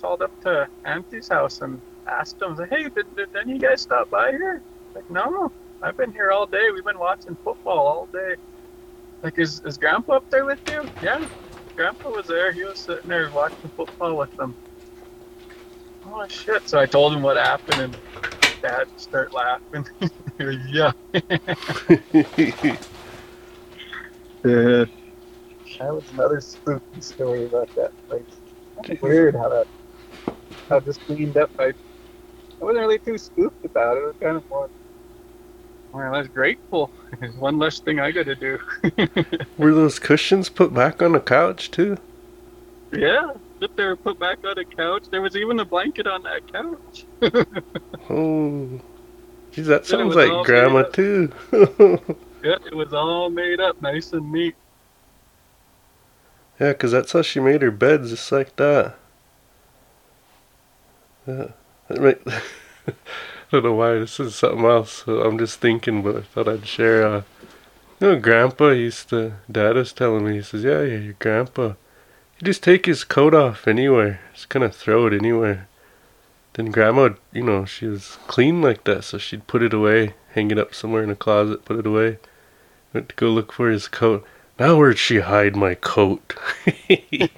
called 0.03 0.21
up 0.21 0.43
to 0.43 0.69
Auntie's 0.85 1.29
house 1.29 1.63
and 1.63 1.81
asked 2.07 2.43
him, 2.43 2.55
hey, 2.69 2.83
did, 2.91 3.07
did 3.17 3.35
any 3.35 3.55
you 3.55 3.59
guys 3.59 3.81
stop 3.81 4.11
by 4.11 4.33
here? 4.33 4.61
Like, 4.95 5.11
no, 5.11 5.51
I've 5.81 5.97
been 5.97 6.13
here 6.13 6.31
all 6.33 6.45
day. 6.45 6.71
We've 6.71 6.85
been 6.85 6.99
watching 6.99 7.35
football 7.43 7.87
all 7.87 8.07
day. 8.13 8.37
Like, 9.23 9.39
is, 9.39 9.63
is 9.65 9.79
Grandpa 9.79 10.17
up 10.17 10.29
there 10.29 10.45
with 10.45 10.61
you? 10.71 10.85
Yeah, 11.03 11.27
Grandpa 11.77 12.11
was 12.11 12.27
there. 12.27 12.53
He 12.53 12.65
was 12.65 12.79
sitting 12.79 13.09
there 13.09 13.31
watching 13.31 13.71
football 13.75 14.19
with 14.19 14.37
them. 14.37 14.55
Oh, 16.05 16.27
shit. 16.29 16.69
So 16.69 16.79
I 16.79 16.85
told 16.85 17.15
him 17.15 17.23
what 17.23 17.39
happened, 17.39 17.81
and 17.81 17.97
Dad 18.61 18.87
started 18.99 19.33
laughing. 19.33 19.87
yeah. 20.39 20.93
Yeah. 24.45 24.85
That 25.79 25.95
was 25.95 26.05
another 26.13 26.41
spooky 26.41 27.01
story 27.01 27.45
about 27.47 27.75
that 27.75 27.93
place. 28.09 28.25
Kinda 28.85 29.01
Weird 29.03 29.35
how 29.35 29.49
that, 29.51 29.67
how 30.69 30.81
just 30.81 31.05
cleaned 31.07 31.37
up. 31.37 31.51
I, 31.59 31.67
I 31.67 31.75
wasn't 32.61 32.79
really 32.81 32.99
too 33.01 33.19
spooked 33.19 33.65
about 33.65 33.97
it. 33.97 34.01
I 34.01 34.07
was 34.07 34.17
kind 34.21 34.37
of 34.37 34.49
more, 34.49 34.71
more 35.93 36.07
or 36.07 36.13
less 36.17 36.29
grateful. 36.29 36.93
One 37.39 37.59
less 37.59 37.81
thing 37.81 38.01
I 38.01 38.13
got 38.13 38.27
to 38.27 38.37
do. 38.37 38.59
Were 39.59 39.75
those 39.75 39.99
cushions 39.99 40.49
put 40.49 40.73
back 40.73 41.03
on 41.03 41.13
the 41.13 41.21
couch 41.21 41.71
too? 41.71 41.97
yeah, 42.93 43.33
sit 43.61 43.71
there, 43.77 43.97
put 43.97 44.19
back 44.19 44.39
on 44.45 44.55
the 44.57 44.65
couch. 44.65 45.07
There 45.11 45.23
was 45.23 45.37
even 45.37 45.61
a 45.61 45.65
blanket 45.65 46.07
on 46.07 46.23
that 46.23 46.43
couch. 46.53 47.07
Oh, 48.11 48.81
geez, 49.53 49.67
that 49.67 49.87
sounds 49.87 50.15
like 50.15 50.45
grandma 50.47 50.83
too. 50.85 51.33
Yeah, 52.41 52.55
it 52.67 52.75
was 52.75 52.93
all 52.95 53.31
made 53.31 53.59
up, 53.61 53.83
nice 53.83 54.13
and 54.13 54.31
neat. 54.31 54.55
yeah, 56.61 56.73
'cause 56.73 56.93
that's 56.93 57.11
how 57.13 57.23
she 57.23 57.41
made 57.41 57.63
her 57.63 57.73
beds, 57.73 58.11
just 58.11 58.31
like 58.31 58.55
that. 58.57 58.95
Yeah, 61.27 61.49
that 61.89 62.01
make- 62.01 62.23
I 62.87 62.93
don't 63.51 63.65
know 63.65 63.75
why 63.75 63.95
this 63.95 64.21
is 64.21 64.35
something 64.35 64.65
else. 64.65 65.03
so 65.05 65.23
I'm 65.23 65.39
just 65.39 65.61
thinking, 65.61 66.03
but 66.03 66.17
I 66.17 66.21
thought 66.23 66.49
I'd 66.49 66.67
share. 66.67 67.07
Uh, 67.07 67.23
you 68.01 68.07
know, 68.09 68.19
Grandpa 68.21 68.69
used 68.71 69.09
to. 69.11 69.35
Dad 69.51 69.75
was 69.77 69.93
telling 69.93 70.25
me. 70.25 70.35
He 70.37 70.43
says, 70.43 70.63
"Yeah, 70.65 70.83
yeah, 70.83 70.99
your 70.99 71.15
Grandpa. 71.19 71.73
he 72.37 72.45
just 72.47 72.63
take 72.63 72.87
his 72.87 73.05
coat 73.05 73.35
off 73.35 73.67
anywhere. 73.67 74.21
Just 74.35 74.49
kind 74.49 74.65
of 74.65 74.75
throw 74.75 75.07
it 75.07 75.13
anywhere." 75.13 75.68
Then 76.55 76.71
Grandma, 76.71 77.11
you 77.33 77.43
know, 77.43 77.65
she 77.65 77.87
was 77.87 78.19
clean 78.27 78.61
like 78.63 78.85
that, 78.85 79.05
so 79.05 79.19
she'd 79.19 79.47
put 79.47 79.63
it 79.63 79.73
away, 79.73 80.15
hang 80.33 80.51
it 80.51 80.59
up 80.59 80.75
somewhere 80.75 81.03
in 81.03 81.11
a 81.11 81.17
closet, 81.17 81.65
put 81.65 81.79
it 81.79 81.87
away. 81.87 82.19
Went 82.93 83.11
to 83.11 83.15
go 83.15 83.29
look 83.29 83.53
for 83.53 83.71
his 83.71 83.87
coat. 83.87 84.25
Now 84.59 84.77
where'd 84.77 84.99
she 84.99 85.21
hide 85.21 85.55
my 85.55 85.75
coat? 85.75 86.35
I 86.91 87.29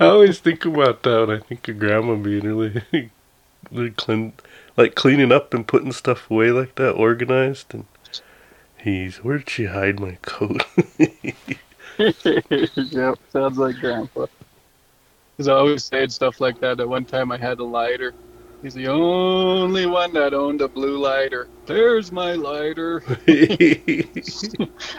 always 0.00 0.38
think 0.38 0.64
about 0.64 1.02
that 1.02 1.26
when 1.26 1.36
I 1.36 1.40
think 1.40 1.68
of 1.68 1.78
Grandma 1.78 2.14
being 2.14 2.44
really, 2.46 2.82
really 3.70 3.90
clean, 3.90 4.32
like 4.76 4.94
cleaning 4.94 5.32
up 5.32 5.52
and 5.52 5.68
putting 5.68 5.92
stuff 5.92 6.30
away 6.30 6.50
like 6.50 6.76
that, 6.76 6.92
organized. 6.92 7.74
And 7.74 7.84
he's 8.78 9.18
where'd 9.18 9.50
she 9.50 9.66
hide 9.66 10.00
my 10.00 10.16
coat? 10.22 10.62
yep, 11.98 13.18
sounds 13.30 13.58
like 13.58 13.76
Grandpa. 13.76 14.26
He's 15.40 15.48
always 15.48 15.84
saying 15.84 16.10
stuff 16.10 16.38
like 16.38 16.60
that. 16.60 16.80
At 16.80 16.86
one 16.86 17.06
time, 17.06 17.32
I 17.32 17.38
had 17.38 17.60
a 17.60 17.64
lighter. 17.64 18.12
He's 18.60 18.74
the 18.74 18.88
only 18.88 19.86
one 19.86 20.12
that 20.12 20.34
owned 20.34 20.60
a 20.60 20.68
blue 20.68 20.98
lighter. 20.98 21.48
There's 21.64 22.12
my 22.12 22.34
lighter. 22.34 23.02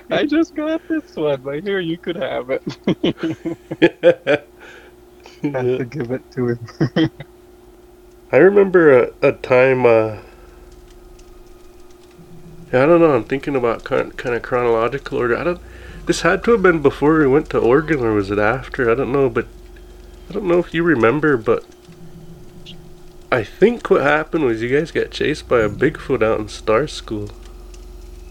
I 0.09 0.25
just 0.25 0.55
got 0.55 0.81
this 0.87 1.15
one, 1.15 1.41
but 1.43 1.61
here 1.61 1.79
you 1.79 1.99
could 1.99 2.15
have 2.15 2.49
it. 2.49 2.63
Have 5.43 5.77
to 5.77 5.85
give 5.85 6.09
it 6.09 6.31
to 6.31 6.47
him. 6.47 7.11
I 8.31 8.37
remember 8.37 8.97
a, 8.97 9.11
a 9.21 9.33
time, 9.33 9.85
uh, 9.85 10.17
I 12.69 12.85
don't 12.87 12.99
know, 12.99 13.13
I'm 13.13 13.25
thinking 13.25 13.55
about 13.55 13.83
kind, 13.83 14.17
kind 14.17 14.35
of 14.35 14.41
chronological 14.41 15.19
order. 15.19 15.37
I 15.37 15.43
don't, 15.43 15.61
this 16.07 16.21
had 16.21 16.43
to 16.45 16.53
have 16.53 16.63
been 16.63 16.81
before 16.81 17.19
we 17.19 17.27
went 17.27 17.51
to 17.51 17.59
Oregon, 17.59 17.99
or 17.99 18.13
was 18.13 18.31
it 18.31 18.39
after? 18.39 18.89
I 18.89 18.95
don't 18.95 19.11
know, 19.11 19.29
but 19.29 19.45
I 20.31 20.33
don't 20.33 20.45
know 20.45 20.59
if 20.59 20.73
you 20.73 20.83
remember, 20.83 21.35
but 21.35 21.65
I 23.33 23.43
think 23.43 23.89
what 23.89 24.01
happened 24.01 24.45
was 24.45 24.61
you 24.61 24.69
guys 24.69 24.89
got 24.89 25.11
chased 25.11 25.49
by 25.49 25.59
a 25.59 25.67
Bigfoot 25.67 26.23
out 26.23 26.39
in 26.39 26.47
Starr 26.47 26.87
School. 26.87 27.25
Do 27.27 27.33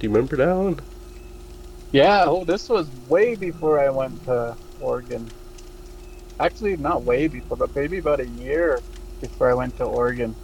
you 0.00 0.08
remember 0.08 0.36
that 0.36 0.56
one? 0.56 0.80
Yeah, 1.92 2.24
oh, 2.26 2.46
this 2.46 2.70
was 2.70 2.88
way 3.06 3.34
before 3.34 3.78
I 3.78 3.90
went 3.90 4.24
to 4.24 4.56
Oregon. 4.80 5.30
Actually, 6.40 6.78
not 6.78 7.02
way 7.02 7.28
before, 7.28 7.58
but 7.58 7.76
maybe 7.76 7.98
about 7.98 8.20
a 8.20 8.28
year 8.28 8.80
before 9.20 9.50
I 9.50 9.52
went 9.52 9.76
to 9.76 9.84
Oregon. 9.84 10.34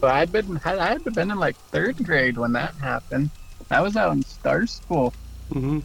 So 0.00 0.08
I 0.08 0.18
had 0.18 0.32
been 0.32 0.56
had 0.56 0.78
I 0.78 0.94
had 0.94 1.04
been 1.04 1.30
in 1.30 1.38
like 1.38 1.54
third 1.70 2.04
grade 2.04 2.36
when 2.36 2.54
that 2.54 2.74
happened. 2.74 3.30
I 3.70 3.82
was 3.82 3.96
out 3.96 4.14
in 4.14 4.24
Starr 4.24 4.66
School. 4.66 5.14
Mm-hmm. 5.52 5.78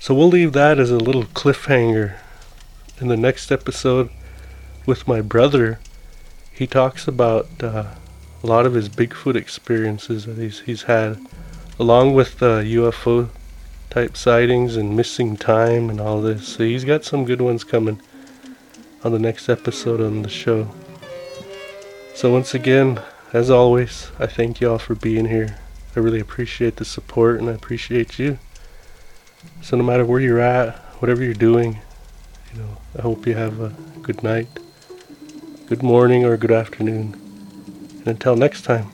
So 0.00 0.14
we'll 0.14 0.28
leave 0.28 0.52
that 0.52 0.78
as 0.78 0.90
a 0.90 0.96
little 0.98 1.24
cliffhanger. 1.24 2.14
In 3.00 3.08
the 3.08 3.16
next 3.16 3.50
episode 3.50 4.10
with 4.86 5.08
my 5.08 5.20
brother, 5.20 5.80
he 6.52 6.66
talks 6.66 7.08
about 7.08 7.48
uh, 7.60 7.94
a 8.42 8.46
lot 8.46 8.64
of 8.64 8.74
his 8.74 8.88
Bigfoot 8.88 9.34
experiences 9.34 10.26
that 10.26 10.38
he's, 10.38 10.60
he's 10.60 10.82
had, 10.84 11.18
along 11.78 12.14
with 12.14 12.38
UFO 12.38 13.28
type 13.90 14.16
sightings 14.16 14.76
and 14.76 14.96
missing 14.96 15.36
time 15.36 15.90
and 15.90 16.00
all 16.00 16.20
this. 16.20 16.46
So 16.48 16.64
he's 16.64 16.84
got 16.84 17.04
some 17.04 17.24
good 17.24 17.40
ones 17.40 17.64
coming 17.64 18.00
on 19.02 19.12
the 19.12 19.18
next 19.18 19.48
episode 19.48 20.00
on 20.00 20.22
the 20.22 20.28
show. 20.28 20.68
So 22.14 22.32
once 22.32 22.54
again, 22.54 23.00
as 23.32 23.50
always, 23.50 24.10
I 24.18 24.26
thank 24.26 24.60
you 24.60 24.70
all 24.70 24.78
for 24.78 24.94
being 24.94 25.26
here. 25.26 25.58
I 25.96 26.00
really 26.00 26.20
appreciate 26.20 26.76
the 26.76 26.84
support 26.84 27.40
and 27.40 27.48
I 27.48 27.52
appreciate 27.52 28.18
you. 28.18 28.38
So 29.62 29.76
no 29.76 29.84
matter 29.84 30.04
where 30.04 30.20
you're 30.20 30.40
at, 30.40 30.76
whatever 31.00 31.22
you're 31.22 31.34
doing, 31.34 31.78
you 32.52 32.60
know, 32.60 32.76
I 32.98 33.02
hope 33.02 33.26
you 33.26 33.34
have 33.34 33.60
a 33.60 33.68
good 34.02 34.22
night, 34.22 34.48
good 35.66 35.82
morning, 35.82 36.24
or 36.24 36.36
good 36.36 36.52
afternoon. 36.52 37.14
And 37.98 38.08
until 38.08 38.36
next 38.36 38.62
time. 38.62 38.90